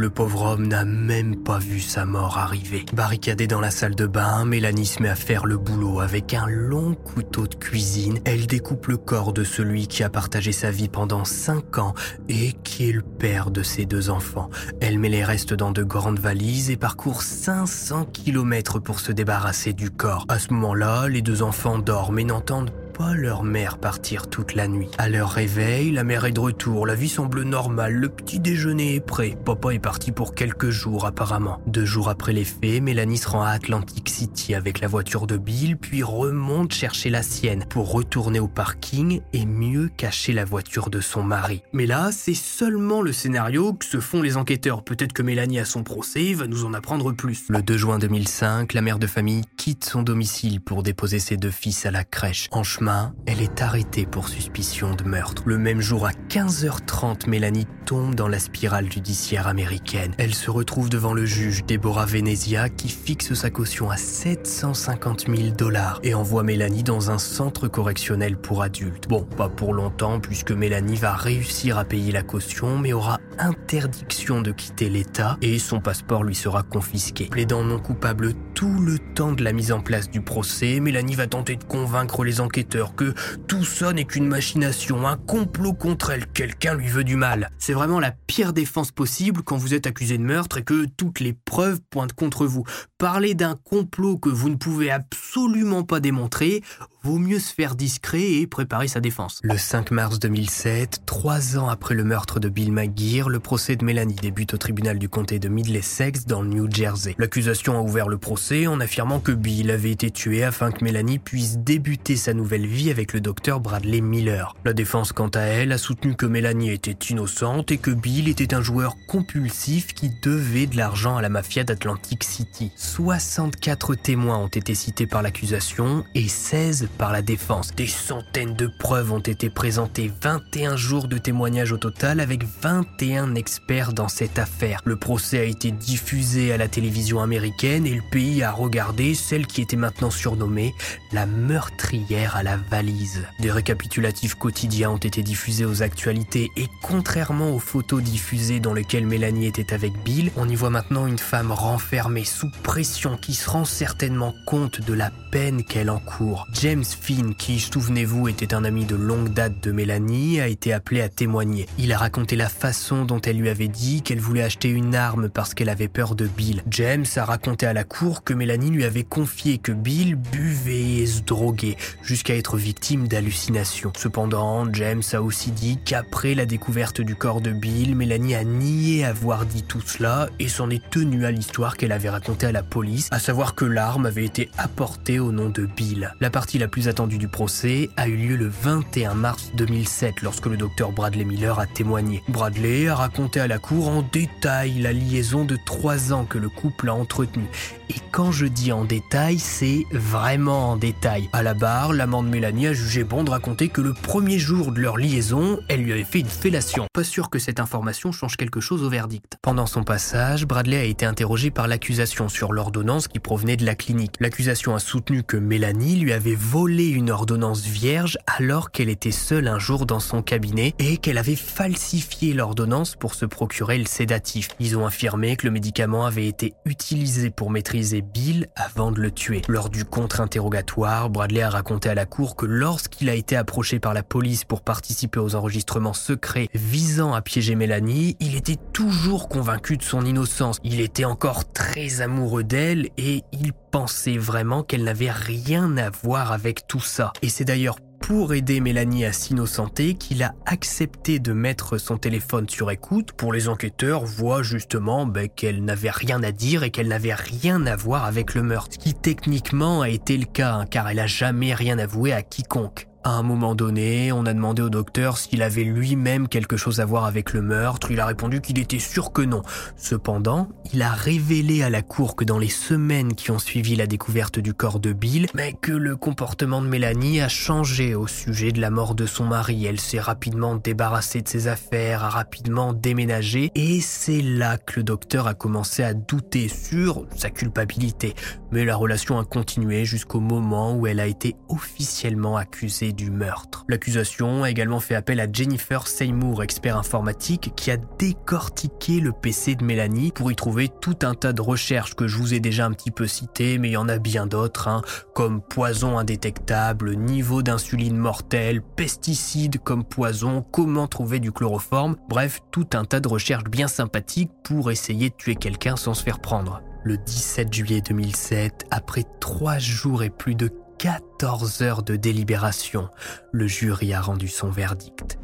Le 0.01 0.09
pauvre 0.09 0.53
homme 0.53 0.67
n'a 0.67 0.87
même 0.87 1.37
pas 1.37 1.59
vu 1.59 1.79
sa 1.79 2.07
mort 2.07 2.39
arriver. 2.39 2.87
Barricadée 2.95 3.47
dans 3.47 3.61
la 3.61 3.71
salle 3.71 3.95
de 3.95 4.07
bain, 4.07 4.47
Mélanie 4.47 4.87
se 4.87 5.03
met 5.03 5.11
à 5.11 5.15
faire 5.15 5.45
le 5.45 5.59
boulot 5.59 6.01
avec 6.01 6.33
un 6.33 6.47
long 6.47 6.95
couteau 6.95 7.47
de 7.47 7.55
cuisine. 7.55 8.19
Elle 8.25 8.47
découpe 8.47 8.87
le 8.87 8.97
corps 8.97 9.35
de 9.35 9.45
celui 9.45 9.89
qui 9.89 10.03
a 10.03 10.09
partagé 10.09 10.53
sa 10.53 10.71
vie 10.71 10.89
pendant 10.89 11.27
5 11.27 11.77
ans 11.77 11.95
et 12.31 12.55
qui 12.65 12.89
est 12.89 12.93
le 12.93 13.03
père 13.03 13.51
de 13.51 13.63
ses 13.63 13.85
deux 13.85 14.09
enfants. 14.09 14.49
Elle 14.81 14.99
met 14.99 15.11
les 15.11 15.23
restes 15.23 15.53
dans 15.53 15.71
de 15.71 15.83
grandes 15.83 16.19
valises 16.19 16.71
et 16.71 16.79
parcourt 16.79 17.21
500 17.21 18.07
km 18.07 18.79
pour 18.79 19.01
se 19.01 19.13
débarrasser 19.13 19.75
du 19.75 19.91
corps. 19.91 20.25
À 20.31 20.39
ce 20.39 20.51
moment-là, 20.55 21.09
les 21.09 21.21
deux 21.21 21.43
enfants 21.43 21.79
dorment 21.79 22.21
et 22.21 22.25
n'entendent 22.25 22.73
leur 23.15 23.43
mère 23.43 23.79
partir 23.79 24.29
toute 24.29 24.55
la 24.55 24.69
nuit? 24.69 24.91
À 24.99 25.09
leur 25.09 25.31
réveil, 25.31 25.91
la 25.91 26.05
mère 26.05 26.25
est 26.25 26.33
de 26.33 26.41
retour, 26.41 26.87
la 26.87 26.95
vie 26.95 27.09
semble 27.09 27.43
normale, 27.43 27.95
le 27.95 28.09
petit 28.09 28.41
déjeuner 28.41 28.97
est 28.97 29.01
prêt. 29.01 29.37
Papa 29.45 29.71
est 29.71 29.79
parti 29.79 30.13
pour 30.13 30.35
quelques 30.35 30.71
jours 30.71 31.07
apparemment. 31.07 31.61
Deux 31.67 31.85
jours 31.85 32.09
après 32.09 32.33
les 32.33 32.45
faits, 32.45 32.83
Mélanie 32.83 33.19
se 33.19 33.29
rend 33.29 33.43
à 33.43 33.51
Atlantic 33.51 34.09
City 34.09 34.55
avec 34.55 34.81
la 34.81 34.89
voiture 34.89 35.27
de 35.27 35.37
Bill, 35.37 35.77
puis 35.77 36.03
remonte 36.03 36.73
chercher 36.73 37.11
la 37.11 37.23
sienne 37.23 37.65
pour 37.69 37.91
retourner 37.91 38.41
au 38.41 38.49
parking 38.49 39.21
et 39.33 39.47
mieux 39.47 39.89
cacher 39.89 40.33
la 40.33 40.45
voiture 40.45 40.91
de 40.91 41.01
son 41.01 41.23
mari. 41.23 41.63
Mais 41.73 41.87
là, 41.87 42.11
c'est 42.13 42.35
seulement 42.35 43.03
le 43.03 43.13
scénario 43.13 43.73
que 43.73 43.85
se 43.85 44.01
font 44.01 44.23
les 44.23 44.37
enquêteurs. 44.37 44.85
Peut-être 44.85 45.13
que 45.13 45.23
Mélanie 45.23 45.59
a 45.59 45.65
son 45.65 45.83
procès 45.83 46.35
va 46.35 46.47
nous 46.47 46.65
en 46.65 46.75
apprendre 46.75 47.13
plus. 47.13 47.45
Le 47.49 47.63
2 47.63 47.77
juin 47.77 47.99
2005, 47.99 48.75
la 48.75 48.83
mère 48.83 48.99
de 48.99 49.07
famille 49.07 49.43
quitte 49.57 49.85
son 49.85 50.03
domicile 50.03 50.61
pour 50.61 50.83
déposer 50.83 51.19
ses 51.19 51.37
deux 51.37 51.51
fils 51.51 51.87
à 51.87 51.91
la 51.91 52.05
crèche. 52.05 52.49
En 52.51 52.63
chemin, 52.63 52.90
elle 53.27 53.43
est 53.43 53.63
arrêtée 53.63 54.07
pour 54.07 54.29
suspicion 54.29 54.95
de 54.95 55.05
meurtre. 55.05 55.43
Le 55.47 55.59
même 55.59 55.81
jour 55.81 56.07
à 56.07 56.13
15h30, 56.29 57.29
Mélanie 57.29 57.67
tombe 57.87 58.15
dans 58.15 58.29
la 58.29 58.39
spirale 58.39 58.91
judiciaire 58.91 59.47
américaine. 59.47 60.13
Elle 60.19 60.35
se 60.35 60.51
retrouve 60.51 60.91
devant 60.91 61.13
le 61.13 61.25
juge 61.27 61.65
Deborah 61.65 62.07
Venezia 62.07 62.69
qui 62.69 62.89
fixe 62.89 63.35
sa 63.35 63.51
caution 63.51 63.91
à 63.91 63.97
750 63.97 65.27
000 65.27 65.51
dollars 65.57 66.01
et 66.03 66.15
envoie 66.15 66.43
Mélanie 66.43 66.83
dans 66.83 67.11
un 67.11 67.19
centre 67.19 67.69
correctionnel 67.69 68.37
pour 68.37 68.63
adultes. 68.63 69.09
Bon, 69.09 69.23
pas 69.23 69.49
pour 69.49 69.75
longtemps 69.75 70.21
puisque 70.21 70.53
Mélanie 70.53 70.97
va 70.97 71.13
réussir 71.15 71.79
à 71.79 71.85
payer 71.85 72.13
la 72.13 72.23
caution 72.23 72.79
mais 72.79 72.93
aura 72.93 73.19
interdiction 73.39 74.43
de 74.43 74.53
quitter 74.53 74.89
l'État 74.89 75.37
et 75.43 75.59
son 75.59 75.81
passeport 75.81 76.25
lui 76.25 76.35
sera 76.35 76.63
confisqué. 76.63 77.27
Plaidant 77.27 77.65
non 77.65 77.79
coupable 77.79 78.35
tout 78.55 78.81
le 78.81 78.99
temps 78.99 79.33
de 79.33 79.43
la 79.43 79.53
mise 79.53 79.73
en 79.73 79.81
place 79.81 80.11
du 80.11 80.21
procès, 80.21 80.81
Mélanie 80.81 81.15
va 81.15 81.27
tenter 81.27 81.57
de 81.57 81.65
convaincre 81.65 82.25
les 82.25 82.41
enquêteurs 82.41 82.80
que 82.89 83.15
tout 83.47 83.65
ça 83.65 83.93
n'est 83.93 84.05
qu'une 84.05 84.27
machination, 84.27 85.07
un 85.07 85.17
complot 85.17 85.75
contre 85.75 86.11
elle, 86.11 86.27
quelqu'un 86.27 86.75
lui 86.75 86.89
veut 86.89 87.05
du 87.05 87.17
mal. 87.17 87.51
C'est 87.59 87.73
vraiment 87.73 88.01
la 88.01 88.13
pire 88.13 88.53
défense 88.53 88.91
possible 88.91 89.43
quand 89.43 89.57
vous 89.57 89.75
êtes 89.75 89.87
accusé 89.87 90.19
de 90.19 90.23
meurtre 90.23 90.59
et 90.59 90.65
que 90.65 90.87
toutes 90.97 91.21
les 91.21 91.33
preuves 91.33 91.81
pointent 91.91 92.13
contre 92.13 92.47
vous. 92.47 92.65
Parler 92.99 93.35
d'un 93.35 93.55
complot 93.55 94.19
que 94.19 94.29
vous 94.29 94.49
ne 94.49 94.57
pouvez 94.57 94.91
absolument 94.91 95.83
pas 95.83 96.01
démontrer, 96.01 96.63
vaut 97.03 97.19
mieux 97.19 97.39
se 97.39 97.55
faire 97.55 97.77
discret 97.77 98.23
et 98.23 98.47
préparer 98.47 98.87
sa 98.87 99.01
défense. 99.01 99.41
Le 99.43 99.57
5 99.57 99.91
mars 99.91 100.19
2007, 100.19 101.03
trois 101.07 101.57
ans 101.57 101.69
après 101.69 101.95
le 101.95 102.05
meurtre 102.05 102.41
de 102.41 102.49
Bill 102.51 102.73
McGear, 102.73 103.31
le 103.31 103.41
procès 103.41 103.77
de 103.77 103.85
Mélanie 103.85 104.17
débute 104.17 104.53
au 104.53 104.59
tribunal 104.59 104.99
du 104.99 105.09
comté 105.09 105.39
de 105.39 105.49
Middlesex 105.49 106.27
dans 106.27 106.43
le 106.43 106.49
New 106.49 106.71
Jersey. 106.71 107.15
L'accusation 107.19 107.79
a 107.79 107.81
ouvert 107.81 108.09
le 108.09 108.19
procès 108.19 108.67
en 108.67 108.81
affirmant 108.81 109.19
que 109.19 109.33
Bill 109.33 109.71
avait 109.71 109.91
été 109.91 110.11
tué 110.11 110.45
afin 110.45 110.71
que 110.71 110.85
Mélanie 110.85 111.19
puisse 111.19 111.59
débuter 111.59 112.17
sa 112.17 112.35
nouvelle 112.35 112.67
vie 112.67 112.91
avec 112.91 113.15
le 113.15 113.21
docteur 113.21 113.61
Bradley 113.61 114.03
Miller. 114.03 114.55
La 114.67 114.75
défense, 114.75 115.13
quant 115.13 115.29
à 115.29 115.41
elle, 115.41 115.73
a 115.73 115.79
soutenu 115.79 116.17
que 116.17 116.27
Mélanie 116.27 116.71
était 116.71 116.93
innocente 117.09 117.73
et 117.73 117.79
que 117.79 117.91
Bill 117.91 118.29
était 118.29 118.53
un 118.53 118.63
joueur 118.63 118.97
compulsif 119.09 119.95
qui 119.95 120.11
devait 120.23 120.67
de 120.67 120.77
l'argent 120.77 121.17
à 121.17 121.23
la 121.23 121.31
mafia 121.31 121.65
d'Atlantic 121.65 122.25
City. 122.25 122.73
64 122.77 123.95
témoins 123.95 124.39
ont 124.39 124.49
été 124.49 124.75
cités 124.75 125.07
par 125.07 125.23
l'accusation 125.23 126.05
et 126.15 126.29
16 126.29 126.90
par 126.99 127.13
la 127.13 127.23
défense. 127.23 127.75
Des 127.75 127.87
centaines 127.87 128.55
de 128.55 128.67
preuves 128.67 129.13
ont 129.13 129.21
été 129.21 129.51
présentées, 129.51 130.11
21 130.23 130.77
jours 130.77 131.09
de 131.09 131.19
témoignages 131.19 131.73
au 131.73 131.79
total 131.79 132.21
avec 132.21 132.45
21 132.63 133.35
experts 133.35 133.93
dans 133.93 134.09
cette 134.09 134.39
affaire. 134.39 134.81
Le 134.85 134.97
procès 134.97 135.39
a 135.39 135.45
été 135.45 135.71
diffusé 135.71 136.53
à 136.53 136.57
la 136.57 136.69
télévision 136.69 137.21
américaine 137.21 137.87
et 137.87 137.95
le 137.95 138.03
pays 138.11 138.43
a 138.43 138.53
regardé 138.53 139.15
celle 139.15 139.47
qui 139.47 139.61
était 139.63 139.77
maintenant 139.77 140.11
surnommée 140.11 140.75
la 141.13 141.27
meurtrière 141.27 142.37
à 142.37 142.43
la 142.43 142.57
valise. 142.57 143.27
Des 143.41 143.51
récapitulatifs 143.51 144.35
quotidiens 144.35 144.91
ont 144.91 144.97
été 144.97 145.23
diffusés 145.23 145.65
aux 145.65 145.83
actualités 145.83 146.51
et 146.57 146.67
contrairement 146.83 147.51
aux 147.51 147.59
photos 147.59 148.03
diffusées 148.03 148.61
dans 148.61 148.75
lesquelles 148.75 149.07
Mélanie 149.07 149.47
était 149.47 149.73
avec 149.73 149.93
Bill, 150.05 150.31
on 150.37 150.49
y 150.49 150.55
voit 150.55 150.71
maintenant 150.71 151.07
une 151.07 151.19
femme 151.19 151.53
renfermée 151.53 152.25
sous 152.25 152.51
pression 152.63 153.17
qui 153.17 153.35
se 153.35 153.49
rend 153.49 153.65
certainement 153.65 154.35
compte 154.47 154.81
de 154.81 154.95
la 154.95 155.11
peine 155.31 155.65
qu'elle 155.65 155.91
encourt. 155.91 156.47
James 156.81 156.99
Finn, 156.99 157.35
qui, 157.35 157.61
souvenez-vous, 157.61 158.29
était 158.29 158.55
un 158.55 158.65
ami 158.65 158.87
de 158.87 158.97
longue 158.97 159.35
date 159.35 159.63
de 159.63 159.71
Mélanie, 159.71 160.41
a 160.41 160.49
été 160.49 160.73
appelé 160.73 161.03
à 161.03 161.11
témoigner. 161.11 161.67
Il 161.77 161.93
a 161.93 161.99
raconté 161.99 162.37
la 162.37 162.49
façon 162.49 163.05
dont 163.05 163.21
elle 163.21 163.37
lui 163.37 163.51
avait 163.51 163.69
dit 163.69 164.01
qu'elle 164.01 164.19
voulait 164.19 164.43
acheter 164.43 164.71
une 164.71 164.95
arme 164.95 165.29
parce 165.29 165.53
qu'elle 165.53 165.69
avait 165.69 165.89
peur 165.89 166.15
de 166.15 166.27
Bill. 166.27 166.63
James 166.71 167.05
a 167.17 167.25
raconté 167.27 167.67
à 167.67 167.75
la 167.75 167.85
cour 167.85 168.25
que 168.25 168.33
Mélanie 168.33 168.71
lui 168.71 168.85
avait 168.85 169.05
confié 169.05 169.59
que 169.59 169.73
Bill 169.73 170.15
buvait 170.15 171.03
et 171.03 171.07
se 171.07 171.21
droguait 171.21 171.77
jusqu'à 172.03 172.35
être 172.35 172.57
victime 172.57 173.09
d'hallucinations. 173.09 173.93
Cependant, 173.95 174.73
James 174.73 175.03
a 175.13 175.21
aussi 175.21 175.51
dit 175.51 175.79
qu'après 175.85 176.35
la 176.35 176.47
découverte 176.47 177.03
du 177.03 177.15
corps 177.15 177.43
de 177.43 177.51
Bill, 177.51 177.95
Mélanie 177.95 178.37
a 178.37 178.45
nié 178.45 179.05
avoir 179.05 179.45
dit 179.45 179.65
tout 179.65 179.83
cela 179.85 180.31
et 180.39 180.49
s'en 180.49 180.71
est 180.71 180.89
tenue 180.89 181.27
à 181.27 181.31
l'histoire 181.31 181.77
qu'elle 181.77 181.93
avait 181.93 182.09
racontée 182.09 182.47
à 182.47 182.53
la 182.53 182.63
police, 182.63 183.09
à 183.11 183.19
savoir 183.19 183.55
que 183.55 183.67
l'arme 183.67 184.07
avait 184.07 184.25
été 184.25 184.51
apportée 184.57 185.19
au 185.19 185.31
nom 185.31 185.51
de 185.51 185.67
Bill. 185.67 186.15
La 186.21 186.31
partie 186.31 186.57
la 186.57 186.70
plus 186.71 186.89
attendue 186.89 187.19
du 187.19 187.29
procès 187.29 187.91
a 187.97 188.09
eu 188.09 188.17
lieu 188.17 188.37
le 188.37 188.49
21 188.49 189.15
mars 189.15 189.51
2007 189.55 190.23
lorsque 190.23 190.47
le 190.47 190.57
docteur 190.57 190.93
Bradley 190.93 191.25
Miller 191.25 191.59
a 191.59 191.67
témoigné. 191.67 192.23
Bradley 192.29 192.89
a 192.89 192.95
raconté 192.95 193.41
à 193.41 193.49
la 193.49 193.59
cour 193.59 193.89
en 193.89 194.03
détail 194.03 194.79
la 194.81 194.93
liaison 194.93 195.45
de 195.45 195.59
trois 195.67 196.13
ans 196.13 196.25
que 196.25 196.39
le 196.39 196.49
couple 196.49 196.89
a 196.89 196.95
entretenue. 196.95 197.49
Et 197.91 197.95
quand 198.13 198.31
je 198.31 198.47
dis 198.47 198.71
en 198.71 198.85
détail, 198.85 199.41
c'est 199.41 199.85
vraiment 199.91 200.71
en 200.71 200.77
détail. 200.77 201.29
À 201.33 201.43
la 201.43 201.55
barre, 201.55 201.93
l'amant 201.93 202.23
Mélanie 202.23 202.69
a 202.69 202.73
jugé 202.73 203.03
bon 203.03 203.25
de 203.25 203.31
raconter 203.31 203.69
que 203.69 203.81
le 203.81 203.95
premier 203.95 204.39
jour 204.39 204.71
de 204.71 204.81
leur 204.81 204.97
liaison, 204.97 205.59
elle 205.69 205.83
lui 205.83 205.91
avait 205.91 206.05
fait 206.05 206.21
une 206.21 206.29
fellation. 206.29 206.87
Pas 206.93 207.03
sûr 207.03 207.31
que 207.31 207.41
cette 207.41 207.59
information 207.59 208.13
change 208.13 208.37
quelque 208.37 208.61
chose 208.61 208.85
au 208.85 208.89
verdict. 208.89 209.39
Pendant 209.43 209.67
son 209.67 209.83
passage, 209.83 210.47
Bradley 210.47 210.77
a 210.77 210.85
été 210.85 211.05
interrogé 211.05 211.51
par 211.51 211.67
l'accusation 211.67 212.29
sur 212.29 212.53
l'ordonnance 212.53 213.09
qui 213.09 213.19
provenait 213.19 213.57
de 213.57 213.67
la 213.67 213.75
clinique. 213.75 214.15
L'accusation 214.21 214.77
a 214.77 214.79
soutenu 214.79 215.25
que 215.25 215.37
Mélanie 215.37 215.97
lui 215.97 216.13
avait 216.13 216.37
volé 216.37 216.87
une 216.87 217.11
ordonnance 217.11 217.63
vierge 217.63 218.19
alors 218.29 218.71
qu'elle 218.71 218.89
était 218.89 219.11
seule 219.11 219.49
un 219.49 219.59
jour 219.59 219.85
dans 219.85 219.99
son 219.99 220.23
cabinet 220.23 220.75
et 220.79 220.97
qu'elle 220.97 221.19
avait 221.19 221.35
falsifié 221.35 222.35
l'ordonnance 222.35 222.95
pour 222.95 223.17
se 223.17 223.27
procurer 223.27 223.79
le 223.79 223.87
sédatif. 223.87 224.51
Ils 224.61 224.79
ont 224.79 224.87
affirmé 224.87 225.35
que 225.35 225.49
le 225.49 225.53
médicament 225.53 226.07
avait 226.07 226.29
été 226.29 226.55
utilisé 226.65 227.31
pour 227.31 227.51
maîtriser 227.51 227.80
Bill 228.13 228.47
avant 228.57 228.93
de 228.93 229.01
le 229.01 229.11
tuer. 229.11 229.43
Lors 229.49 229.71
du 229.71 229.85
contre-interrogatoire, 229.85 231.11
Bradley 231.11 231.43
a 231.43 231.51
raconté 231.51 231.89
à 231.89 231.95
la 231.95 232.07
cour 232.07 232.37
que 232.37 232.47
lorsqu'il 232.47 233.09
a 233.09 233.15
été 233.15 233.37
approché 233.37 233.81
par 233.81 233.95
la 233.95 234.03
police 234.03 234.45
pour 234.45 234.63
participer 234.63 235.19
aux 235.19 235.35
enregistrements 235.35 235.95
secrets 235.95 236.49
visant 236.55 237.15
à 237.15 237.23
piéger 237.23 237.55
Mélanie, 237.55 238.17
il 238.21 238.37
était 238.37 238.59
toujours 238.73 239.29
convaincu 239.29 239.77
de 239.77 239.83
son 239.83 240.05
innocence. 240.05 240.59
Il 240.63 240.81
était 240.81 241.05
encore 241.05 241.51
très 241.53 242.01
amoureux 242.01 242.45
d'elle 242.45 242.89
et 242.99 243.23
il 243.33 243.53
pensait 243.53 244.19
vraiment 244.19 244.63
qu'elle 244.63 244.85
n'avait 244.85 245.11
rien 245.11 245.77
à 245.77 245.91
voir 245.91 246.33
avec 246.33 246.67
tout 246.67 246.81
ça. 246.81 247.13
Et 247.23 247.29
c'est 247.29 247.45
d'ailleurs 247.45 247.77
pour 248.01 248.35
aider 248.35 248.61
Mélanie 248.61 249.05
à 249.05 249.13
s'innocenter 249.13 249.95
qu'il 249.95 250.23
a 250.23 250.35
accepté 250.47 251.19
de 251.21 251.33
mettre 251.33 251.79
son 251.79 251.97
téléphone 251.97 252.49
sur 252.49 252.71
écoute 252.71 253.13
pour 253.13 253.33
les 253.33 253.49
enquêteurs 253.49 254.05
voient 254.05 254.43
justement 254.43 255.07
ben, 255.07 255.29
qu'elle 255.29 255.65
n'avait 255.65 255.91
rien 255.91 256.23
à 256.23 256.33
dire 256.33 256.65
et 256.65 256.71
qu'elle 256.71 256.89
n'avait 256.89 257.15
rien 257.15 257.65
à 257.67 257.77
voir 257.77 258.05
avec 258.05 258.35
le 258.35 258.43
meurtre, 258.43 258.79
qui 258.79 258.95
techniquement 258.95 259.83
a 259.83 259.89
été 259.89 260.17
le 260.17 260.27
cas 260.27 260.55
hein, 260.55 260.67
car 260.67 260.89
elle 260.89 260.99
a 260.99 261.07
jamais 261.07 261.55
rien 261.55 261.79
avoué 261.79 262.13
à 262.13 262.23
quiconque. 262.23 262.90
À 263.03 263.13
un 263.13 263.23
moment 263.23 263.55
donné, 263.55 264.13
on 264.13 264.27
a 264.27 264.35
demandé 264.35 264.61
au 264.61 264.69
docteur 264.69 265.17
s'il 265.17 265.43
avait 265.43 265.65
lui-même 265.65 266.29
quelque 266.29 266.59
chose 266.59 266.81
à 266.81 266.85
voir 266.85 267.07
avec 267.07 267.33
le 267.33 267.41
meurtre. 267.41 267.91
Il 267.91 267.99
a 267.99 268.05
répondu 268.05 268.43
qu'il 268.43 268.59
était 268.59 268.79
sûr 268.79 269.11
que 269.11 269.23
non. 269.23 269.41
Cependant, 269.79 270.49
il 270.75 270.83
a 270.83 270.91
révélé 270.91 271.63
à 271.63 271.71
la 271.71 271.81
cour 271.81 272.15
que 272.15 272.25
dans 272.25 272.39
les 272.39 272.51
semaines 272.51 273.15
qui 273.15 273.31
ont 273.31 273.39
suivi 273.39 273.75
la 273.75 273.87
découverte 273.87 274.39
du 274.39 274.53
corps 274.53 274.81
de 274.81 274.93
Bill, 274.93 275.29
mais 275.33 275.55
que 275.55 275.73
le 275.73 275.97
comportement 275.97 276.61
de 276.61 276.67
Mélanie 276.67 277.23
a 277.23 277.29
changé 277.29 277.95
au 277.95 278.07
sujet 278.07 278.53
de 278.53 278.61
la 278.61 278.69
mort 278.69 278.95
de 278.95 279.07
son 279.07 279.25
mari. 279.25 279.65
Elle 279.65 279.81
s'est 279.81 279.99
rapidement 279.99 280.57
débarrassée 280.57 281.23
de 281.23 281.29
ses 281.29 281.49
affaires, 281.49 282.05
a 282.05 282.11
rapidement 282.11 282.75
déménagé, 282.75 283.51
et 283.55 283.81
c'est 283.81 284.21
là 284.21 284.59
que 284.59 284.77
le 284.77 284.83
docteur 284.83 285.27
a 285.27 285.33
commencé 285.33 285.83
à 285.83 285.95
douter 285.95 286.49
sur 286.49 287.07
sa 287.17 287.31
culpabilité. 287.31 288.15
Mais 288.53 288.65
la 288.65 288.77
relation 288.77 289.19
a 289.19 289.25
continué 289.25 289.85
jusqu'au 289.85 290.21
moment 290.21 290.75
où 290.75 290.87
elle 290.87 291.01
a 291.01 291.07
été 291.07 291.37
officiellement 291.49 292.37
accusée 292.37 292.93
du 292.93 293.11
meurtre. 293.11 293.65
L'accusation 293.69 294.43
a 294.43 294.51
également 294.51 294.81
fait 294.81 294.97
appel 294.97 295.21
à 295.21 295.31
Jennifer 295.31 295.87
Seymour, 295.87 296.43
expert 296.43 296.77
informatique, 296.77 297.53
qui 297.55 297.71
a 297.71 297.77
décortiqué 297.99 299.01
le 299.01 299.13
PC 299.13 299.55
de 299.55 299.65
Mélanie 299.65 300.11
pour 300.13 300.33
y 300.33 300.37
trouver 300.37 300.69
tout 300.81 300.99
un 301.03 301.15
tas 301.15 301.33
de 301.33 301.43
recherches 301.43 301.95
que 301.95 302.09
je 302.09 302.17
vous 302.17 302.35
ai 302.35 302.41
déjà 302.41 302.67
un 302.67 302.73
petit 302.73 302.91
peu 302.91 303.07
citées, 303.07 303.59
mais 303.59 303.69
il 303.69 303.73
y 303.73 303.77
en 303.77 303.89
a 303.89 303.99
bien 303.99 304.27
d'autres, 304.27 304.69
hein, 304.69 304.83
comme 305.15 305.41
poison 305.41 305.99
indétectable, 305.99 306.97
niveau 306.97 307.43
d'insuline 307.43 307.97
mortelle, 307.97 308.63
pesticides 308.63 309.59
comme 309.59 309.85
poison, 309.85 310.45
comment 310.51 310.89
trouver 310.89 311.21
du 311.21 311.31
chloroforme, 311.31 311.97
bref, 312.09 312.41
tout 312.51 312.67
un 312.73 312.85
tas 312.85 313.01
de 313.01 313.09
recherches 313.09 313.45
bien 313.45 313.69
sympathiques 313.69 314.33
pour 314.43 314.71
essayer 314.71 315.11
de 315.11 315.15
tuer 315.15 315.37
quelqu'un 315.37 315.77
sans 315.77 315.95
se 315.95 316.03
faire 316.03 316.21
prendre. 316.21 316.63
Le 316.83 316.97
17 316.97 317.53
juillet 317.53 317.83
2007, 317.83 318.65
après 318.71 319.05
trois 319.21 319.59
jours 319.59 320.03
et 320.03 320.11
plus 320.11 320.35
de 320.35 320.51
14 320.79 321.61
heures 321.61 321.83
de 321.83 321.97
délibération, 321.97 322.89
le 323.33 323.47
jury 323.47 323.93
a 323.93 324.01
rendu 324.01 324.29
son 324.29 324.49
verdict. 324.49 325.19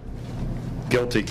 Guilty. 0.90 1.25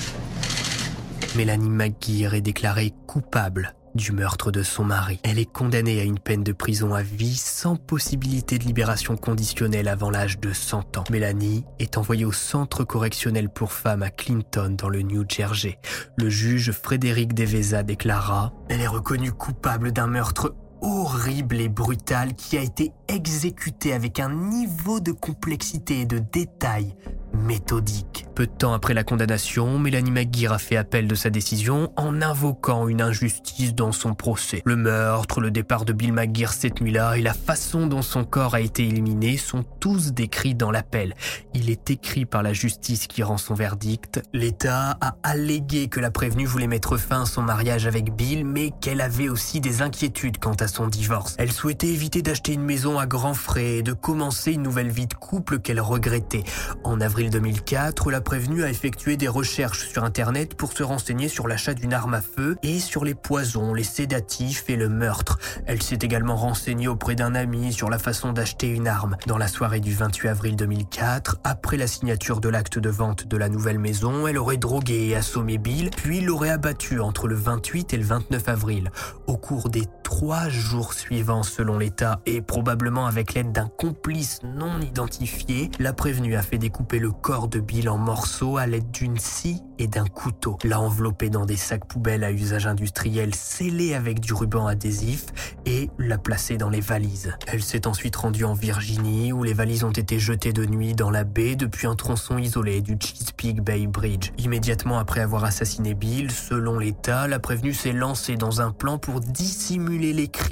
Mélanie 1.35 1.69
McGear 1.69 2.33
est 2.33 2.41
déclarée 2.41 2.91
coupable 3.05 3.75
du 3.95 4.11
meurtre 4.11 4.51
de 4.51 4.61
son 4.61 4.83
mari. 4.83 5.19
Elle 5.23 5.39
est 5.39 5.51
condamnée 5.51 5.99
à 5.99 6.03
une 6.03 6.19
peine 6.19 6.43
de 6.43 6.51
prison 6.51 6.93
à 6.93 7.01
vie 7.01 7.35
sans 7.35 7.75
possibilité 7.75 8.57
de 8.59 8.65
libération 8.65 9.17
conditionnelle 9.17 9.87
avant 9.87 10.09
l'âge 10.09 10.39
de 10.39 10.53
100 10.53 10.97
ans. 10.97 11.03
Mélanie 11.09 11.65
est 11.79 11.97
envoyée 11.97 12.25
au 12.25 12.31
centre 12.31 12.83
correctionnel 12.83 13.49
pour 13.49 13.71
femmes 13.71 14.03
à 14.03 14.09
Clinton 14.09 14.75
dans 14.77 14.89
le 14.89 15.01
New 15.01 15.25
Jersey. 15.27 15.79
Le 16.17 16.29
juge 16.29 16.71
Frédéric 16.71 17.33
Devesa 17.33 17.83
déclara 17.83 18.53
Elle 18.69 18.81
est 18.81 18.87
reconnue 18.87 19.31
coupable 19.31 19.91
d'un 19.91 20.07
meurtre 20.07 20.53
horrible 20.85 21.59
et 21.59 21.67
brutal 21.67 22.35
qui 22.35 22.57
a 22.57 22.61
été 22.61 22.91
exécuté 23.07 23.91
avec 23.91 24.19
un 24.19 24.29
niveau 24.29 24.99
de 24.99 25.11
complexité 25.11 26.01
et 26.01 26.05
de 26.05 26.19
détail 26.19 26.95
méthodique. 27.35 28.25
Peu 28.35 28.47
de 28.47 28.51
temps 28.51 28.73
après 28.73 28.93
la 28.93 29.03
condamnation, 29.03 29.79
Mélanie 29.79 30.11
McGear 30.11 30.53
a 30.53 30.57
fait 30.57 30.77
appel 30.77 31.07
de 31.07 31.15
sa 31.15 31.29
décision 31.29 31.91
en 31.95 32.21
invoquant 32.21 32.87
une 32.87 33.01
injustice 33.01 33.73
dans 33.73 33.91
son 33.91 34.13
procès. 34.13 34.61
Le 34.65 34.75
meurtre, 34.75 35.41
le 35.41 35.51
départ 35.51 35.85
de 35.85 35.93
Bill 35.93 36.13
McGear 36.13 36.53
cette 36.53 36.81
nuit-là 36.81 37.17
et 37.17 37.21
la 37.21 37.33
façon 37.33 37.87
dont 37.87 38.01
son 38.01 38.23
corps 38.23 38.55
a 38.55 38.61
été 38.61 38.87
éliminé 38.87 39.37
sont 39.37 39.63
tous 39.79 40.11
décrits 40.13 40.55
dans 40.55 40.71
l'appel. 40.71 41.13
Il 41.53 41.69
est 41.69 41.89
écrit 41.89 42.25
par 42.25 42.43
la 42.43 42.53
justice 42.53 43.07
qui 43.07 43.23
rend 43.23 43.37
son 43.37 43.53
verdict. 43.53 44.21
L'État 44.33 44.97
a 45.01 45.15
allégué 45.23 45.87
que 45.87 45.99
la 45.99 46.11
prévenue 46.11 46.45
voulait 46.45 46.67
mettre 46.67 46.97
fin 46.97 47.23
à 47.23 47.25
son 47.25 47.41
mariage 47.41 47.87
avec 47.87 48.15
Bill, 48.15 48.45
mais 48.45 48.71
qu'elle 48.81 49.01
avait 49.01 49.29
aussi 49.29 49.61
des 49.61 49.81
inquiétudes 49.81 50.39
quant 50.39 50.53
à 50.53 50.67
son 50.75 50.87
divorce. 50.87 51.35
Elle 51.39 51.51
souhaitait 51.51 51.87
éviter 51.87 52.21
d'acheter 52.21 52.53
une 52.53 52.63
maison 52.63 52.99
à 52.99 53.07
grands 53.07 53.33
frais 53.33 53.77
et 53.77 53.83
de 53.83 53.93
commencer 53.93 54.51
une 54.51 54.61
nouvelle 54.61 54.91
vie 54.91 55.07
de 55.07 55.13
couple 55.15 55.59
qu'elle 55.59 55.81
regrettait. 55.81 56.43
En 56.83 57.01
avril 57.01 57.15
avril 57.15 57.29
2004, 57.29 58.11
la 58.11 58.19
prévenue 58.19 58.65
a 58.65 58.69
effectué 58.69 59.15
des 59.15 59.29
recherches 59.29 59.87
sur 59.87 60.03
Internet 60.03 60.55
pour 60.55 60.73
se 60.73 60.83
renseigner 60.83 61.29
sur 61.29 61.47
l'achat 61.47 61.73
d'une 61.73 61.93
arme 61.93 62.13
à 62.13 62.19
feu 62.19 62.57
et 62.61 62.81
sur 62.81 63.05
les 63.05 63.15
poisons, 63.15 63.73
les 63.73 63.85
sédatifs 63.85 64.65
et 64.67 64.75
le 64.75 64.89
meurtre. 64.89 65.39
Elle 65.65 65.81
s'est 65.81 65.99
également 66.01 66.35
renseignée 66.35 66.89
auprès 66.89 67.15
d'un 67.15 67.33
ami 67.33 67.71
sur 67.71 67.89
la 67.89 67.99
façon 67.99 68.33
d'acheter 68.33 68.67
une 68.67 68.85
arme. 68.85 69.15
Dans 69.27 69.37
la 69.37 69.47
soirée 69.47 69.79
du 69.79 69.93
28 69.93 70.27
avril 70.27 70.55
2004, 70.57 71.37
après 71.45 71.77
la 71.77 71.87
signature 71.87 72.41
de 72.41 72.49
l'acte 72.49 72.79
de 72.79 72.89
vente 72.89 73.27
de 73.27 73.37
la 73.37 73.47
nouvelle 73.47 73.79
maison, 73.79 74.27
elle 74.27 74.37
aurait 74.37 74.57
drogué 74.57 75.07
et 75.07 75.15
assommé 75.15 75.57
Bill, 75.57 75.91
puis 75.95 76.19
l'aurait 76.19 76.49
abattu 76.49 76.99
entre 76.99 77.29
le 77.29 77.35
28 77.35 77.93
et 77.93 77.97
le 77.97 78.03
29 78.03 78.49
avril. 78.49 78.91
Au 79.25 79.37
cours 79.37 79.69
des 79.69 79.85
trois 80.03 80.49
jours 80.55 80.93
suivants 80.93 81.43
selon 81.43 81.77
l'État 81.77 82.21
et 82.25 82.41
probablement 82.41 83.05
avec 83.05 83.33
l'aide 83.33 83.51
d'un 83.51 83.67
complice 83.67 84.39
non 84.43 84.79
identifié, 84.81 85.69
la 85.79 85.93
prévenue 85.93 86.35
a 86.35 86.41
fait 86.41 86.57
découper 86.57 86.99
le 86.99 87.11
corps 87.11 87.47
de 87.47 87.59
Bill 87.59 87.89
en 87.89 87.97
morceaux 87.97 88.57
à 88.57 88.65
l'aide 88.65 88.91
d'une 88.91 89.19
scie 89.19 89.61
et 89.77 89.87
d'un 89.87 90.05
couteau, 90.05 90.57
l'a 90.63 90.79
enveloppé 90.79 91.29
dans 91.29 91.45
des 91.45 91.57
sacs 91.57 91.85
poubelles 91.85 92.23
à 92.23 92.31
usage 92.31 92.65
industriel 92.65 93.35
scellés 93.35 93.93
avec 93.93 94.19
du 94.19 94.33
ruban 94.33 94.67
adhésif 94.67 95.25
et 95.65 95.89
l'a 95.99 96.17
placé 96.17 96.57
dans 96.57 96.69
les 96.69 96.79
valises. 96.79 97.33
Elle 97.47 97.61
s'est 97.61 97.87
ensuite 97.87 98.15
rendue 98.15 98.45
en 98.45 98.53
Virginie 98.53 99.33
où 99.33 99.43
les 99.43 99.53
valises 99.53 99.83
ont 99.83 99.91
été 99.91 100.17
jetées 100.17 100.53
de 100.53 100.65
nuit 100.65 100.93
dans 100.93 101.11
la 101.11 101.25
baie 101.25 101.55
depuis 101.55 101.87
un 101.87 101.95
tronçon 101.95 102.37
isolé 102.37 102.81
du 102.81 102.97
Chesapeake 102.99 103.61
Bay 103.61 103.87
Bridge. 103.87 104.31
Immédiatement 104.37 104.97
après 104.97 105.21
avoir 105.21 105.43
assassiné 105.43 105.93
Bill, 105.93 106.31
selon 106.31 106.79
l'État, 106.79 107.27
la 107.27 107.39
prévenue 107.39 107.73
s'est 107.73 107.91
lancée 107.91 108.37
dans 108.37 108.61
un 108.61 108.71
plan 108.71 108.97
pour 108.97 109.19
dissimuler 109.19 110.13
les 110.13 110.27
crimes 110.27 110.44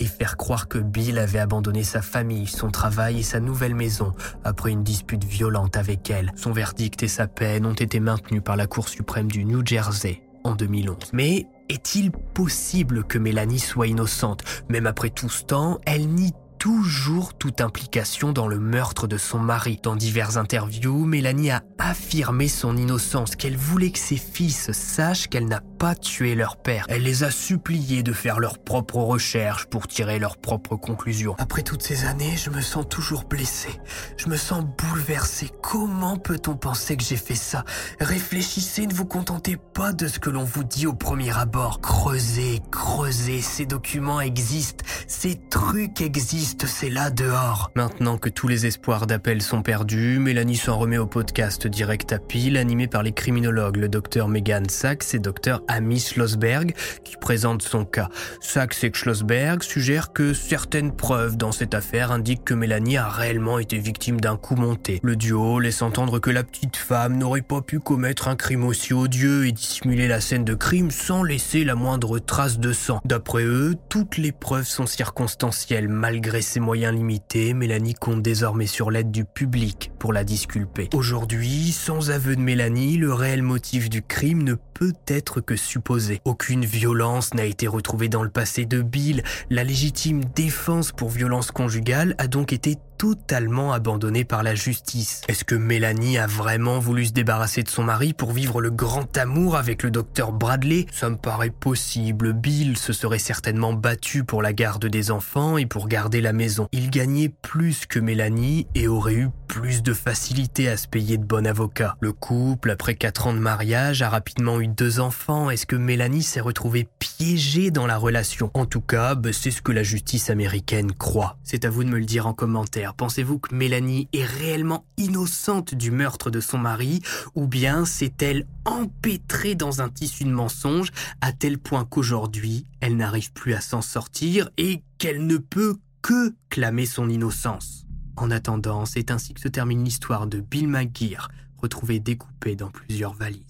et 0.00 0.06
faire 0.06 0.36
croire 0.36 0.68
que 0.68 0.78
Bill 0.78 1.18
avait 1.18 1.38
abandonné 1.38 1.84
sa 1.84 2.02
famille, 2.02 2.46
son 2.46 2.70
travail 2.70 3.20
et 3.20 3.22
sa 3.22 3.40
nouvelle 3.40 3.74
maison 3.74 4.12
après 4.44 4.70
une 4.70 4.82
dispute 4.82 5.24
violente 5.24 5.76
avec 5.76 6.10
elle. 6.10 6.32
Son 6.36 6.52
verdict 6.52 7.02
et 7.02 7.08
sa 7.08 7.26
peine 7.26 7.66
ont 7.66 7.74
été 7.74 8.00
maintenus 8.00 8.42
par 8.44 8.56
la 8.56 8.66
Cour 8.66 8.88
suprême 8.88 9.30
du 9.30 9.44
New 9.44 9.64
Jersey 9.64 10.22
en 10.44 10.54
2011. 10.54 10.96
Mais 11.12 11.46
est-il 11.68 12.10
possible 12.10 13.04
que 13.04 13.18
Mélanie 13.18 13.58
soit 13.58 13.88
innocente? 13.88 14.42
Même 14.68 14.86
après 14.86 15.10
tout 15.10 15.28
ce 15.28 15.44
temps, 15.44 15.80
elle 15.84 16.08
nie 16.08 16.32
toujours 16.66 17.34
toute 17.34 17.60
implication 17.60 18.32
dans 18.32 18.48
le 18.48 18.58
meurtre 18.58 19.06
de 19.06 19.18
son 19.18 19.38
mari. 19.38 19.78
Dans 19.84 19.94
diverses 19.94 20.36
interviews, 20.36 21.04
Mélanie 21.04 21.52
a 21.52 21.62
affirmé 21.78 22.48
son 22.48 22.76
innocence, 22.76 23.36
qu'elle 23.36 23.56
voulait 23.56 23.92
que 23.92 24.00
ses 24.00 24.16
fils 24.16 24.72
sachent 24.72 25.28
qu'elle 25.28 25.46
n'a 25.46 25.60
pas 25.60 25.94
tué 25.94 26.34
leur 26.34 26.56
père. 26.56 26.84
Elle 26.88 27.04
les 27.04 27.22
a 27.22 27.30
suppliés 27.30 28.02
de 28.02 28.12
faire 28.12 28.40
leurs 28.40 28.58
propres 28.58 28.96
recherches 28.96 29.66
pour 29.66 29.86
tirer 29.86 30.18
leurs 30.18 30.38
propres 30.38 30.74
conclusions. 30.74 31.36
Après 31.38 31.62
toutes 31.62 31.82
ces 31.82 32.04
années, 32.04 32.36
je 32.36 32.50
me 32.50 32.60
sens 32.60 32.84
toujours 32.88 33.22
blessé. 33.24 33.68
Je 34.16 34.28
me 34.28 34.36
sens 34.36 34.64
bouleversé. 34.64 35.52
Comment 35.62 36.16
peut-on 36.16 36.56
penser 36.56 36.96
que 36.96 37.04
j'ai 37.04 37.16
fait 37.16 37.36
ça? 37.36 37.64
Réfléchissez, 38.00 38.88
ne 38.88 38.94
vous 38.94 39.06
contentez 39.06 39.56
pas 39.56 39.92
de 39.92 40.08
ce 40.08 40.18
que 40.18 40.30
l'on 40.30 40.42
vous 40.42 40.64
dit 40.64 40.88
au 40.88 40.94
premier 40.94 41.30
abord. 41.38 41.80
Creusez, 41.80 42.60
creusez, 42.72 43.40
ces 43.40 43.66
documents 43.66 44.20
existent, 44.20 44.84
ces 45.06 45.36
trucs 45.48 46.00
existent, 46.00 46.55
c'est 46.64 46.88
là 46.88 47.10
dehors. 47.10 47.70
Maintenant 47.74 48.16
que 48.16 48.28
tous 48.28 48.48
les 48.48 48.66
espoirs 48.66 49.06
d'appel 49.06 49.42
sont 49.42 49.62
perdus, 49.62 50.18
Mélanie 50.18 50.56
s'en 50.56 50.78
remet 50.78 50.98
au 50.98 51.06
podcast 51.06 51.66
Direct 51.66 52.12
à 52.12 52.18
Pile, 52.18 52.56
animé 52.56 52.86
par 52.86 53.02
les 53.02 53.12
criminologues, 53.12 53.76
le 53.76 53.88
docteur 53.88 54.28
Megan 54.28 54.68
Sachs 54.68 55.14
et 55.14 55.18
docteur 55.18 55.62
Amy 55.68 56.00
Schlossberg, 56.00 56.74
qui 57.04 57.16
présente 57.16 57.62
son 57.62 57.84
cas. 57.84 58.08
Sachs 58.40 58.84
et 58.84 58.90
Schlossberg 58.92 59.62
suggèrent 59.62 60.12
que 60.12 60.32
certaines 60.32 60.94
preuves 60.94 61.36
dans 61.36 61.52
cette 61.52 61.74
affaire 61.74 62.12
indiquent 62.12 62.44
que 62.44 62.54
Mélanie 62.54 62.96
a 62.96 63.08
réellement 63.08 63.58
été 63.58 63.78
victime 63.78 64.20
d'un 64.20 64.36
coup 64.36 64.56
monté. 64.56 65.00
Le 65.02 65.16
duo 65.16 65.60
laisse 65.60 65.82
entendre 65.82 66.18
que 66.20 66.30
la 66.30 66.44
petite 66.44 66.76
femme 66.76 67.18
n'aurait 67.18 67.42
pas 67.42 67.60
pu 67.60 67.80
commettre 67.80 68.28
un 68.28 68.36
crime 68.36 68.64
aussi 68.64 68.94
odieux 68.94 69.46
et 69.46 69.52
dissimuler 69.52 70.08
la 70.08 70.20
scène 70.20 70.44
de 70.44 70.54
crime 70.54 70.90
sans 70.90 71.22
laisser 71.22 71.64
la 71.64 71.74
moindre 71.74 72.18
trace 72.18 72.58
de 72.58 72.72
sang. 72.72 73.00
D'après 73.04 73.44
eux, 73.44 73.74
toutes 73.88 74.16
les 74.16 74.32
preuves 74.32 74.66
sont 74.66 74.86
circonstancielles. 74.86 75.88
Malgré 75.88 76.42
ses 76.46 76.60
moyens 76.60 76.94
limités, 76.94 77.52
Mélanie 77.52 77.94
compte 77.94 78.22
désormais 78.22 78.66
sur 78.66 78.90
l'aide 78.90 79.10
du 79.10 79.24
public 79.24 79.90
pour 79.98 80.12
la 80.12 80.24
disculper. 80.24 80.88
Aujourd'hui, 80.94 81.72
sans 81.72 82.10
aveu 82.10 82.36
de 82.36 82.40
Mélanie, 82.40 82.96
le 82.96 83.12
réel 83.12 83.42
motif 83.42 83.90
du 83.90 84.00
crime 84.00 84.42
ne 84.42 84.54
peut 84.54 84.92
être 85.08 85.40
que 85.40 85.56
supposé. 85.56 86.20
Aucune 86.24 86.64
violence 86.64 87.34
n'a 87.34 87.44
été 87.44 87.66
retrouvée 87.66 88.08
dans 88.08 88.22
le 88.22 88.30
passé 88.30 88.64
de 88.64 88.80
Bill. 88.80 89.22
La 89.50 89.64
légitime 89.64 90.24
défense 90.24 90.92
pour 90.92 91.10
violence 91.10 91.50
conjugale 91.50 92.14
a 92.18 92.28
donc 92.28 92.52
été 92.52 92.76
totalement 92.98 93.72
abandonnée 93.72 94.24
par 94.24 94.42
la 94.42 94.54
justice. 94.54 95.22
Est-ce 95.28 95.44
que 95.44 95.54
Mélanie 95.54 96.18
a 96.18 96.26
vraiment 96.26 96.78
voulu 96.78 97.06
se 97.06 97.12
débarrasser 97.12 97.62
de 97.62 97.68
son 97.68 97.84
mari 97.84 98.12
pour 98.12 98.32
vivre 98.32 98.60
le 98.60 98.70
grand 98.70 99.16
amour 99.16 99.56
avec 99.56 99.82
le 99.82 99.90
docteur 99.90 100.32
Bradley? 100.32 100.86
Ça 100.92 101.10
me 101.10 101.16
paraît 101.16 101.50
possible. 101.50 102.32
Bill 102.32 102.76
se 102.76 102.92
serait 102.92 103.18
certainement 103.18 103.72
battu 103.72 104.24
pour 104.24 104.42
la 104.42 104.52
garde 104.52 104.86
des 104.86 105.10
enfants 105.10 105.58
et 105.58 105.66
pour 105.66 105.88
garder 105.88 106.20
la 106.20 106.32
maison. 106.32 106.68
Il 106.72 106.90
gagnait 106.90 107.28
plus 107.28 107.86
que 107.86 107.98
Mélanie 107.98 108.66
et 108.74 108.88
aurait 108.88 109.14
eu 109.14 109.28
plus 109.48 109.82
de 109.82 109.92
facilité 109.92 110.68
à 110.68 110.76
se 110.76 110.88
payer 110.88 111.18
de 111.18 111.24
bon 111.24 111.46
avocat. 111.46 111.96
Le 112.00 112.12
couple, 112.12 112.70
après 112.70 112.94
4 112.94 113.28
ans 113.28 113.34
de 113.34 113.38
mariage, 113.38 114.02
a 114.02 114.08
rapidement 114.08 114.60
eu 114.60 114.68
deux 114.68 115.00
enfants. 115.00 115.50
Est-ce 115.50 115.66
que 115.66 115.76
Mélanie 115.76 116.22
s'est 116.22 116.40
retrouvée 116.40 116.88
piégée 116.98 117.70
dans 117.70 117.86
la 117.86 117.96
relation? 117.96 118.50
En 118.54 118.66
tout 118.66 118.80
cas, 118.80 119.14
bah, 119.14 119.32
c'est 119.32 119.50
ce 119.50 119.62
que 119.62 119.72
la 119.72 119.82
justice 119.82 120.30
américaine 120.30 120.92
croit. 120.92 121.38
C'est 121.44 121.64
à 121.64 121.70
vous 121.70 121.84
de 121.84 121.88
me 121.88 121.98
le 121.98 122.04
dire 122.04 122.26
en 122.26 122.34
commentaire. 122.34 122.85
Pensez-vous 122.94 123.38
que 123.38 123.54
Mélanie 123.54 124.08
est 124.12 124.24
réellement 124.24 124.84
innocente 124.96 125.74
du 125.74 125.90
meurtre 125.90 126.30
de 126.30 126.40
son 126.40 126.58
mari 126.58 127.02
ou 127.34 127.46
bien 127.46 127.84
s'est-elle 127.84 128.46
empêtrée 128.64 129.54
dans 129.54 129.80
un 129.80 129.88
tissu 129.88 130.24
de 130.24 130.30
mensonges 130.30 130.92
à 131.20 131.32
tel 131.32 131.58
point 131.58 131.84
qu'aujourd'hui, 131.84 132.66
elle 132.80 132.96
n'arrive 132.96 133.32
plus 133.32 133.54
à 133.54 133.60
s'en 133.60 133.82
sortir 133.82 134.50
et 134.56 134.82
qu'elle 134.98 135.26
ne 135.26 135.36
peut 135.36 135.76
que 136.02 136.34
clamer 136.48 136.86
son 136.86 137.08
innocence? 137.08 137.86
En 138.16 138.30
attendant, 138.30 138.86
c'est 138.86 139.10
ainsi 139.10 139.34
que 139.34 139.40
se 139.40 139.48
termine 139.48 139.84
l'histoire 139.84 140.26
de 140.26 140.40
Bill 140.40 140.68
McGear, 140.68 141.30
retrouvé 141.58 142.00
découpé 142.00 142.56
dans 142.56 142.70
plusieurs 142.70 143.12
valises. 143.12 143.45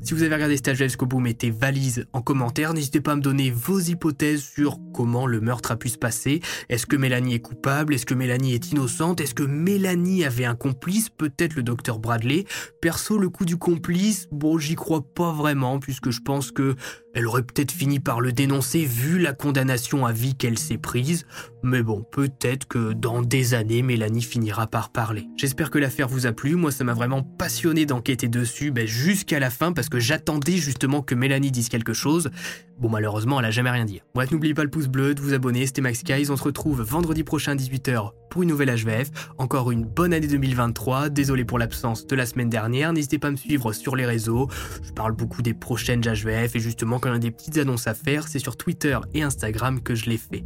Si 0.00 0.14
vous 0.14 0.22
avez 0.22 0.34
regardé 0.34 0.56
cet 0.56 0.74
jusqu'au 0.74 1.06
bout, 1.06 1.20
mettez 1.20 1.50
valise 1.50 2.06
en 2.12 2.22
commentaire. 2.22 2.72
N'hésitez 2.72 3.00
pas 3.00 3.12
à 3.12 3.16
me 3.16 3.20
donner 3.20 3.50
vos 3.50 3.78
hypothèses 3.78 4.42
sur 4.42 4.78
comment 4.94 5.26
le 5.26 5.40
meurtre 5.40 5.72
a 5.72 5.76
pu 5.76 5.88
se 5.88 5.98
passer. 5.98 6.40
Est-ce 6.68 6.86
que 6.86 6.96
Mélanie 6.96 7.34
est 7.34 7.40
coupable? 7.40 7.94
Est-ce 7.94 8.06
que 8.06 8.14
Mélanie 8.14 8.54
est 8.54 8.70
innocente? 8.70 9.20
Est-ce 9.20 9.34
que 9.34 9.42
Mélanie 9.42 10.24
avait 10.24 10.44
un 10.44 10.54
complice? 10.54 11.10
Peut-être 11.10 11.56
le 11.56 11.62
docteur 11.62 11.98
Bradley. 11.98 12.46
Perso, 12.80 13.18
le 13.18 13.28
coup 13.28 13.44
du 13.44 13.58
complice, 13.58 14.28
bon, 14.30 14.56
j'y 14.58 14.76
crois 14.76 15.02
pas 15.02 15.32
vraiment, 15.32 15.78
puisque 15.78 16.10
je 16.10 16.20
pense 16.20 16.52
que 16.52 16.76
elle 17.18 17.26
aurait 17.26 17.42
peut-être 17.42 17.72
fini 17.72 17.98
par 17.98 18.20
le 18.20 18.30
dénoncer 18.30 18.84
vu 18.84 19.18
la 19.18 19.32
condamnation 19.32 20.06
à 20.06 20.12
vie 20.12 20.36
qu'elle 20.36 20.56
s'est 20.56 20.78
prise, 20.78 21.26
mais 21.64 21.82
bon, 21.82 22.04
peut-être 22.12 22.68
que 22.68 22.92
dans 22.92 23.22
des 23.22 23.54
années, 23.54 23.82
Mélanie 23.82 24.22
finira 24.22 24.68
par 24.68 24.90
parler. 24.90 25.26
J'espère 25.36 25.70
que 25.70 25.78
l'affaire 25.78 26.06
vous 26.06 26.26
a 26.26 26.32
plu, 26.32 26.54
moi 26.54 26.70
ça 26.70 26.84
m'a 26.84 26.94
vraiment 26.94 27.24
passionné 27.24 27.86
d'enquêter 27.86 28.28
dessus 28.28 28.70
ben, 28.70 28.86
jusqu'à 28.86 29.40
la 29.40 29.50
fin 29.50 29.72
parce 29.72 29.88
que 29.88 29.98
j'attendais 29.98 30.58
justement 30.58 31.02
que 31.02 31.16
Mélanie 31.16 31.50
dise 31.50 31.68
quelque 31.68 31.92
chose. 31.92 32.30
Bon 32.78 32.88
malheureusement, 32.88 33.40
elle 33.40 33.46
a 33.46 33.50
jamais 33.50 33.70
rien 33.70 33.84
dit. 33.84 34.00
Bref, 34.14 34.30
n'oubliez 34.30 34.54
pas 34.54 34.62
le 34.62 34.70
pouce 34.70 34.86
bleu, 34.86 35.16
de 35.16 35.20
vous 35.20 35.34
abonner, 35.34 35.66
c'était 35.66 35.80
Max 35.80 36.04
Guys, 36.04 36.30
on 36.30 36.36
se 36.36 36.44
retrouve 36.44 36.82
vendredi 36.82 37.24
prochain 37.24 37.52
à 37.52 37.56
18h 37.56 38.12
pour 38.30 38.42
une 38.42 38.50
nouvelle 38.50 38.72
HVF. 38.72 39.10
Encore 39.38 39.72
une 39.72 39.84
bonne 39.84 40.12
année 40.12 40.28
2023, 40.28 41.08
désolé 41.08 41.44
pour 41.44 41.58
l'absence 41.58 42.06
de 42.06 42.14
la 42.14 42.26
semaine 42.26 42.48
dernière, 42.48 42.92
n'hésitez 42.92 43.18
pas 43.18 43.28
à 43.28 43.30
me 43.32 43.36
suivre 43.36 43.72
sur 43.72 43.96
les 43.96 44.06
réseaux, 44.06 44.48
je 44.84 44.92
parle 44.92 45.12
beaucoup 45.12 45.42
des 45.42 45.54
prochaines 45.54 46.02
HVF 46.02 46.54
et 46.54 46.60
justement 46.60 47.00
quand 47.00 47.07
a 47.12 47.18
des 47.18 47.30
petites 47.30 47.58
annonces 47.58 47.86
à 47.86 47.94
faire, 47.94 48.28
c'est 48.28 48.38
sur 48.38 48.56
Twitter 48.56 48.98
et 49.14 49.22
Instagram 49.22 49.82
que 49.82 49.94
je 49.94 50.10
les 50.10 50.18
fais. 50.18 50.44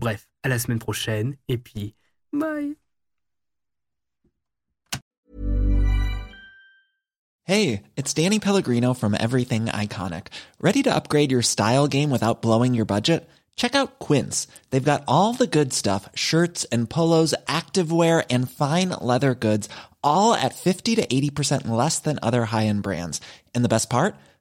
Bref, 0.00 0.28
à 0.42 0.48
la 0.48 0.58
semaine 0.58 0.78
prochaine 0.78 1.36
et 1.48 1.58
puis 1.58 1.94
bye 2.32 2.76
Hey, 7.44 7.82
it's 7.96 8.14
Danny 8.14 8.38
Pellegrino 8.38 8.94
from 8.94 9.16
Everything 9.18 9.66
Iconic. 9.66 10.28
Ready 10.60 10.84
to 10.84 10.94
upgrade 10.94 11.32
your 11.32 11.42
style 11.42 11.88
game 11.88 12.08
without 12.08 12.42
blowing 12.42 12.74
your 12.74 12.84
budget? 12.84 13.28
Check 13.56 13.74
out 13.74 13.98
Quince. 13.98 14.46
They've 14.70 14.92
got 14.92 15.02
all 15.08 15.32
the 15.34 15.48
good 15.48 15.72
stuff 15.72 16.08
shirts 16.14 16.64
and 16.70 16.88
polos, 16.88 17.34
activewear, 17.46 18.24
and 18.30 18.48
fine 18.48 18.90
leather 18.90 19.34
goods, 19.34 19.68
all 20.02 20.32
at 20.32 20.54
50 20.54 20.94
to 20.94 21.06
80% 21.06 21.66
less 21.66 21.98
than 21.98 22.20
other 22.22 22.44
high 22.44 22.66
end 22.66 22.82
brands. 22.82 23.20
And 23.52 23.64
the 23.64 23.68
best 23.68 23.90
part? 23.90 24.14